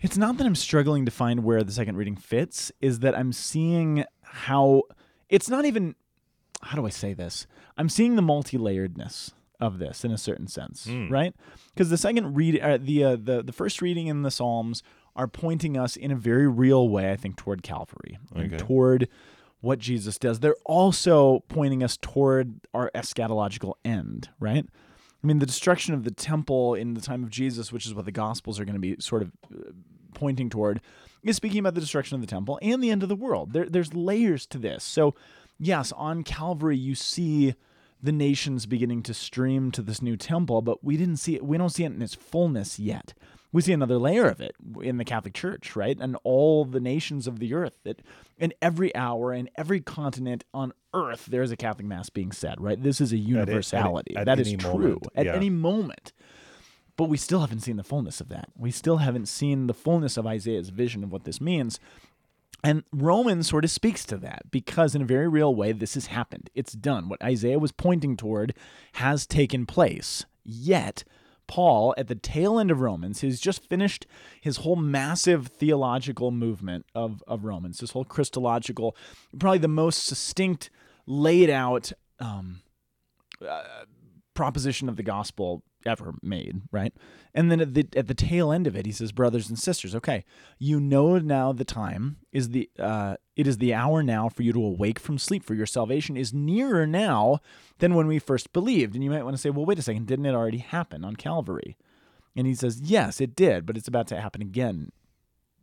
It's 0.00 0.16
not 0.16 0.36
that 0.36 0.46
I'm 0.46 0.54
struggling 0.54 1.04
to 1.06 1.10
find 1.10 1.42
where 1.42 1.62
the 1.64 1.72
second 1.72 1.96
reading 1.96 2.14
fits. 2.16 2.70
Is 2.80 3.00
that 3.00 3.16
I'm 3.16 3.32
seeing 3.32 4.04
how 4.22 4.82
it's 5.28 5.48
not 5.48 5.64
even. 5.64 5.94
How 6.62 6.76
do 6.76 6.86
I 6.86 6.90
say 6.90 7.14
this? 7.14 7.46
I'm 7.76 7.88
seeing 7.88 8.16
the 8.16 8.22
multi-layeredness 8.22 9.32
of 9.60 9.78
this 9.78 10.04
in 10.04 10.10
a 10.10 10.18
certain 10.18 10.46
sense, 10.48 10.86
right? 11.10 11.34
Because 11.72 11.88
the 11.90 11.96
second 11.96 12.34
read, 12.34 12.60
uh, 12.60 12.78
the 12.80 13.04
uh, 13.04 13.16
the 13.16 13.42
the 13.42 13.52
first 13.52 13.80
reading 13.80 14.08
in 14.08 14.22
the 14.22 14.30
Psalms 14.30 14.82
are 15.16 15.26
pointing 15.28 15.76
us 15.76 15.96
in 15.96 16.10
a 16.10 16.16
very 16.16 16.46
real 16.46 16.88
way, 16.88 17.10
I 17.12 17.16
think, 17.16 17.36
toward 17.36 17.62
Calvary 17.62 18.18
and 18.34 18.50
toward 18.58 19.08
what 19.60 19.78
Jesus 19.78 20.18
does. 20.18 20.40
They're 20.40 20.54
also 20.64 21.40
pointing 21.48 21.82
us 21.82 21.96
toward 21.96 22.60
our 22.72 22.90
eschatological 22.94 23.74
end, 23.84 24.28
right? 24.38 24.64
I 25.22 25.26
mean, 25.26 25.40
the 25.40 25.46
destruction 25.46 25.94
of 25.94 26.04
the 26.04 26.12
temple 26.12 26.74
in 26.74 26.94
the 26.94 27.00
time 27.00 27.24
of 27.24 27.30
Jesus, 27.30 27.72
which 27.72 27.86
is 27.86 27.94
what 27.94 28.04
the 28.04 28.12
Gospels 28.12 28.60
are 28.60 28.64
going 28.64 28.74
to 28.74 28.80
be 28.80 28.96
sort 29.00 29.22
of 29.22 29.32
uh, 29.52 29.70
pointing 30.14 30.48
toward, 30.48 30.80
is 31.24 31.36
speaking 31.36 31.58
about 31.58 31.74
the 31.74 31.80
destruction 31.80 32.14
of 32.14 32.20
the 32.20 32.26
temple 32.28 32.58
and 32.62 32.82
the 32.82 32.90
end 32.90 33.02
of 33.02 33.08
the 33.08 33.16
world. 33.16 33.52
There, 33.52 33.68
there's 33.68 33.94
layers 33.94 34.46
to 34.46 34.58
this. 34.58 34.84
So, 34.84 35.14
yes, 35.58 35.90
on 35.92 36.22
Calvary, 36.22 36.76
you 36.76 36.94
see 36.94 37.56
the 38.00 38.12
nations 38.12 38.66
beginning 38.66 39.02
to 39.02 39.14
stream 39.14 39.72
to 39.72 39.82
this 39.82 40.00
new 40.00 40.16
temple, 40.16 40.62
but 40.62 40.84
we 40.84 40.96
didn't 40.96 41.16
see 41.16 41.34
it. 41.34 41.44
We 41.44 41.58
don't 41.58 41.70
see 41.70 41.82
it 41.82 41.92
in 41.92 42.00
its 42.00 42.14
fullness 42.14 42.78
yet. 42.78 43.12
We 43.50 43.62
see 43.62 43.72
another 43.72 43.96
layer 43.96 44.26
of 44.26 44.40
it 44.40 44.54
in 44.82 44.98
the 44.98 45.04
Catholic 45.04 45.32
Church, 45.32 45.74
right? 45.74 45.96
And 45.98 46.16
all 46.22 46.64
the 46.66 46.80
nations 46.80 47.26
of 47.26 47.38
the 47.38 47.54
earth 47.54 47.78
that 47.84 48.02
in 48.36 48.52
every 48.60 48.94
hour, 48.94 49.32
in 49.32 49.48
every 49.56 49.80
continent 49.80 50.44
on 50.52 50.72
earth, 50.92 51.26
there 51.26 51.42
is 51.42 51.50
a 51.50 51.56
Catholic 51.56 51.86
Mass 51.86 52.10
being 52.10 52.30
said, 52.30 52.60
right? 52.60 52.82
This 52.82 53.00
is 53.00 53.12
a 53.12 53.16
at- 53.16 53.22
universality. 53.22 54.16
at 54.16 54.26
that 54.26 54.38
is 54.38 54.48
any 54.48 54.56
true 54.58 54.72
moment, 54.72 55.06
at 55.14 55.26
any 55.26 55.50
moment. 55.50 56.12
But 56.96 57.08
we 57.08 57.16
still 57.16 57.40
haven't 57.40 57.60
seen 57.60 57.76
the 57.76 57.84
fullness 57.84 58.20
of 58.20 58.28
that. 58.28 58.50
We 58.56 58.70
still 58.70 58.96
haven't 58.98 59.26
seen 59.28 59.66
the 59.68 59.74
fullness 59.74 60.16
of 60.16 60.26
Isaiah's 60.26 60.70
vision 60.70 61.04
of 61.04 61.12
what 61.12 61.24
this 61.24 61.40
means. 61.40 61.78
And 62.64 62.82
Romans 62.92 63.48
sort 63.48 63.64
of 63.64 63.70
speaks 63.70 64.04
to 64.06 64.16
that 64.16 64.50
because, 64.50 64.96
in 64.96 65.02
a 65.02 65.06
very 65.06 65.28
real 65.28 65.54
way, 65.54 65.70
this 65.70 65.94
has 65.94 66.06
happened. 66.06 66.50
It's 66.56 66.72
done. 66.72 67.08
What 67.08 67.22
Isaiah 67.22 67.58
was 67.60 67.70
pointing 67.70 68.16
toward 68.16 68.52
has 68.94 69.28
taken 69.28 69.64
place. 69.64 70.24
Yet, 70.44 71.04
Paul, 71.48 71.94
at 71.96 72.06
the 72.06 72.14
tail 72.14 72.60
end 72.60 72.70
of 72.70 72.80
Romans, 72.80 73.22
he's 73.22 73.40
just 73.40 73.68
finished 73.68 74.06
his 74.40 74.58
whole 74.58 74.76
massive 74.76 75.48
theological 75.48 76.30
movement 76.30 76.86
of, 76.94 77.24
of 77.26 77.44
Romans, 77.44 77.78
this 77.78 77.90
whole 77.90 78.04
Christological, 78.04 78.94
probably 79.36 79.58
the 79.58 79.66
most 79.66 80.04
succinct, 80.04 80.70
laid 81.06 81.50
out 81.50 81.90
um, 82.20 82.60
uh, 83.46 83.62
proposition 84.34 84.88
of 84.88 84.96
the 84.96 85.02
gospel 85.02 85.64
ever 85.86 86.14
made, 86.22 86.62
right? 86.70 86.92
And 87.34 87.50
then 87.50 87.60
at 87.60 87.74
the 87.74 87.86
at 87.96 88.06
the 88.06 88.14
tail 88.14 88.52
end 88.52 88.66
of 88.66 88.76
it, 88.76 88.86
he 88.86 88.92
says, 88.92 89.12
"Brothers 89.12 89.48
and 89.48 89.58
sisters, 89.58 89.94
okay, 89.94 90.24
you 90.58 90.80
know 90.80 91.18
now 91.18 91.52
the 91.52 91.64
time 91.64 92.18
is 92.32 92.50
the 92.50 92.70
uh, 92.78 93.16
it 93.36 93.46
is 93.46 93.58
the 93.58 93.74
hour 93.74 94.02
now 94.02 94.28
for 94.28 94.42
you 94.42 94.52
to 94.52 94.64
awake 94.64 94.98
from 94.98 95.18
sleep, 95.18 95.44
for 95.44 95.54
your 95.54 95.66
salvation 95.66 96.16
is 96.16 96.34
nearer 96.34 96.86
now 96.86 97.38
than 97.78 97.94
when 97.94 98.06
we 98.06 98.18
first 98.18 98.52
believed." 98.52 98.94
And 98.94 99.04
you 99.04 99.10
might 99.10 99.24
want 99.24 99.34
to 99.34 99.40
say, 99.40 99.50
"Well, 99.50 99.66
wait 99.66 99.78
a 99.78 99.82
second, 99.82 100.06
didn't 100.06 100.26
it 100.26 100.34
already 100.34 100.58
happen 100.58 101.04
on 101.04 101.16
Calvary?" 101.16 101.76
And 102.36 102.46
he 102.46 102.54
says, 102.54 102.80
"Yes, 102.82 103.20
it 103.20 103.36
did, 103.36 103.66
but 103.66 103.76
it's 103.76 103.88
about 103.88 104.06
to 104.08 104.20
happen 104.20 104.42
again." 104.42 104.92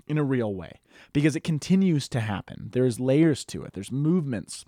In 0.08 0.20
a 0.20 0.24
real 0.24 0.54
way, 0.54 0.82
because 1.14 1.36
it 1.36 1.44
continues 1.44 2.08
to 2.10 2.20
happen. 2.20 2.70
There's 2.74 3.00
layers 3.00 3.44
to 3.46 3.64
it. 3.64 3.74
There's 3.74 3.92
movements 3.92 4.64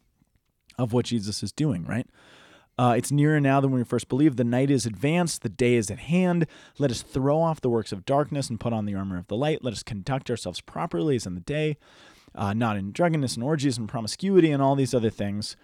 of 0.79 0.93
what 0.93 1.05
Jesus 1.05 1.43
is 1.43 1.51
doing, 1.51 1.85
right? 1.85 2.07
Uh, 2.77 2.93
it's 2.95 3.11
nearer 3.11 3.39
now 3.39 3.59
than 3.59 3.71
when 3.71 3.79
we 3.81 3.85
first 3.85 4.07
believed. 4.07 4.37
The 4.37 4.43
night 4.43 4.69
is 4.69 4.85
advanced, 4.85 5.41
the 5.41 5.49
day 5.49 5.75
is 5.75 5.89
at 5.89 5.97
hand. 5.99 6.45
Let 6.77 6.91
us 6.91 7.01
throw 7.01 7.41
off 7.41 7.59
the 7.61 7.69
works 7.69 7.91
of 7.91 8.05
darkness 8.05 8.49
and 8.49 8.59
put 8.59 8.71
on 8.73 8.85
the 8.85 8.93
armor 8.93 9.17
of 9.17 9.27
the 9.27 9.35
light. 9.35 9.63
Let 9.63 9.73
us 9.73 9.81
conduct 9.83 10.29
ourselves 10.29 10.61
properly 10.61 11.15
as 11.15 11.25
in 11.25 11.33
the 11.33 11.41
day, 11.41 11.77
uh, 12.35 12.53
not 12.53 12.77
in 12.77 12.91
drunkenness 12.91 13.33
and 13.35 13.43
orgies 13.43 13.77
and 13.79 13.89
promiscuity 13.89 14.51
and 14.51 14.61
all 14.61 14.75
these 14.75 14.93
other 14.93 15.09
things. 15.09 15.55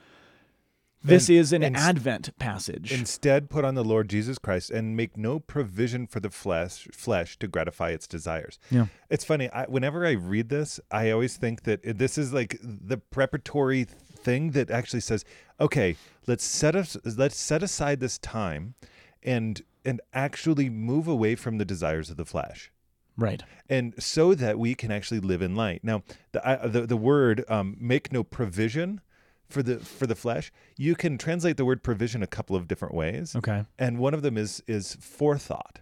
This 1.06 1.28
And- 1.28 1.38
is 1.38 1.52
an 1.54 1.63
and 1.63 1.76
Advent 1.76 2.32
passage. 2.39 2.91
Instead, 2.93 3.49
put 3.49 3.65
on 3.65 3.76
the 3.76 3.84
Lord 3.84 4.10
Jesus 4.10 4.38
Christ 4.39 4.71
and 4.71 4.95
make 4.95 5.17
no 5.17 5.38
provision 5.38 6.08
for 6.08 6.21
the 6.21 6.30
flesh, 6.30 6.88
flesh 6.93 7.38
to 7.39 7.47
gratify 7.49 7.89
its 7.89 8.08
desires. 8.08 8.58
Yeah. 8.71 8.86
It's 9.10 9.26
funny. 9.26 9.49
I, 9.52 9.65
whenever 9.65 10.06
I 10.08 10.12
read 10.13 10.47
this, 10.47 10.80
I 10.89 11.12
always 11.12 11.36
think 11.36 11.63
that 11.63 11.82
this 11.84 12.17
is 12.17 12.32
like 12.34 12.58
the 12.63 12.97
preparatory 12.97 13.84
thing 13.84 14.52
that 14.52 14.71
actually 14.71 15.02
says, 15.02 15.26
"Okay, 15.63 15.95
let's 16.28 16.43
set 16.43 16.76
us, 16.76 16.97
let's 17.06 17.38
set 17.38 17.63
aside 17.63 17.99
this 17.99 18.17
time, 18.17 18.76
and 19.23 19.62
and 19.86 19.99
actually 20.13 20.69
move 20.69 21.08
away 21.08 21.36
from 21.36 21.58
the 21.58 21.65
desires 21.65 22.10
of 22.10 22.17
the 22.17 22.26
flesh." 22.26 22.71
right. 23.15 23.43
and 23.69 23.93
so 24.02 24.34
that 24.34 24.58
we 24.58 24.73
can 24.73 24.91
actually 24.91 25.19
live 25.19 25.41
in 25.43 25.56
light. 25.56 25.84
Now, 25.84 26.02
the 26.32 26.39
I, 26.47 26.67
the, 26.67 26.88
the 26.88 26.97
word 26.97 27.45
um, 27.47 27.78
"make 27.80 28.12
no 28.12 28.23
provision" 28.23 29.02
for 29.47 29.62
the 29.62 29.78
for 29.80 30.08
the 30.08 30.15
flesh, 30.15 30.52
you 30.78 30.95
can 30.95 31.17
translate 31.19 31.58
the 31.58 31.65
word 31.65 31.84
provision 31.84 32.23
a 32.23 32.28
couple 32.28 32.56
of 32.56 32.67
different 32.67 32.93
ways, 32.95 33.36
Okay. 33.36 33.65
and 33.78 33.99
one 33.99 34.13
of 34.15 34.21
them 34.23 34.36
is 34.38 34.63
is 34.67 34.95
forethought. 34.99 35.80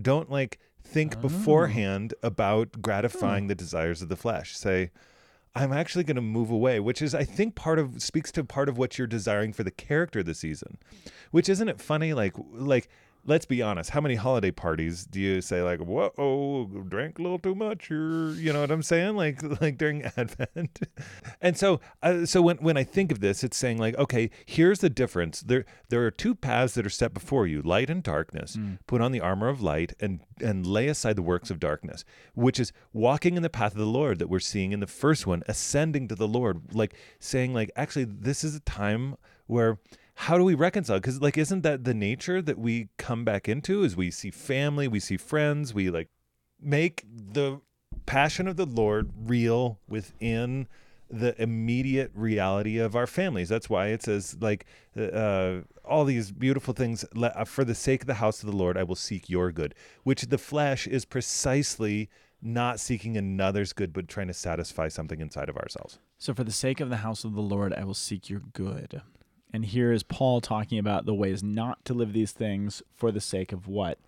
Don't 0.00 0.30
like 0.30 0.58
think 0.82 1.16
Oh. 1.18 1.20
beforehand 1.20 2.14
about 2.22 2.80
gratifying 2.80 3.46
the 3.48 3.54
desires 3.54 4.00
of 4.02 4.08
the 4.08 4.16
flesh. 4.16 4.56
Say. 4.56 4.90
I'm 5.54 5.72
actually 5.72 6.04
going 6.04 6.16
to 6.16 6.22
move 6.22 6.50
away, 6.50 6.78
which 6.78 7.02
is, 7.02 7.14
I 7.14 7.24
think, 7.24 7.54
part 7.54 7.78
of 7.78 8.00
speaks 8.00 8.30
to 8.32 8.44
part 8.44 8.68
of 8.68 8.78
what 8.78 8.98
you're 8.98 9.06
desiring 9.06 9.52
for 9.52 9.64
the 9.64 9.70
character 9.70 10.22
the 10.22 10.34
season. 10.34 10.78
Which 11.32 11.48
isn't 11.48 11.68
it 11.68 11.80
funny? 11.80 12.14
Like, 12.14 12.34
like 12.52 12.88
let's 13.24 13.44
be 13.44 13.62
honest. 13.62 13.90
How 13.90 14.00
many 14.00 14.14
holiday 14.14 14.50
parties 14.50 15.04
do 15.06 15.20
you 15.20 15.40
say 15.40 15.62
like, 15.62 15.80
"Whoa, 15.80 16.84
drank 16.88 17.18
a 17.18 17.22
little 17.22 17.38
too 17.38 17.54
much," 17.54 17.90
or 17.90 18.32
you 18.32 18.52
know 18.52 18.60
what 18.60 18.70
I'm 18.70 18.82
saying? 18.82 19.16
Like, 19.16 19.42
like 19.60 19.78
during 19.78 20.02
Advent. 20.16 20.80
and 21.40 21.56
so, 21.56 21.80
uh, 22.02 22.26
so 22.26 22.42
when 22.42 22.56
when 22.58 22.76
I 22.76 22.84
think 22.84 23.12
of 23.12 23.20
this, 23.20 23.44
it's 23.44 23.56
saying 23.56 23.78
like, 23.78 23.96
okay, 23.98 24.30
here's 24.46 24.80
the 24.80 24.90
difference. 24.90 25.40
There 25.40 25.64
there 25.88 26.04
are 26.06 26.10
two 26.10 26.34
paths 26.34 26.74
that 26.74 26.86
are 26.86 26.90
set 26.90 27.14
before 27.14 27.46
you: 27.46 27.62
light 27.62 27.90
and 27.90 28.02
darkness. 28.02 28.58
Put 28.86 29.00
on 29.00 29.12
the 29.12 29.20
armor 29.20 29.48
of 29.48 29.60
light 29.60 29.92
and 30.00 30.20
and 30.40 30.66
lay 30.66 30.88
aside 30.88 31.16
the 31.16 31.22
works 31.22 31.50
of 31.50 31.60
darkness, 31.60 32.04
which 32.34 32.58
is 32.58 32.72
walking 32.92 33.36
in 33.36 33.42
the 33.42 33.50
path 33.50 33.72
of 33.72 33.78
the 33.78 33.86
Lord 33.86 34.18
that 34.18 34.28
we're 34.28 34.40
seeing 34.40 34.72
in 34.72 34.80
the 34.80 34.86
first 34.86 35.26
one, 35.26 35.42
ascending 35.46 36.08
to 36.08 36.14
the 36.14 36.28
Lord, 36.28 36.74
like 36.74 36.94
saying 37.18 37.52
like, 37.54 37.70
actually, 37.76 38.04
this 38.04 38.44
is 38.44 38.54
a 38.54 38.60
time 38.60 39.16
where 39.46 39.78
how 40.20 40.36
do 40.36 40.44
we 40.44 40.54
reconcile? 40.54 40.98
Because 40.98 41.22
like 41.22 41.38
isn't 41.38 41.62
that 41.62 41.84
the 41.84 41.94
nature 41.94 42.42
that 42.42 42.58
we 42.58 42.88
come 42.98 43.24
back 43.24 43.48
into 43.48 43.82
is 43.84 43.96
we 43.96 44.10
see 44.10 44.30
family 44.30 44.86
we 44.86 45.00
see 45.00 45.16
friends 45.16 45.72
we 45.72 45.88
like 45.88 46.08
make 46.60 47.06
the 47.08 47.60
passion 48.04 48.46
of 48.46 48.56
the 48.56 48.66
lord 48.66 49.10
real 49.16 49.78
within 49.88 50.68
the 51.08 51.40
immediate 51.42 52.10
reality 52.14 52.76
of 52.76 52.94
our 52.94 53.06
families. 53.06 53.48
That's 53.48 53.70
why 53.70 53.86
it 53.88 54.02
says 54.02 54.36
like 54.40 54.66
uh, 54.94 55.60
all 55.86 56.04
these 56.04 56.32
beautiful 56.32 56.74
things 56.74 57.02
uh, 57.16 57.44
for 57.44 57.64
the 57.64 57.74
sake 57.74 58.02
of 58.02 58.06
the 58.06 58.14
house 58.14 58.42
of 58.42 58.50
the 58.50 58.56
lord 58.56 58.76
i 58.76 58.82
will 58.82 58.94
seek 58.94 59.30
your 59.30 59.50
good 59.50 59.74
which 60.04 60.22
the 60.22 60.38
flesh 60.38 60.86
is 60.86 61.04
precisely 61.06 62.10
not 62.42 62.78
seeking 62.78 63.16
another's 63.16 63.72
good 63.72 63.92
but 63.92 64.06
trying 64.06 64.28
to 64.28 64.34
satisfy 64.34 64.88
something 64.88 65.20
inside 65.20 65.48
of 65.48 65.56
ourselves. 65.56 65.98
So, 66.18 66.34
for 66.34 66.44
the 66.44 66.52
sake 66.52 66.80
of 66.80 66.90
the 66.90 66.98
house 66.98 67.24
of 67.24 67.34
the 67.34 67.40
Lord, 67.40 67.72
I 67.72 67.84
will 67.84 67.94
seek 67.94 68.28
your 68.28 68.40
good. 68.52 69.00
And 69.52 69.64
here 69.64 69.92
is 69.92 70.02
Paul 70.02 70.40
talking 70.40 70.78
about 70.78 71.06
the 71.06 71.14
ways 71.14 71.42
not 71.42 71.84
to 71.86 71.94
live 71.94 72.12
these 72.12 72.32
things 72.32 72.82
for 72.92 73.10
the 73.10 73.20
sake 73.20 73.52
of 73.52 73.66
what? 73.66 73.98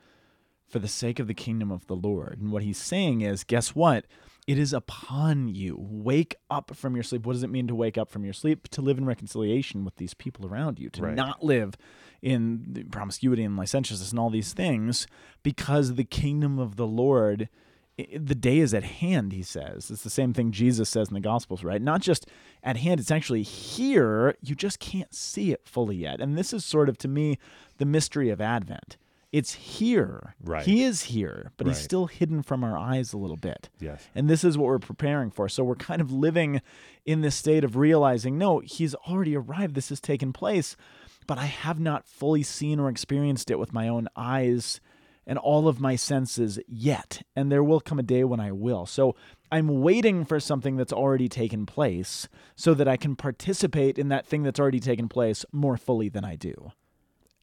For 0.68 0.78
the 0.78 0.88
sake 0.88 1.18
of 1.18 1.26
the 1.26 1.35
kingdom 1.35 1.70
of 1.70 1.87
the 1.87 1.96
Lord. 1.96 2.38
And 2.40 2.50
what 2.52 2.62
he's 2.62 2.78
saying 2.78 3.22
is, 3.22 3.44
guess 3.44 3.74
what? 3.74 4.07
It 4.46 4.59
is 4.59 4.72
upon 4.72 5.48
you. 5.48 5.76
Wake 5.78 6.37
up 6.50 6.74
from 6.74 6.94
your 6.96 7.02
sleep. 7.05 7.26
What 7.26 7.35
does 7.35 7.42
it 7.42 7.50
mean 7.50 7.66
to 7.68 7.74
wake 7.74 7.98
up 7.98 8.11
from 8.11 8.24
your 8.24 8.33
sleep? 8.33 8.68
To 8.68 8.83
live 8.83 8.98
in 8.98 9.05
reconciliation 9.05 9.85
with 9.85 9.96
these 9.96 10.14
people 10.14 10.46
around 10.46 10.78
you, 10.78 10.88
to 10.90 11.02
Right. 11.02 11.14
not 11.14 11.44
live 11.44 11.76
in 12.22 12.87
promiscuity 12.90 13.42
and 13.44 13.57
licentiousness 13.57 14.11
and 14.11 14.18
all 14.18 14.31
these 14.31 14.52
things, 14.52 15.07
because 15.42 15.94
the 15.94 16.05
kingdom 16.05 16.59
of 16.59 16.76
the 16.76 16.87
Lord 16.87 17.48
the 18.12 18.35
day 18.35 18.59
is 18.59 18.75
at 18.75 18.85
hand, 18.85 19.33
he 19.33 19.43
says. 19.43 19.91
It's 19.91 20.03
the 20.03 20.11
same 20.11 20.33
thing 20.33 20.53
Jesus 20.53 20.88
says 20.88 21.09
in 21.09 21.15
the 21.15 21.21
Gospels, 21.21 21.65
right? 21.65 21.81
Not 21.81 22.01
just 22.01 22.27
at 22.62 22.77
hand, 22.77 23.01
it's 23.01 23.11
actually 23.11 23.43
here. 23.43 24.35
You 24.41 24.55
just 24.55 24.79
can't 24.79 25.15
see 25.15 25.53
it 25.53 25.62
fully 25.65 25.97
yet. 25.97 26.21
And 26.21 26.37
this 26.37 26.53
is 26.53 26.65
sort 26.65 26.88
of, 26.88 26.99
to 26.99 27.09
me, 27.09 27.38
the 27.79 27.85
mystery 27.85 28.31
of 28.31 28.41
Advent. 28.41 28.97
It's 29.33 29.55
here. 29.55 30.35
Right. 30.45 30.65
He 30.65 30.85
is 30.85 31.05
here, 31.05 31.53
but 31.57 31.67
he's 31.67 31.79
still 31.79 32.05
hidden 32.05 32.43
from 32.43 32.62
our 32.62 32.77
eyes 32.77 33.15
a 33.15 33.17
little 33.17 33.38
bit. 33.38 33.71
yes 33.81 34.07
And 34.15 34.29
this 34.29 34.45
is 34.45 34.59
what 34.59 34.67
we're 34.67 34.79
preparing 34.79 35.31
for. 35.31 35.49
So 35.49 35.65
we're 35.65 35.75
kind 35.75 36.03
of 36.03 36.12
living 36.12 36.61
in 37.07 37.23
this 37.23 37.35
state 37.35 37.65
of 37.65 37.77
realizing 37.77 38.37
no, 38.37 38.59
he's 38.59 38.95
already 38.95 39.35
arrived. 39.35 39.75
This 39.75 39.88
has 39.88 40.01
taken 40.01 40.35
place, 40.35 40.77
but 41.27 41.38
I 41.38 41.47
have 41.47 41.81
not 41.81 42.07
fully 42.07 42.43
seen 42.43 42.79
or 42.79 42.91
experienced 42.91 43.51
it 43.51 43.59
with 43.59 43.73
my 43.73 43.88
own 43.88 44.07
eyes 44.17 44.83
and 45.27 45.39
all 45.39 45.69
of 45.69 45.81
my 45.81 45.97
senses 45.97 46.59
yet. 46.67 47.23
And 47.37 47.51
there 47.51 47.63
will 47.65 47.81
come 47.81 47.99
a 47.99 48.03
day 48.03 48.25
when 48.25 48.41
I 48.41 48.53
will. 48.53 48.87
So 48.87 49.15
I'm 49.51 49.81
waiting 49.83 50.25
for 50.25 50.41
something 50.41 50.77
that's 50.77 50.93
already 50.93 51.29
taken 51.29 51.67
place 51.67 52.29
so 52.57 52.75
that 52.75 52.89
I 52.89 52.97
can 52.97 53.15
participate 53.17 53.99
in 53.99 54.09
that 54.09 54.27
thing 54.27 54.43
that's 54.43 54.59
already 54.61 54.81
taken 54.81 55.09
place 55.09 55.45
more 55.53 55.77
fully 55.77 56.09
than 56.09 56.25
I 56.25 56.37
do. 56.37 56.73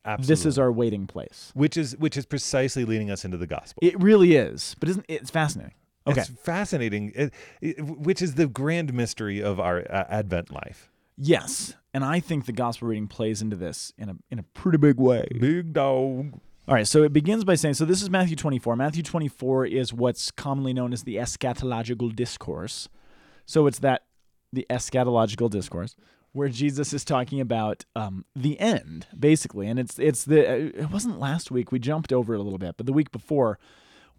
absolutely 0.05 0.31
This 0.33 0.45
is 0.45 0.59
our 0.59 0.71
waiting 0.71 1.07
place. 1.07 1.51
which 1.53 1.77
is 1.77 1.95
which 1.97 2.17
is 2.17 2.25
precisely 2.25 2.83
leading 2.85 3.09
us 3.11 3.23
into 3.25 3.37
the 3.37 3.47
gospel. 3.47 3.79
It 3.81 3.99
really 4.01 4.35
is, 4.35 4.75
but 4.79 4.89
isn't 4.89 5.05
it's 5.07 5.29
fascinating. 5.29 5.75
Okay. 6.07 6.21
It's 6.21 6.29
fascinating, 6.29 7.11
it, 7.15 7.33
it- 7.61 7.81
which 7.81 8.21
is 8.21 8.35
the 8.35 8.47
grand 8.47 8.93
mystery 8.93 9.41
of 9.43 9.59
our 9.59 9.79
uh, 9.91 10.05
Advent 10.09 10.51
life. 10.51 10.89
Yes, 11.17 11.75
and 11.93 12.03
I 12.05 12.19
think 12.21 12.45
the 12.45 12.53
gospel 12.53 12.87
reading 12.87 13.07
plays 13.07 13.41
into 13.41 13.55
this 13.57 13.93
in 13.97 14.09
a 14.09 14.15
in 14.31 14.39
a 14.39 14.43
pretty 14.43 14.77
big 14.77 14.97
way. 14.97 15.27
Big 15.39 15.73
dog. 15.73 16.39
All 16.69 16.75
right, 16.75 16.87
so 16.87 17.01
it 17.01 17.11
begins 17.11 17.43
by 17.43 17.55
saying, 17.55 17.73
so 17.73 17.83
this 17.83 18.03
is 18.03 18.11
Matthew 18.11 18.35
24. 18.35 18.75
Matthew 18.75 19.01
24 19.01 19.65
is 19.65 19.91
what's 19.91 20.29
commonly 20.29 20.71
known 20.71 20.93
as 20.93 21.01
the 21.01 21.15
eschatological 21.15 22.15
discourse. 22.15 22.87
So 23.47 23.65
it's 23.65 23.79
that 23.79 24.03
the 24.53 24.67
eschatological 24.69 25.49
discourse 25.49 25.95
where 26.31 26.47
Jesus 26.47 26.93
is 26.93 27.03
talking 27.03 27.41
about 27.41 27.85
um, 27.95 28.23
the 28.35 28.59
end, 28.59 29.07
basically, 29.19 29.65
and 29.65 29.79
it's 29.79 29.97
it's 29.97 30.25
the 30.25 30.77
it 30.79 30.91
wasn't 30.91 31.19
last 31.19 31.49
week 31.49 31.71
we 31.71 31.79
jumped 31.79 32.13
over 32.13 32.35
it 32.35 32.39
a 32.39 32.43
little 32.43 32.59
bit, 32.59 32.77
but 32.77 32.85
the 32.85 32.93
week 32.93 33.11
before 33.11 33.57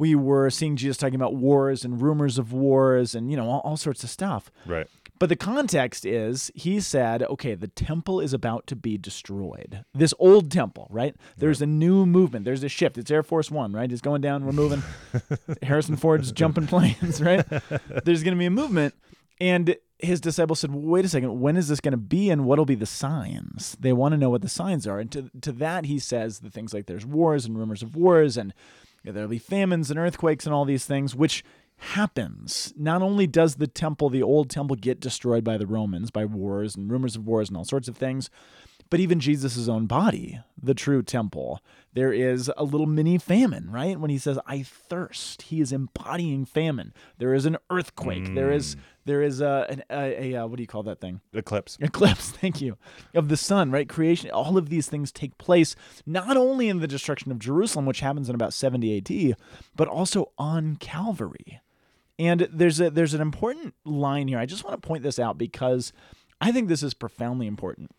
we 0.01 0.15
were 0.15 0.49
seeing 0.49 0.77
Jesus 0.77 0.97
talking 0.97 1.15
about 1.15 1.35
wars 1.35 1.85
and 1.85 2.01
rumors 2.01 2.39
of 2.39 2.55
wars 2.55 3.15
and 3.15 3.31
you 3.31 3.37
know 3.37 3.47
all, 3.49 3.61
all 3.61 3.77
sorts 3.77 4.03
of 4.03 4.09
stuff. 4.09 4.51
Right. 4.65 4.87
But 5.19 5.29
the 5.29 5.37
context 5.37 6.07
is 6.07 6.51
he 6.55 6.81
said, 6.81 7.23
okay, 7.25 7.55
the 7.55 7.69
temple 7.69 8.19
is 8.19 8.33
about 8.33 8.67
to 8.69 8.77
be 8.77 8.97
destroyed. 8.97 9.85
This 9.93 10.15
old 10.19 10.51
temple, 10.51 10.87
right? 10.89 11.15
There's 11.37 11.61
a 11.61 11.67
new 11.67 12.07
movement. 12.07 12.47
There's 12.47 12.65
a 12.65 12.71
shift. 12.71 12.97
It's 12.97 13.11
Air 13.11 13.23
Force 13.23 13.51
One, 13.51 13.73
right? 13.75 13.93
It's 13.93 14.01
going 14.01 14.23
down. 14.23 14.47
We're 14.47 14.53
moving. 14.53 14.83
Harrison 15.63 15.97
Ford's 15.97 16.33
jumping 16.33 16.67
planes, 16.67 17.21
right? 17.23 17.47
There's 18.03 18.23
going 18.23 18.35
to 18.35 18.39
be 18.39 18.47
a 18.47 18.51
movement. 18.51 18.95
And 19.39 19.77
his 19.99 20.21
disciples 20.21 20.61
said, 20.61 20.73
wait 20.73 21.05
a 21.05 21.09
second, 21.09 21.41
when 21.41 21.57
is 21.57 21.69
this 21.69 21.81
going 21.81 21.93
to 21.93 21.99
be 21.99 22.31
and 22.31 22.45
what'll 22.47 22.65
be 22.65 22.75
the 22.75 22.87
signs? 22.87 23.77
They 23.79 23.93
want 23.93 24.13
to 24.13 24.19
know 24.19 24.31
what 24.31 24.43
the 24.43 24.49
signs 24.49 24.87
are. 24.87 24.99
And 24.99 25.11
to, 25.13 25.31
to 25.43 25.53
that, 25.53 25.85
he 25.85 25.99
says 25.99 26.41
the 26.41 26.51
things 26.51 26.73
like 26.73 26.87
there's 26.87 27.07
wars 27.07 27.45
and 27.45 27.59
rumors 27.59 27.83
of 27.83 27.97
wars 27.97 28.37
and 28.37 28.55
there'll 29.05 29.29
be 29.29 29.39
famines 29.39 29.91
and 29.91 29.99
earthquakes 29.99 30.47
and 30.47 30.55
all 30.55 30.65
these 30.65 30.85
things, 30.85 31.15
which 31.15 31.45
happens. 31.79 32.75
Not 32.77 33.03
only 33.03 33.27
does 33.27 33.57
the 33.57 33.67
temple, 33.67 34.11
the 34.11 34.23
old 34.23 34.51
temple, 34.51 34.77
get 34.77 35.01
destroyed 35.01 35.45
by 35.45 35.57
the 35.57 35.67
Romans 35.67 36.11
by 36.11 36.25
wars 36.25 36.77
and 36.77 36.91
rumors 36.91 37.17
of 37.17 37.27
wars 37.27 37.49
and 37.49 37.57
all 37.57 37.65
sorts 37.65 37.89
of 37.89 37.97
things, 37.97 38.31
but 38.91 39.01
even 39.01 39.21
Jesus' 39.21 39.69
own 39.69 39.87
body, 39.87 40.41
the 40.61 40.75
true 40.75 41.03
temple, 41.03 41.63
there 41.95 42.13
is 42.13 42.51
a 42.57 42.65
little 42.65 42.87
mini 42.87 43.19
famine, 43.19 43.71
right? 43.71 43.99
When 43.99 44.11
he 44.11 44.19
says, 44.19 44.39
I 44.47 44.63
thirst, 44.63 45.43
he 45.43 45.61
is 45.61 45.73
embodying 45.73 46.45
famine. 46.45 46.93
There 47.19 47.33
is 47.33 47.47
an 47.47 47.57
earthquake. 47.71 48.35
There 48.35 48.53
is 48.53 48.75
mm. 48.75 48.81
There 49.07 49.23
is 49.23 49.41
a, 49.41 49.67
an, 49.71 49.83
a, 49.91 50.35
a, 50.35 50.37
uh 50.43 50.47
what 50.47 50.57
do 50.57 50.63
you 50.63 50.67
call 50.67 50.83
that 50.85 51.01
thing? 51.01 51.21
Eclipse. 51.33 51.79
eclipse 51.81 52.31
thank 52.41 52.61
you 52.61 52.77
of 53.15 53.29
the 53.29 53.37
sun 53.37 53.71
right 53.71 53.89
creation 53.89 54.31
all 54.31 54.57
of 54.59 54.69
these 54.69 54.89
things 54.89 55.11
take 55.13 55.37
place 55.39 55.75
not 56.07 56.37
only 56.37 56.69
in 56.69 56.81
the 56.81 56.87
destruction 56.89 57.31
of 57.33 57.39
jerusalem 57.39 57.87
which 57.87 58.01
happens 58.01 58.29
in 58.29 58.35
about 58.35 58.53
70 58.53 58.97
ad 58.99 59.37
but 59.77 59.89
also 59.89 60.33
on 60.39 60.77
calvary 60.77 61.61
and 62.19 62.49
there's 62.53 62.81
a 62.81 62.91
there's 62.91 63.15
an 63.15 63.21
important 63.21 63.75
line 63.85 64.29
here 64.29 64.39
i 64.39 64.47
just 64.47 64.65
want 64.65 64.81
to 64.81 64.87
point 64.87 65.03
this 65.03 65.19
out 65.19 65.39
because 65.39 65.93
i 66.41 66.53
think 66.53 66.69
this 66.69 66.83
is 66.83 66.93
profoundly 66.95 67.47
important 67.47 67.91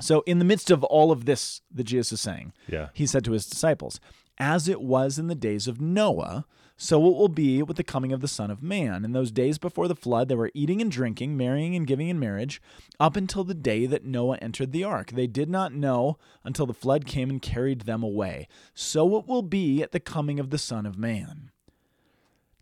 so 0.00 0.22
in 0.26 0.38
the 0.38 0.44
midst 0.44 0.70
of 0.70 0.84
all 0.84 1.10
of 1.10 1.24
this 1.24 1.62
that 1.72 1.84
jesus 1.84 2.12
is 2.12 2.20
saying 2.20 2.52
Yeah. 2.68 2.88
he 2.92 3.06
said 3.06 3.24
to 3.24 3.32
his 3.32 3.46
disciples, 3.46 4.00
As 4.38 4.68
it 4.68 4.80
was 4.82 5.18
in 5.18 5.28
the 5.28 5.36
days 5.36 5.68
of 5.68 5.80
Noah, 5.80 6.44
so 6.76 6.98
it 7.06 7.14
will 7.14 7.28
be 7.28 7.62
with 7.62 7.76
the 7.76 7.84
coming 7.84 8.12
of 8.12 8.20
the 8.20 8.28
Son 8.28 8.50
of 8.50 8.62
Man. 8.62 9.04
In 9.04 9.12
those 9.12 9.30
days 9.30 9.58
before 9.58 9.86
the 9.88 9.94
flood, 9.94 10.28
they 10.28 10.34
were 10.34 10.50
eating 10.54 10.80
and 10.82 10.90
drinking, 10.90 11.36
marrying 11.36 11.74
and 11.76 11.86
giving 11.86 12.08
in 12.08 12.18
marriage, 12.18 12.60
up 12.98 13.16
until 13.16 13.44
the 13.44 13.54
day 13.54 13.86
that 13.86 14.04
Noah 14.04 14.38
entered 14.42 14.72
the 14.72 14.84
ark. 14.84 15.12
They 15.12 15.26
did 15.26 15.48
not 15.48 15.72
know 15.72 16.18
until 16.42 16.66
the 16.66 16.74
flood 16.74 17.06
came 17.06 17.30
and 17.30 17.40
carried 17.40 17.82
them 17.82 18.02
away. 18.02 18.48
So 18.74 19.16
it 19.18 19.26
will 19.28 19.42
be 19.42 19.82
at 19.82 19.92
the 19.92 20.00
coming 20.00 20.40
of 20.40 20.50
the 20.50 20.58
Son 20.58 20.84
of 20.86 20.98
Man. 20.98 21.50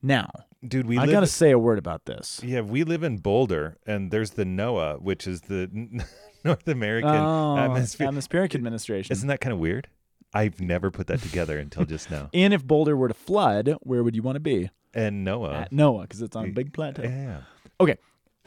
Now, 0.02 0.28
Dude, 0.66 0.86
we 0.86 0.98
I 0.98 1.02
live 1.02 1.10
got 1.12 1.20
to 1.20 1.26
say 1.26 1.50
a 1.50 1.58
word 1.58 1.78
about 1.78 2.04
this. 2.04 2.40
Yeah, 2.44 2.60
we 2.60 2.84
live 2.84 3.02
in 3.02 3.18
Boulder 3.18 3.78
and 3.86 4.10
there's 4.10 4.30
the 4.32 4.44
NOAA, 4.44 5.00
which 5.00 5.26
is 5.26 5.42
the 5.42 5.68
North 6.44 6.68
American 6.68 7.10
Oh, 7.10 7.56
atmosphere. 7.56 8.06
atmospheric 8.08 8.54
administration. 8.54 9.12
Isn't 9.12 9.28
that 9.28 9.40
kind 9.40 9.52
of 9.52 9.58
weird? 9.58 9.88
I've 10.34 10.60
never 10.60 10.90
put 10.90 11.06
that 11.08 11.20
together 11.20 11.58
until 11.58 11.84
just 11.84 12.10
now. 12.10 12.30
and 12.34 12.54
if 12.54 12.66
Boulder 12.66 12.96
were 12.96 13.08
to 13.08 13.14
flood, 13.14 13.76
where 13.80 14.02
would 14.02 14.16
you 14.16 14.22
want 14.22 14.36
to 14.36 14.40
be? 14.40 14.70
And 14.94 15.24
Noah. 15.24 15.60
At 15.60 15.72
Noah, 15.72 16.02
because 16.02 16.22
it's 16.22 16.36
on 16.36 16.46
a 16.46 16.52
big 16.52 16.72
plateau. 16.72 17.02
yeah. 17.02 17.42
Okay. 17.80 17.96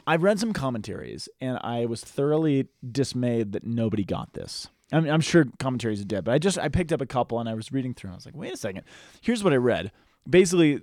I've 0.06 0.22
read 0.22 0.38
some 0.38 0.52
commentaries 0.52 1.28
and 1.40 1.58
I 1.62 1.86
was 1.86 2.02
thoroughly 2.02 2.68
dismayed 2.88 3.52
that 3.52 3.64
nobody 3.64 4.04
got 4.04 4.34
this. 4.34 4.68
I'm, 4.92 5.08
I'm 5.08 5.20
sure 5.20 5.46
commentaries 5.58 6.04
did, 6.04 6.24
but 6.24 6.32
I 6.32 6.38
just 6.38 6.58
I 6.58 6.68
picked 6.68 6.92
up 6.92 7.00
a 7.00 7.06
couple 7.06 7.40
and 7.40 7.48
I 7.48 7.54
was 7.54 7.72
reading 7.72 7.92
through. 7.92 8.08
And 8.08 8.14
I 8.14 8.16
was 8.16 8.26
like, 8.26 8.36
wait 8.36 8.52
a 8.52 8.56
second. 8.56 8.84
Here's 9.20 9.42
what 9.42 9.52
I 9.52 9.56
read. 9.56 9.90
Basically, 10.28 10.80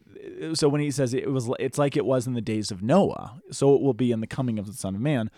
so 0.54 0.68
when 0.70 0.82
he 0.82 0.92
says 0.92 1.14
it 1.14 1.30
was, 1.32 1.50
it's 1.60 1.78
like 1.78 1.96
it 1.98 2.06
was 2.06 2.28
in 2.28 2.34
the 2.34 2.42
days 2.42 2.72
of 2.72 2.82
Noah, 2.82 3.42
so 3.52 3.76
it 3.76 3.82
will 3.82 3.94
be 3.94 4.12
in 4.12 4.22
the 4.22 4.28
coming 4.28 4.58
of 4.58 4.68
the 4.68 4.74
Son 4.74 4.96
of 4.96 5.02
Man. 5.02 5.30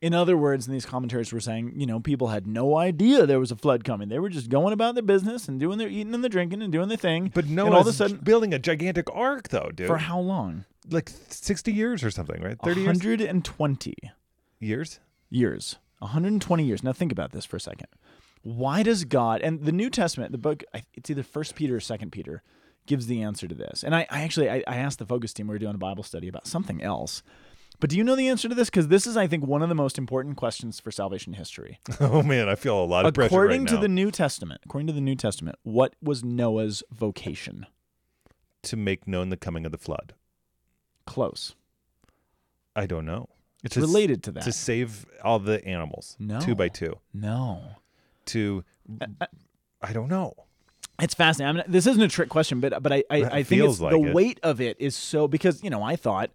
In 0.00 0.14
other 0.14 0.36
words, 0.36 0.66
in 0.66 0.72
these 0.72 0.86
commentaries 0.86 1.30
were 1.30 1.40
saying, 1.40 1.72
you 1.76 1.84
know, 1.86 2.00
people 2.00 2.28
had 2.28 2.46
no 2.46 2.76
idea 2.78 3.26
there 3.26 3.38
was 3.38 3.50
a 3.50 3.56
flood 3.56 3.84
coming. 3.84 4.08
They 4.08 4.18
were 4.18 4.30
just 4.30 4.48
going 4.48 4.72
about 4.72 4.94
their 4.94 5.02
business 5.02 5.46
and 5.46 5.60
doing 5.60 5.76
their 5.76 5.88
eating 5.88 6.14
and 6.14 6.24
the 6.24 6.28
drinking 6.30 6.62
and 6.62 6.72
doing 6.72 6.88
their 6.88 6.96
thing. 6.96 7.30
But 7.34 7.46
no, 7.46 7.70
all 7.72 7.82
of 7.82 7.86
a 7.86 7.92
sudden, 7.92 8.16
building 8.18 8.54
a 8.54 8.58
gigantic 8.58 9.08
ark, 9.12 9.48
though, 9.48 9.70
dude. 9.74 9.86
for 9.86 9.98
how 9.98 10.18
long? 10.18 10.64
like 10.88 11.10
60 11.28 11.72
years 11.72 12.02
or 12.02 12.10
something, 12.10 12.42
right? 12.42 12.58
30 12.62 12.80
years? 12.80 12.86
120. 12.86 13.94
years? 14.58 15.00
years 15.28 15.76
120 15.98 16.64
years 16.64 16.82
now 16.82 16.92
think 16.92 17.12
about 17.12 17.32
this 17.32 17.44
for 17.44 17.56
a 17.56 17.60
second 17.60 17.86
Why 18.42 18.82
does 18.82 19.04
God 19.04 19.40
and 19.42 19.64
the 19.64 19.72
New 19.72 19.90
Testament, 19.90 20.32
the 20.32 20.38
book, 20.38 20.64
it's 20.94 21.10
either 21.10 21.22
First 21.22 21.54
Peter 21.54 21.76
or 21.76 21.80
Second 21.80 22.10
Peter, 22.10 22.42
gives 22.86 23.06
the 23.06 23.22
answer 23.22 23.46
to 23.46 23.54
this. 23.54 23.84
And 23.84 23.94
I, 23.94 24.06
I 24.10 24.22
actually 24.22 24.50
I, 24.50 24.64
I 24.66 24.76
asked 24.76 24.98
the 24.98 25.06
focus 25.06 25.32
team 25.32 25.46
we 25.46 25.54
were 25.54 25.58
doing 25.58 25.74
a 25.74 25.78
Bible 25.78 26.02
study 26.02 26.26
about 26.26 26.46
something 26.46 26.82
else. 26.82 27.22
But 27.80 27.90
do 27.90 27.96
you 27.96 28.04
know 28.04 28.14
the 28.14 28.28
answer 28.28 28.48
to 28.48 28.54
this? 28.54 28.68
Because 28.70 28.88
this 28.88 29.06
is, 29.06 29.16
I 29.16 29.26
think, 29.26 29.46
one 29.46 29.62
of 29.62 29.68
the 29.68 29.74
most 29.74 29.96
important 29.98 30.36
questions 30.36 30.78
for 30.80 30.90
salvation 30.90 31.32
history. 31.32 31.78
Oh 32.00 32.22
man, 32.22 32.48
I 32.48 32.54
feel 32.54 32.82
a 32.82 32.84
lot 32.84 33.06
of 33.06 33.14
pressure 33.14 33.26
according 33.28 33.60
right 33.62 33.68
to 33.68 33.74
now. 33.76 33.80
the 33.80 33.88
New 33.88 34.10
Testament, 34.10 34.60
according 34.64 34.86
to 34.88 34.92
the 34.92 35.00
New 35.00 35.14
Testament, 35.16 35.56
what 35.62 35.94
was 36.02 36.22
Noah's 36.24 36.82
vocation? 36.92 37.66
to 38.62 38.76
make 38.76 39.08
known 39.08 39.30
the 39.30 39.38
coming 39.38 39.64
of 39.64 39.72
the 39.72 39.78
flood. 39.78 40.12
Close. 41.06 41.54
I 42.76 42.84
don't 42.84 43.06
know. 43.06 43.30
It's 43.64 43.74
To 43.74 43.80
related 43.80 44.22
to 44.24 44.32
that. 44.32 44.42
To 44.44 44.52
save 44.52 45.06
all 45.24 45.38
the 45.38 45.64
animals, 45.66 46.14
No. 46.18 46.40
two 46.40 46.54
by 46.54 46.68
two. 46.68 46.98
no. 47.14 47.62
To, 48.26 48.62
uh, 49.00 49.06
uh, 49.20 49.26
I 49.82 49.92
don't 49.94 50.08
know. 50.08 50.34
It's 51.00 51.14
fascinating. 51.14 51.60
I 51.60 51.62
mean, 51.64 51.72
this 51.72 51.86
isn't 51.86 52.02
a 52.02 52.08
trick 52.08 52.28
question, 52.28 52.60
but 52.60 52.82
but 52.82 52.92
I 52.92 53.02
I, 53.10 53.16
I 53.38 53.42
think 53.42 53.62
it's, 53.62 53.80
like 53.80 53.92
the 53.92 54.02
it. 54.10 54.14
weight 54.14 54.38
of 54.42 54.60
it 54.60 54.76
is 54.78 54.94
so 54.94 55.26
because 55.26 55.64
you 55.64 55.70
know 55.70 55.82
I 55.82 55.96
thought 55.96 56.28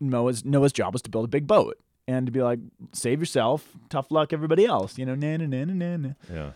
Noah's 0.00 0.44
Noah's 0.44 0.72
job 0.72 0.92
was 0.92 1.02
to 1.02 1.10
build 1.10 1.24
a 1.24 1.28
big 1.28 1.46
boat 1.46 1.78
and 2.06 2.26
to 2.26 2.32
be 2.32 2.42
like 2.42 2.58
save 2.92 3.20
yourself, 3.20 3.68
tough 3.88 4.10
luck 4.10 4.32
everybody 4.32 4.64
else, 4.66 4.98
you 4.98 5.06
know, 5.06 5.14
na 5.14 5.36
na 5.36 5.46
na 5.46 5.64
na 5.64 5.96
na. 5.96 6.08
Yeah. 6.32 6.50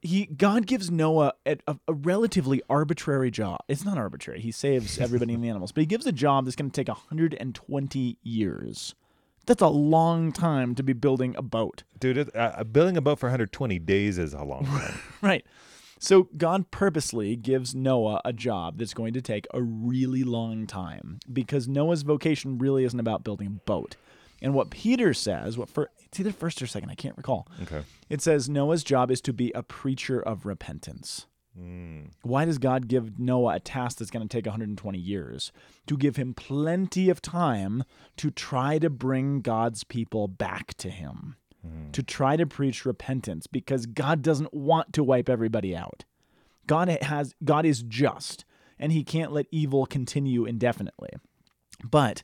He 0.00 0.26
God 0.26 0.66
gives 0.66 0.90
Noah 0.90 1.32
a, 1.44 1.56
a, 1.66 1.76
a 1.88 1.92
relatively 1.92 2.62
arbitrary 2.70 3.30
job. 3.30 3.58
It's 3.68 3.84
not 3.84 3.98
arbitrary. 3.98 4.40
He 4.40 4.52
saves 4.52 4.98
everybody 5.00 5.34
and 5.34 5.42
the 5.42 5.48
animals, 5.48 5.72
but 5.72 5.80
he 5.80 5.86
gives 5.86 6.06
a 6.06 6.12
job 6.12 6.44
that's 6.44 6.56
going 6.56 6.70
to 6.70 6.80
take 6.80 6.88
120 6.88 8.18
years. 8.22 8.94
That's 9.46 9.62
a 9.62 9.68
long 9.68 10.30
time 10.30 10.74
to 10.74 10.82
be 10.82 10.92
building 10.92 11.34
a 11.36 11.42
boat. 11.42 11.82
Dude, 11.98 12.18
it, 12.18 12.36
uh, 12.36 12.62
building 12.64 12.98
a 12.98 13.00
boat 13.00 13.18
for 13.18 13.26
120 13.26 13.78
days 13.78 14.18
is 14.18 14.34
a 14.34 14.44
long 14.44 14.64
time. 14.66 14.94
Right. 15.22 15.44
So 15.98 16.28
God 16.36 16.70
purposely 16.70 17.36
gives 17.36 17.74
Noah 17.74 18.20
a 18.24 18.32
job 18.32 18.78
that's 18.78 18.94
going 18.94 19.12
to 19.14 19.22
take 19.22 19.46
a 19.52 19.62
really 19.62 20.22
long 20.22 20.66
time 20.66 21.18
because 21.32 21.68
Noah's 21.68 22.02
vocation 22.02 22.58
really 22.58 22.84
isn't 22.84 23.00
about 23.00 23.24
building 23.24 23.46
a 23.46 23.64
boat. 23.66 23.96
And 24.40 24.54
what 24.54 24.70
Peter 24.70 25.12
says, 25.12 25.58
what 25.58 25.68
for 25.68 25.90
it's 26.04 26.20
either 26.20 26.32
first 26.32 26.62
or 26.62 26.66
second, 26.66 26.90
I 26.90 26.94
can't 26.94 27.16
recall. 27.16 27.48
okay. 27.62 27.82
It 28.08 28.22
says 28.22 28.48
Noah's 28.48 28.84
job 28.84 29.10
is 29.10 29.20
to 29.22 29.32
be 29.32 29.52
a 29.54 29.62
preacher 29.62 30.20
of 30.20 30.46
repentance. 30.46 31.26
Mm. 31.58 32.10
Why 32.22 32.44
does 32.44 32.58
God 32.58 32.88
give 32.88 33.18
Noah 33.18 33.56
a 33.56 33.60
task 33.60 33.98
that's 33.98 34.10
going 34.10 34.26
to 34.26 34.36
take 34.36 34.46
120 34.46 34.98
years? 34.98 35.52
To 35.88 35.96
give 35.96 36.16
him 36.16 36.34
plenty 36.34 37.10
of 37.10 37.20
time 37.20 37.82
to 38.16 38.30
try 38.30 38.78
to 38.78 38.88
bring 38.88 39.40
God's 39.40 39.84
people 39.84 40.28
back 40.28 40.74
to 40.74 40.90
him, 40.90 41.36
to 41.92 42.02
try 42.02 42.36
to 42.36 42.46
preach 42.46 42.84
repentance, 42.84 43.46
because 43.46 43.86
God 43.86 44.22
doesn't 44.22 44.52
want 44.54 44.92
to 44.92 45.02
wipe 45.02 45.28
everybody 45.28 45.74
out. 45.74 46.04
God 46.66 46.88
has 46.88 47.34
God 47.42 47.64
is 47.64 47.82
just, 47.82 48.44
and 48.78 48.92
he 48.92 49.02
can't 49.02 49.32
let 49.32 49.46
evil 49.50 49.86
continue 49.86 50.44
indefinitely. 50.44 51.10
But 51.82 52.22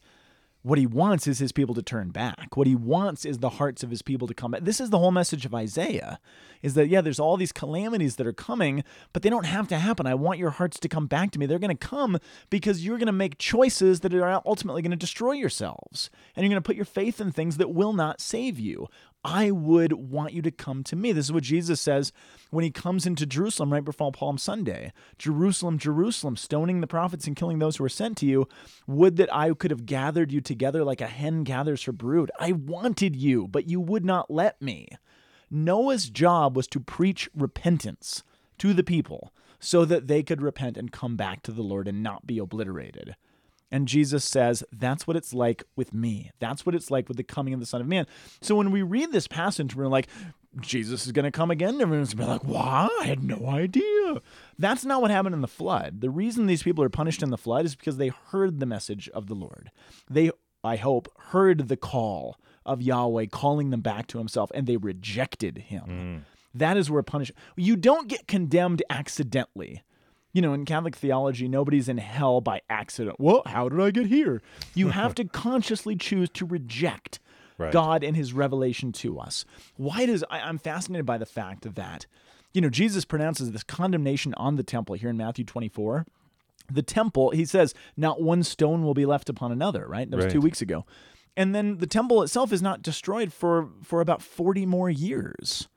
what 0.63 0.79
he 0.79 0.87
wants 0.87 1.27
is 1.27 1.41
his 1.41 1.53
people 1.53 1.75
to 1.75 1.83
turn 1.83 2.09
back. 2.09 2.57
What 2.57 2.67
he 2.67 2.75
wants 2.75 3.27
is 3.27 3.39
the 3.39 3.51
hearts 3.51 3.83
of 3.83 3.91
his 3.91 4.01
people 4.01 4.27
to 4.27 4.33
come 4.33 4.53
back. 4.53 4.63
This 4.65 4.81
is 4.81 4.89
the 4.89 4.99
whole 4.99 5.11
message 5.11 5.45
of 5.45 5.55
Isaiah 5.55 6.19
is 6.63 6.73
that, 6.73 6.89
yeah, 6.89 7.03
there's 7.03 7.21
all 7.21 7.37
these 7.37 7.53
calamities 7.53 8.17
that 8.17 8.27
are 8.27 8.33
coming, 8.33 8.83
but 9.13 9.23
they 9.23 9.29
don't 9.29 9.45
have 9.45 9.69
to 9.69 9.79
happen. 9.79 10.07
I 10.07 10.15
want 10.15 10.39
your 10.39 10.49
hearts 10.49 10.81
to 10.81 10.89
come 10.89 11.07
back 11.07 11.33
to 11.33 11.39
me. 11.39 11.45
They're 11.45 11.59
going 11.59 11.77
to 11.77 11.87
come 11.87 12.19
because 12.49 12.83
you're 12.83 12.97
going 12.97 13.09
to 13.09 13.13
make 13.13 13.37
choices 13.37 14.01
that 14.01 14.15
are 14.15 14.41
ultimately 14.47 14.81
going 14.81 14.91
to 14.91 14.97
destroy 14.97 15.33
yourselves. 15.33 16.09
And 16.35 16.43
you're 16.43 16.51
going 16.51 16.63
to 16.63 16.67
put 16.67 16.77
your 16.77 16.87
faith 16.87 17.21
in 17.21 17.31
things 17.31 17.59
that 17.59 17.75
will 17.75 17.93
not 17.93 18.23
save 18.23 18.59
you. 18.59 18.89
I 19.25 19.51
would 19.51 19.95
want 19.95 20.35
you 20.35 20.43
to 20.43 20.51
come 20.51 20.85
to 20.85 20.97
me. 20.97 21.13
This 21.13 21.27
is 21.27 21.33
what 21.33 21.45
Jesus 21.45 21.81
says 21.81 22.13
when 22.51 22.63
he 22.63 22.71
comes 22.71 23.07
into 23.07 23.25
Jerusalem 23.25 23.73
right 23.73 23.85
before 23.85 24.13
Palm 24.13 24.37
Sunday. 24.37 24.93
Jerusalem, 25.19 25.79
Jerusalem, 25.79 26.37
stoning 26.37 26.81
the 26.81 26.87
prophets 26.87 27.27
and 27.27 27.35
killing 27.35 27.59
those 27.59 27.77
who 27.77 27.85
are 27.85 27.89
sent 27.89 28.19
to 28.19 28.27
you. 28.27 28.47
Would 28.87 29.17
that 29.17 29.35
I 29.35 29.53
could 29.55 29.71
have 29.71 29.87
gathered 29.87 30.31
you 30.31 30.43
together 30.43 30.85
like 30.85 31.01
a 31.01 31.07
hen 31.07 31.43
gathers 31.43 31.85
her 31.85 31.93
brood. 31.93 32.31
I 32.39 32.53
wanted 32.53 33.17
you, 33.17 33.49
but 33.49 33.69
you 33.69 33.81
would 33.81 34.05
not 34.05 34.31
let 34.31 34.61
me. 34.61 34.89
Noah's 35.51 36.11
job 36.11 36.57
was 36.57 36.67
to 36.69 36.81
preach 36.81 37.31
repentance 37.35 38.23
to 38.59 38.75
the 38.75 38.85
people 38.85 39.33
so 39.59 39.87
that 39.87 40.09
they 40.09 40.23
could 40.23 40.43
repent 40.43 40.77
and 40.77 40.93
come 40.93 41.17
back 41.17 41.43
to 41.43 41.53
the 41.53 41.63
Lord 41.63 41.89
and 41.89 42.03
not 42.03 42.27
be 42.27 42.39
obliterated. 42.39 43.17
And 43.75 43.89
Jesus 43.89 44.25
says, 44.25 44.63
that's 44.71 45.05
what 45.05 45.17
it's 45.17 45.35
like 45.35 45.65
with 45.75 45.93
me. 45.93 46.31
That's 46.39 46.65
what 46.65 46.77
it's 46.77 46.93
like 46.93 47.09
with 47.09 47.17
the 47.17 47.25
coming 47.25 47.55
of 47.55 47.59
the 47.59 47.67
Son 47.67 47.81
of 47.81 47.89
Man. 47.89 48.07
So 48.41 48.55
when 48.55 48.71
we 48.71 48.83
read 48.83 49.11
this 49.11 49.27
passage, 49.27 49.75
we're 49.75 49.89
like, 49.89 50.07
Jesus 50.61 51.07
is 51.07 51.11
going 51.11 51.25
to 51.25 51.33
come 51.33 51.51
again. 51.51 51.81
Everyone's 51.81 52.15
going 52.15 52.39
to 52.39 52.45
be 52.45 52.53
like, 52.53 52.57
wow, 52.57 52.89
I 53.01 53.07
had 53.07 53.25
no 53.25 53.49
idea. 53.49 54.23
That's 54.61 54.85
not 54.85 55.03
what 55.03 55.11
happened 55.11 55.35
in 55.35 55.41
the 55.41 55.49
flood. 55.49 56.03
The 56.03 56.09
reason 56.09 56.47
these 56.47 56.63
people 56.63 56.85
are 56.85 56.89
punished 56.89 57.21
in 57.21 57.31
the 57.31 57.37
flood 57.37 57.65
is 57.65 57.75
because 57.75 57.97
they 57.97 58.13
heard 58.29 58.61
the 58.61 58.67
message 58.67 59.09
of 59.09 59.27
the 59.27 59.35
Lord. 59.35 59.73
They, 60.09 60.31
I 60.63 60.77
hope, 60.77 61.13
heard 61.19 61.67
the 61.67 61.77
call 61.77 62.39
of 62.65 62.81
Yahweh 62.81 63.27
calling 63.27 63.71
them 63.71 63.81
back 63.81 64.07
to 64.07 64.19
himself 64.19 64.53
and 64.55 64.69
they 64.69 64.77
rejected 64.77 65.59
him. 65.59 65.85
Mm. 65.89 66.21
That 66.55 66.77
is 66.77 66.93
where 66.93 67.03
punishment. 67.03 67.41
You 67.57 67.75
don't 67.75 68.07
get 68.07 68.29
condemned 68.29 68.85
accidentally. 68.89 69.83
You 70.35 70.43
know, 70.43 70.53
in 70.53 70.67
Catholic 70.67 70.97
theology, 70.97 71.49
nobody's 71.49 71.89
in 71.89 71.97
hell 71.97 72.43
by 72.43 72.61
accident. 72.69 73.17
Well, 73.19 73.43
how 73.47 73.71
did 73.71 73.81
I 73.81 73.91
get 73.91 74.07
here? 74.07 74.43
You 74.75 74.89
have 74.91 75.15
to 75.17 75.25
consciously 75.25 75.97
choose 75.97 76.29
to 76.31 76.45
reject 76.45 77.21
Right. 77.57 77.73
God 77.73 78.03
and 78.03 78.17
his 78.17 78.33
revelation 78.33 78.91
to 78.95 79.21
us. 79.21 79.45
Why 79.77 80.07
does 80.07 80.25
I, 80.29 80.41
I'm 80.41 80.59
fascinated 80.59 81.07
by 81.07 81.19
the 81.19 81.25
fact 81.25 81.77
that, 81.77 82.07
you 82.53 82.61
know, 82.61 82.69
Jesus 82.69 83.05
pronounces 83.05 83.53
this 83.53 83.63
condemnation 83.63 84.35
on 84.37 84.57
the 84.57 84.65
temple 84.65 84.97
here 84.97 85.09
in 85.09 85.17
Matthew 85.17 85.45
24. 85.45 86.05
The 86.69 86.83
temple, 86.83 87.31
he 87.31 87.45
says, 87.45 87.73
not 87.97 88.21
one 88.21 88.43
stone 88.43 88.83
will 88.83 88.95
be 88.95 89.07
left 89.07 89.29
upon 89.29 89.53
another, 89.53 89.87
right? 89.87 90.11
That 90.11 90.17
was 90.17 90.33
two 90.33 90.41
weeks 90.41 90.63
ago. 90.63 90.85
And 91.37 91.55
then 91.55 91.79
the 91.79 91.87
temple 91.87 92.23
itself 92.23 92.53
is 92.53 92.63
not 92.63 92.83
destroyed 92.83 93.33
for 93.33 93.69
for 93.83 94.01
about 94.01 94.23
40 94.23 94.67
more 94.67 94.91
years. 94.91 95.69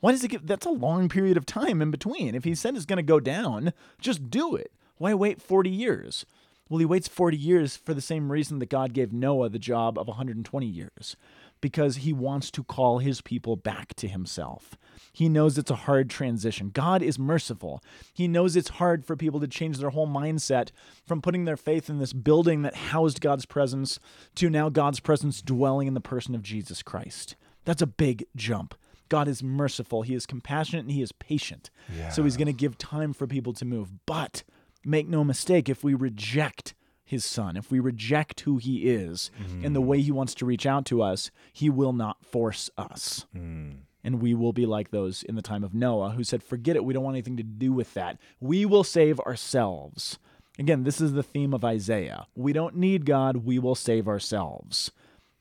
Why 0.00 0.12
does 0.12 0.22
it 0.24 0.28
give 0.28 0.46
that's 0.46 0.66
a 0.66 0.70
long 0.70 1.08
period 1.08 1.36
of 1.36 1.46
time 1.46 1.80
in 1.80 1.90
between? 1.90 2.34
If 2.34 2.44
he 2.44 2.54
said 2.54 2.76
it's 2.76 2.84
going 2.84 2.98
to 2.98 3.02
go 3.02 3.20
down, 3.20 3.72
just 4.00 4.30
do 4.30 4.54
it. 4.54 4.72
Why 4.98 5.14
wait 5.14 5.40
40 5.40 5.70
years? 5.70 6.26
Well, 6.68 6.80
he 6.80 6.84
waits 6.84 7.06
40 7.06 7.36
years 7.36 7.76
for 7.76 7.94
the 7.94 8.00
same 8.00 8.32
reason 8.32 8.58
that 8.58 8.70
God 8.70 8.92
gave 8.92 9.12
Noah 9.12 9.48
the 9.48 9.58
job 9.58 9.96
of 9.96 10.08
120 10.08 10.66
years, 10.66 11.16
because 11.60 11.98
he 11.98 12.12
wants 12.12 12.50
to 12.50 12.64
call 12.64 12.98
his 12.98 13.20
people 13.20 13.54
back 13.54 13.94
to 13.94 14.08
himself. 14.08 14.76
He 15.12 15.28
knows 15.28 15.56
it's 15.56 15.70
a 15.70 15.76
hard 15.76 16.10
transition. 16.10 16.70
God 16.70 17.02
is 17.02 17.20
merciful. 17.20 17.80
He 18.12 18.26
knows 18.26 18.56
it's 18.56 18.70
hard 18.70 19.04
for 19.04 19.16
people 19.16 19.38
to 19.40 19.46
change 19.46 19.78
their 19.78 19.90
whole 19.90 20.08
mindset 20.08 20.70
from 21.06 21.22
putting 21.22 21.44
their 21.44 21.56
faith 21.56 21.88
in 21.88 22.00
this 22.00 22.12
building 22.12 22.62
that 22.62 22.74
housed 22.74 23.20
God's 23.20 23.46
presence 23.46 24.00
to 24.34 24.50
now 24.50 24.68
God's 24.68 24.98
presence 24.98 25.40
dwelling 25.42 25.86
in 25.86 25.94
the 25.94 26.00
person 26.00 26.34
of 26.34 26.42
Jesus 26.42 26.82
Christ. 26.82 27.36
That's 27.64 27.82
a 27.82 27.86
big 27.86 28.26
jump. 28.34 28.74
God 29.08 29.28
is 29.28 29.42
merciful, 29.42 30.02
He 30.02 30.14
is 30.14 30.26
compassionate, 30.26 30.84
and 30.84 30.92
He 30.92 31.02
is 31.02 31.12
patient. 31.12 31.70
So 32.10 32.24
He's 32.24 32.36
going 32.36 32.46
to 32.46 32.52
give 32.52 32.78
time 32.78 33.12
for 33.12 33.26
people 33.26 33.52
to 33.54 33.64
move. 33.64 33.90
But 34.06 34.42
make 34.84 35.08
no 35.08 35.24
mistake, 35.24 35.68
if 35.68 35.84
we 35.84 35.94
reject 35.94 36.74
His 37.04 37.24
Son, 37.24 37.56
if 37.56 37.70
we 37.70 37.80
reject 37.80 38.40
who 38.40 38.56
He 38.58 38.88
is 38.90 39.30
and 39.62 39.74
the 39.74 39.82
mm. 39.82 39.86
way 39.86 40.00
He 40.00 40.12
wants 40.12 40.34
to 40.36 40.46
reach 40.46 40.66
out 40.66 40.86
to 40.86 41.02
us, 41.02 41.30
He 41.52 41.70
will 41.70 41.92
not 41.92 42.24
force 42.24 42.70
us. 42.76 43.26
Mm. 43.36 43.78
And 44.04 44.22
we 44.22 44.34
will 44.34 44.52
be 44.52 44.66
like 44.66 44.90
those 44.90 45.24
in 45.24 45.34
the 45.34 45.42
time 45.42 45.64
of 45.64 45.74
Noah 45.74 46.10
who 46.10 46.22
said, 46.22 46.42
Forget 46.42 46.76
it, 46.76 46.84
we 46.84 46.94
don't 46.94 47.02
want 47.02 47.14
anything 47.14 47.36
to 47.38 47.42
do 47.42 47.72
with 47.72 47.94
that. 47.94 48.18
We 48.40 48.64
will 48.64 48.84
save 48.84 49.18
ourselves. 49.20 50.18
Again, 50.58 50.84
this 50.84 51.00
is 51.00 51.12
the 51.12 51.22
theme 51.22 51.52
of 51.52 51.64
Isaiah. 51.64 52.26
We 52.34 52.52
don't 52.52 52.76
need 52.76 53.04
God, 53.04 53.38
we 53.38 53.58
will 53.58 53.74
save 53.74 54.08
ourselves. 54.08 54.90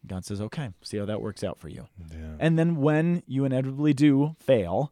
God 0.07 0.25
says, 0.25 0.41
Okay, 0.41 0.69
see 0.81 0.97
how 0.97 1.05
that 1.05 1.21
works 1.21 1.43
out 1.43 1.59
for 1.59 1.69
you. 1.69 1.87
Yeah. 2.11 2.35
And 2.39 2.57
then 2.57 2.77
when 2.77 3.23
you 3.27 3.45
inevitably 3.45 3.93
do 3.93 4.35
fail, 4.39 4.91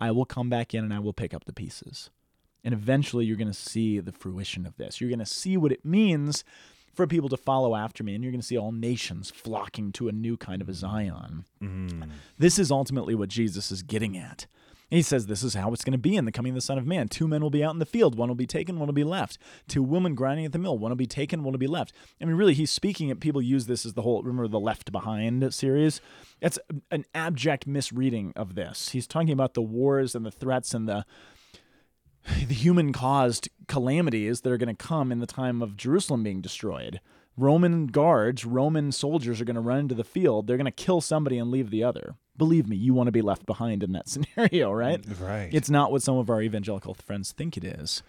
I 0.00 0.10
will 0.10 0.24
come 0.24 0.48
back 0.48 0.74
in 0.74 0.84
and 0.84 0.92
I 0.92 0.98
will 0.98 1.12
pick 1.12 1.34
up 1.34 1.44
the 1.44 1.52
pieces. 1.52 2.10
And 2.62 2.72
eventually 2.72 3.26
you're 3.26 3.36
going 3.36 3.48
to 3.48 3.54
see 3.54 4.00
the 4.00 4.12
fruition 4.12 4.66
of 4.66 4.76
this. 4.76 5.00
You're 5.00 5.10
going 5.10 5.18
to 5.18 5.26
see 5.26 5.56
what 5.56 5.72
it 5.72 5.84
means 5.84 6.44
for 6.94 7.06
people 7.06 7.28
to 7.28 7.36
follow 7.36 7.74
after 7.74 8.04
me, 8.04 8.14
and 8.14 8.22
you're 8.22 8.30
going 8.30 8.40
to 8.40 8.46
see 8.46 8.56
all 8.56 8.72
nations 8.72 9.30
flocking 9.30 9.92
to 9.92 10.08
a 10.08 10.12
new 10.12 10.36
kind 10.36 10.62
of 10.62 10.68
a 10.68 10.74
Zion. 10.74 11.44
Mm-hmm. 11.60 12.04
This 12.38 12.58
is 12.58 12.70
ultimately 12.70 13.14
what 13.14 13.28
Jesus 13.28 13.70
is 13.72 13.82
getting 13.82 14.16
at. 14.16 14.46
He 14.90 15.02
says 15.02 15.26
this 15.26 15.42
is 15.42 15.54
how 15.54 15.72
it's 15.72 15.84
going 15.84 15.92
to 15.92 15.98
be 15.98 16.16
in 16.16 16.24
the 16.24 16.32
coming 16.32 16.50
of 16.50 16.54
the 16.54 16.60
Son 16.60 16.78
of 16.78 16.86
Man. 16.86 17.08
Two 17.08 17.26
men 17.26 17.42
will 17.42 17.50
be 17.50 17.64
out 17.64 17.72
in 17.72 17.78
the 17.78 17.86
field, 17.86 18.16
one 18.16 18.28
will 18.28 18.34
be 18.34 18.46
taken, 18.46 18.78
one 18.78 18.86
will 18.86 18.94
be 18.94 19.04
left. 19.04 19.38
Two 19.66 19.82
women 19.82 20.14
grinding 20.14 20.44
at 20.44 20.52
the 20.52 20.58
mill, 20.58 20.78
one 20.78 20.90
will 20.90 20.96
be 20.96 21.06
taken, 21.06 21.42
one 21.42 21.52
will 21.52 21.58
be 21.58 21.66
left. 21.66 21.92
I 22.20 22.24
mean, 22.24 22.36
really, 22.36 22.54
he's 22.54 22.70
speaking 22.70 23.08
it. 23.08 23.20
People 23.20 23.42
use 23.42 23.66
this 23.66 23.86
as 23.86 23.94
the 23.94 24.02
whole, 24.02 24.22
remember 24.22 24.48
the 24.48 24.60
Left 24.60 24.92
Behind 24.92 25.52
series? 25.52 26.00
That's 26.40 26.58
an 26.90 27.04
abject 27.14 27.66
misreading 27.66 28.32
of 28.36 28.54
this. 28.54 28.90
He's 28.90 29.06
talking 29.06 29.32
about 29.32 29.54
the 29.54 29.62
wars 29.62 30.14
and 30.14 30.24
the 30.24 30.30
threats 30.30 30.74
and 30.74 30.88
the 30.88 31.04
the 32.48 32.54
human 32.54 32.92
caused 32.92 33.50
calamities 33.68 34.40
that 34.40 34.52
are 34.52 34.56
going 34.56 34.74
to 34.74 34.86
come 34.86 35.12
in 35.12 35.20
the 35.20 35.26
time 35.26 35.60
of 35.60 35.76
Jerusalem 35.76 36.22
being 36.22 36.40
destroyed. 36.40 37.00
Roman 37.36 37.88
guards, 37.88 38.44
Roman 38.44 38.92
soldiers 38.92 39.40
are 39.40 39.44
going 39.44 39.56
to 39.56 39.60
run 39.60 39.80
into 39.80 39.94
the 39.94 40.04
field. 40.04 40.46
They're 40.46 40.56
going 40.56 40.64
to 40.66 40.70
kill 40.70 41.00
somebody 41.00 41.36
and 41.36 41.50
leave 41.50 41.70
the 41.70 41.84
other. 41.84 42.16
Believe 42.36 42.68
me, 42.68 42.76
you 42.76 42.94
want 42.94 43.06
to 43.06 43.12
be 43.12 43.22
left 43.22 43.46
behind 43.46 43.82
in 43.82 43.92
that 43.92 44.08
scenario, 44.10 44.72
right? 44.72 45.00
Mm, 45.00 45.20
right. 45.20 45.48
It's 45.52 45.70
not 45.70 45.92
what 45.92 46.02
some 46.02 46.16
of 46.16 46.30
our 46.30 46.42
evangelical 46.42 46.94
friends 46.94 47.32
think 47.32 47.56
it 47.56 47.64
is. 47.64 48.02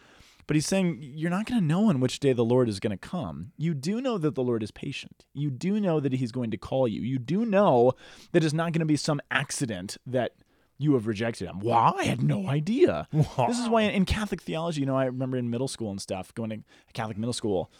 But 0.47 0.55
he's 0.55 0.67
saying 0.67 0.99
you're 1.01 1.31
not 1.31 1.47
going 1.47 1.59
to 1.59 1.65
know 1.65 1.89
on 1.89 1.99
which 1.99 2.19
day 2.19 2.31
the 2.31 2.45
Lord 2.45 2.69
is 2.69 2.79
going 2.79 2.91
to 2.95 2.97
come. 2.97 3.51
You 3.57 3.73
do 3.73 3.99
know 3.99 4.17
that 4.19 4.35
the 4.35 4.43
Lord 4.43 4.61
is 4.61 4.69
patient. 4.69 5.25
You 5.33 5.49
do 5.49 5.79
know 5.79 5.99
that 5.99 6.13
he's 6.13 6.31
going 6.31 6.51
to 6.51 6.57
call 6.57 6.87
you. 6.87 7.01
You 7.01 7.17
do 7.17 7.45
know 7.45 7.93
that 8.31 8.43
it's 8.43 8.53
not 8.53 8.71
going 8.71 8.81
to 8.81 8.85
be 8.85 8.97
some 8.97 9.19
accident 9.31 9.97
that 10.05 10.33
you 10.77 10.93
have 10.93 11.07
rejected 11.07 11.47
him. 11.47 11.59
Wow, 11.61 11.95
I 11.97 12.03
had 12.03 12.21
no 12.21 12.47
idea. 12.47 13.07
Wow. 13.13 13.47
This 13.47 13.59
is 13.59 13.69
why 13.69 13.83
in 13.83 14.05
Catholic 14.05 14.41
theology, 14.41 14.81
you 14.81 14.85
know, 14.85 14.97
I 14.97 15.05
remember 15.05 15.37
in 15.37 15.49
middle 15.49 15.67
school 15.67 15.89
and 15.89 16.01
stuff, 16.01 16.33
going 16.35 16.49
to 16.49 16.59
Catholic 16.93 17.17
middle 17.17 17.33
school, 17.33 17.71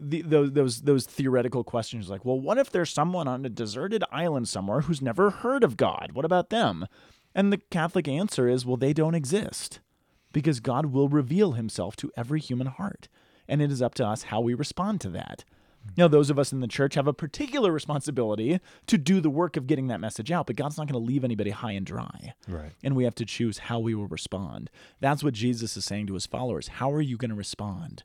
the, 0.00 0.22
those 0.22 0.52
those 0.52 0.80
those 0.82 1.06
theoretical 1.06 1.64
questions 1.64 2.08
like, 2.08 2.24
well, 2.24 2.38
what 2.38 2.58
if 2.58 2.70
there's 2.70 2.90
someone 2.90 3.28
on 3.28 3.44
a 3.44 3.48
deserted 3.48 4.04
island 4.10 4.48
somewhere 4.48 4.82
who's 4.82 5.02
never 5.02 5.30
heard 5.30 5.64
of 5.64 5.76
God? 5.76 6.12
What 6.12 6.24
about 6.24 6.50
them? 6.50 6.86
And 7.34 7.52
the 7.52 7.58
Catholic 7.70 8.08
answer 8.08 8.48
is, 8.48 8.64
well, 8.64 8.76
they 8.76 8.92
don't 8.92 9.14
exist 9.14 9.80
because 10.32 10.60
God 10.60 10.86
will 10.86 11.08
reveal 11.08 11.52
himself 11.52 11.96
to 11.96 12.12
every 12.16 12.40
human 12.40 12.66
heart. 12.66 13.08
And 13.46 13.62
it 13.62 13.70
is 13.70 13.80
up 13.82 13.94
to 13.94 14.06
us 14.06 14.24
how 14.24 14.40
we 14.40 14.54
respond 14.54 15.00
to 15.02 15.08
that. 15.10 15.44
Now, 15.96 16.06
those 16.06 16.28
of 16.28 16.38
us 16.38 16.52
in 16.52 16.60
the 16.60 16.68
church 16.68 16.94
have 16.94 17.06
a 17.06 17.14
particular 17.14 17.72
responsibility 17.72 18.60
to 18.86 18.98
do 18.98 19.20
the 19.20 19.30
work 19.30 19.56
of 19.56 19.66
getting 19.66 19.86
that 19.86 20.00
message 20.00 20.30
out, 20.30 20.46
but 20.46 20.56
God's 20.56 20.76
not 20.76 20.86
going 20.86 21.00
to 21.00 21.06
leave 21.06 21.24
anybody 21.24 21.50
high 21.50 21.72
and 21.72 21.86
dry. 21.86 22.34
Right. 22.46 22.72
And 22.82 22.94
we 22.94 23.04
have 23.04 23.14
to 23.16 23.24
choose 23.24 23.58
how 23.58 23.78
we 23.78 23.94
will 23.94 24.06
respond. 24.06 24.70
That's 25.00 25.24
what 25.24 25.34
Jesus 25.34 25.76
is 25.76 25.84
saying 25.84 26.08
to 26.08 26.14
his 26.14 26.26
followers. 26.26 26.68
How 26.68 26.92
are 26.92 27.00
you 27.00 27.16
going 27.16 27.30
to 27.30 27.36
respond? 27.36 28.04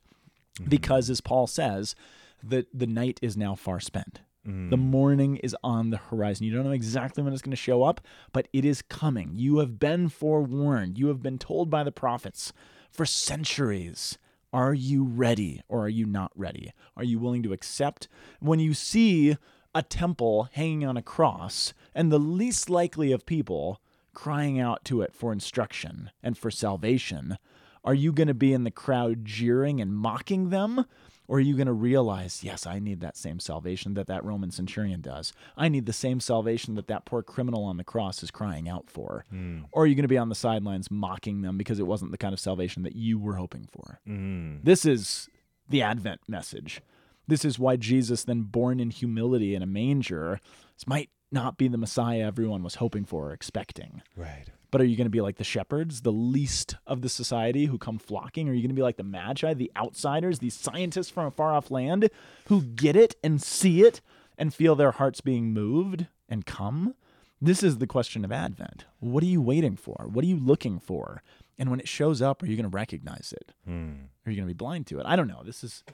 Mm-hmm. 0.58 0.68
Because, 0.68 1.10
as 1.10 1.20
Paul 1.20 1.46
says, 1.46 1.94
the, 2.42 2.66
the 2.72 2.86
night 2.86 3.18
is 3.22 3.36
now 3.36 3.54
far 3.54 3.80
spent. 3.80 4.20
Mm-hmm. 4.46 4.70
The 4.70 4.76
morning 4.76 5.36
is 5.36 5.56
on 5.64 5.90
the 5.90 5.96
horizon. 5.96 6.46
You 6.46 6.52
don't 6.52 6.64
know 6.64 6.72
exactly 6.72 7.22
when 7.22 7.32
it's 7.32 7.42
going 7.42 7.50
to 7.50 7.56
show 7.56 7.82
up, 7.82 8.00
but 8.32 8.48
it 8.52 8.64
is 8.64 8.82
coming. 8.82 9.32
You 9.34 9.58
have 9.58 9.78
been 9.78 10.08
forewarned. 10.08 10.98
You 10.98 11.08
have 11.08 11.22
been 11.22 11.38
told 11.38 11.70
by 11.70 11.82
the 11.82 11.92
prophets 11.92 12.52
for 12.90 13.06
centuries. 13.06 14.18
Are 14.52 14.74
you 14.74 15.02
ready 15.02 15.62
or 15.68 15.86
are 15.86 15.88
you 15.88 16.06
not 16.06 16.30
ready? 16.36 16.72
Are 16.96 17.02
you 17.02 17.18
willing 17.18 17.42
to 17.42 17.52
accept 17.52 18.06
when 18.38 18.60
you 18.60 18.74
see 18.74 19.36
a 19.74 19.82
temple 19.82 20.48
hanging 20.52 20.86
on 20.86 20.96
a 20.96 21.02
cross 21.02 21.74
and 21.94 22.12
the 22.12 22.20
least 22.20 22.70
likely 22.70 23.10
of 23.10 23.26
people 23.26 23.80
crying 24.12 24.60
out 24.60 24.84
to 24.84 25.00
it 25.02 25.12
for 25.12 25.32
instruction 25.32 26.10
and 26.22 26.38
for 26.38 26.50
salvation? 26.52 27.38
Are 27.84 27.94
you 27.94 28.12
going 28.12 28.28
to 28.28 28.34
be 28.34 28.52
in 28.52 28.64
the 28.64 28.70
crowd 28.70 29.24
jeering 29.24 29.80
and 29.80 29.94
mocking 29.94 30.50
them? 30.50 30.86
Or 31.26 31.38
are 31.38 31.40
you 31.40 31.54
going 31.54 31.68
to 31.68 31.72
realize, 31.72 32.44
yes, 32.44 32.66
I 32.66 32.78
need 32.78 33.00
that 33.00 33.16
same 33.16 33.40
salvation 33.40 33.94
that 33.94 34.06
that 34.08 34.24
Roman 34.24 34.50
centurion 34.50 35.00
does? 35.00 35.32
I 35.56 35.68
need 35.68 35.86
the 35.86 35.92
same 35.92 36.20
salvation 36.20 36.74
that 36.74 36.86
that 36.88 37.06
poor 37.06 37.22
criminal 37.22 37.64
on 37.64 37.78
the 37.78 37.84
cross 37.84 38.22
is 38.22 38.30
crying 38.30 38.68
out 38.68 38.90
for. 38.90 39.24
Hmm. 39.30 39.60
Or 39.72 39.84
are 39.84 39.86
you 39.86 39.94
going 39.94 40.02
to 40.02 40.08
be 40.08 40.18
on 40.18 40.28
the 40.28 40.34
sidelines 40.34 40.90
mocking 40.90 41.40
them 41.40 41.56
because 41.56 41.78
it 41.78 41.86
wasn't 41.86 42.10
the 42.10 42.18
kind 42.18 42.34
of 42.34 42.40
salvation 42.40 42.82
that 42.82 42.94
you 42.94 43.18
were 43.18 43.36
hoping 43.36 43.68
for? 43.72 44.00
Hmm. 44.06 44.56
This 44.62 44.84
is 44.84 45.30
the 45.68 45.80
Advent 45.80 46.20
message. 46.28 46.82
This 47.26 47.44
is 47.44 47.58
why 47.58 47.76
Jesus, 47.76 48.24
then 48.24 48.42
born 48.42 48.78
in 48.78 48.90
humility 48.90 49.54
in 49.54 49.62
a 49.62 49.66
manger, 49.66 50.40
might 50.86 51.08
not 51.34 51.58
be 51.58 51.68
the 51.68 51.76
Messiah 51.76 52.20
everyone 52.26 52.62
was 52.62 52.76
hoping 52.76 53.04
for 53.04 53.28
or 53.28 53.32
expecting. 53.32 54.00
Right. 54.16 54.46
But 54.70 54.80
are 54.80 54.84
you 54.84 54.96
going 54.96 55.04
to 55.06 55.10
be 55.10 55.20
like 55.20 55.36
the 55.36 55.44
shepherds, 55.44 56.00
the 56.00 56.10
least 56.10 56.76
of 56.86 57.02
the 57.02 57.08
society 57.08 57.66
who 57.66 57.76
come 57.78 57.98
flocking? 57.98 58.48
Are 58.48 58.52
you 58.54 58.60
going 58.62 58.70
to 58.70 58.74
be 58.74 58.82
like 58.82 58.96
the 58.96 59.04
magi, 59.04 59.52
the 59.54 59.70
outsiders, 59.76 60.38
these 60.38 60.54
scientists 60.54 61.10
from 61.10 61.26
a 61.26 61.30
far 61.30 61.52
off 61.54 61.70
land 61.70 62.08
who 62.46 62.62
get 62.62 62.96
it 62.96 63.14
and 63.22 63.40
see 63.42 63.82
it 63.82 64.00
and 64.38 64.52
feel 64.54 64.74
their 64.74 64.92
hearts 64.92 65.20
being 65.20 65.52
moved 65.52 66.06
and 66.28 66.46
come? 66.46 66.94
This 67.40 67.62
is 67.62 67.78
the 67.78 67.86
question 67.86 68.24
of 68.24 68.32
Advent. 68.32 68.86
What 69.00 69.22
are 69.22 69.26
you 69.26 69.42
waiting 69.42 69.76
for? 69.76 70.06
What 70.10 70.24
are 70.24 70.28
you 70.28 70.38
looking 70.38 70.80
for? 70.80 71.22
And 71.58 71.70
when 71.70 71.78
it 71.78 71.86
shows 71.86 72.20
up, 72.22 72.42
are 72.42 72.46
you 72.46 72.56
going 72.56 72.68
to 72.68 72.74
recognize 72.74 73.32
it? 73.36 73.52
Hmm. 73.64 73.92
Are 74.26 74.30
you 74.30 74.36
going 74.36 74.48
to 74.48 74.54
be 74.54 74.56
blind 74.56 74.88
to 74.88 74.98
it? 74.98 75.06
I 75.06 75.14
don't 75.14 75.28
know. 75.28 75.42
This 75.44 75.62
is 75.62 75.84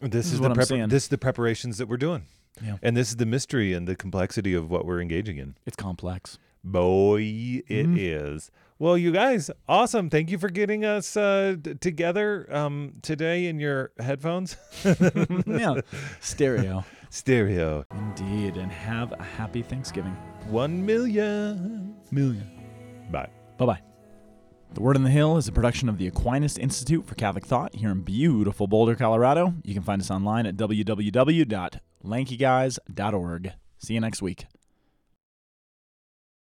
This, 0.00 0.26
is 0.26 0.34
is, 0.34 0.40
what 0.40 0.48
the 0.48 0.52
I'm 0.54 0.56
prepar- 0.60 0.68
saying. 0.68 0.88
this 0.90 1.04
is 1.04 1.08
the 1.08 1.18
preparations 1.18 1.78
that 1.78 1.88
we're 1.88 1.96
doing. 1.96 2.26
Yeah. 2.60 2.76
And 2.82 2.96
this 2.96 3.08
is 3.10 3.16
the 3.16 3.26
mystery 3.26 3.72
and 3.72 3.86
the 3.88 3.94
complexity 3.96 4.52
of 4.54 4.70
what 4.70 4.84
we're 4.84 5.00
engaging 5.00 5.38
in. 5.38 5.54
it's 5.64 5.76
complex. 5.76 6.38
Boy, 6.64 7.20
it 7.66 7.98
is. 7.98 8.44
Mm-hmm. 8.44 8.56
Well, 8.78 8.98
you 8.98 9.12
guys, 9.12 9.50
awesome. 9.68 10.10
Thank 10.10 10.30
you 10.30 10.38
for 10.38 10.48
getting 10.48 10.84
us 10.84 11.16
uh, 11.16 11.56
d- 11.60 11.74
together 11.74 12.46
um, 12.54 12.94
today 13.02 13.46
in 13.46 13.58
your 13.60 13.90
headphones. 13.98 14.56
yeah. 15.46 15.80
Stereo. 16.20 16.84
Stereo. 17.10 17.84
Indeed. 17.92 18.56
And 18.56 18.70
have 18.70 19.12
a 19.12 19.22
happy 19.22 19.62
Thanksgiving. 19.62 20.16
One 20.48 20.84
million. 20.84 21.94
Million. 22.10 22.48
Bye. 23.10 23.28
Bye 23.58 23.66
bye. 23.66 23.80
The 24.74 24.80
Word 24.80 24.96
on 24.96 25.02
the 25.02 25.10
Hill 25.10 25.36
is 25.36 25.48
a 25.48 25.52
production 25.52 25.88
of 25.88 25.98
the 25.98 26.06
Aquinas 26.06 26.56
Institute 26.58 27.06
for 27.06 27.14
Catholic 27.14 27.44
Thought 27.46 27.74
here 27.74 27.90
in 27.90 28.00
beautiful 28.02 28.66
Boulder, 28.66 28.94
Colorado. 28.94 29.54
You 29.64 29.74
can 29.74 29.82
find 29.82 30.00
us 30.00 30.10
online 30.10 30.46
at 30.46 30.56
www.lankyguys.org. 32.04 33.52
See 33.78 33.94
you 33.94 34.00
next 34.00 34.22
week. 34.22 34.46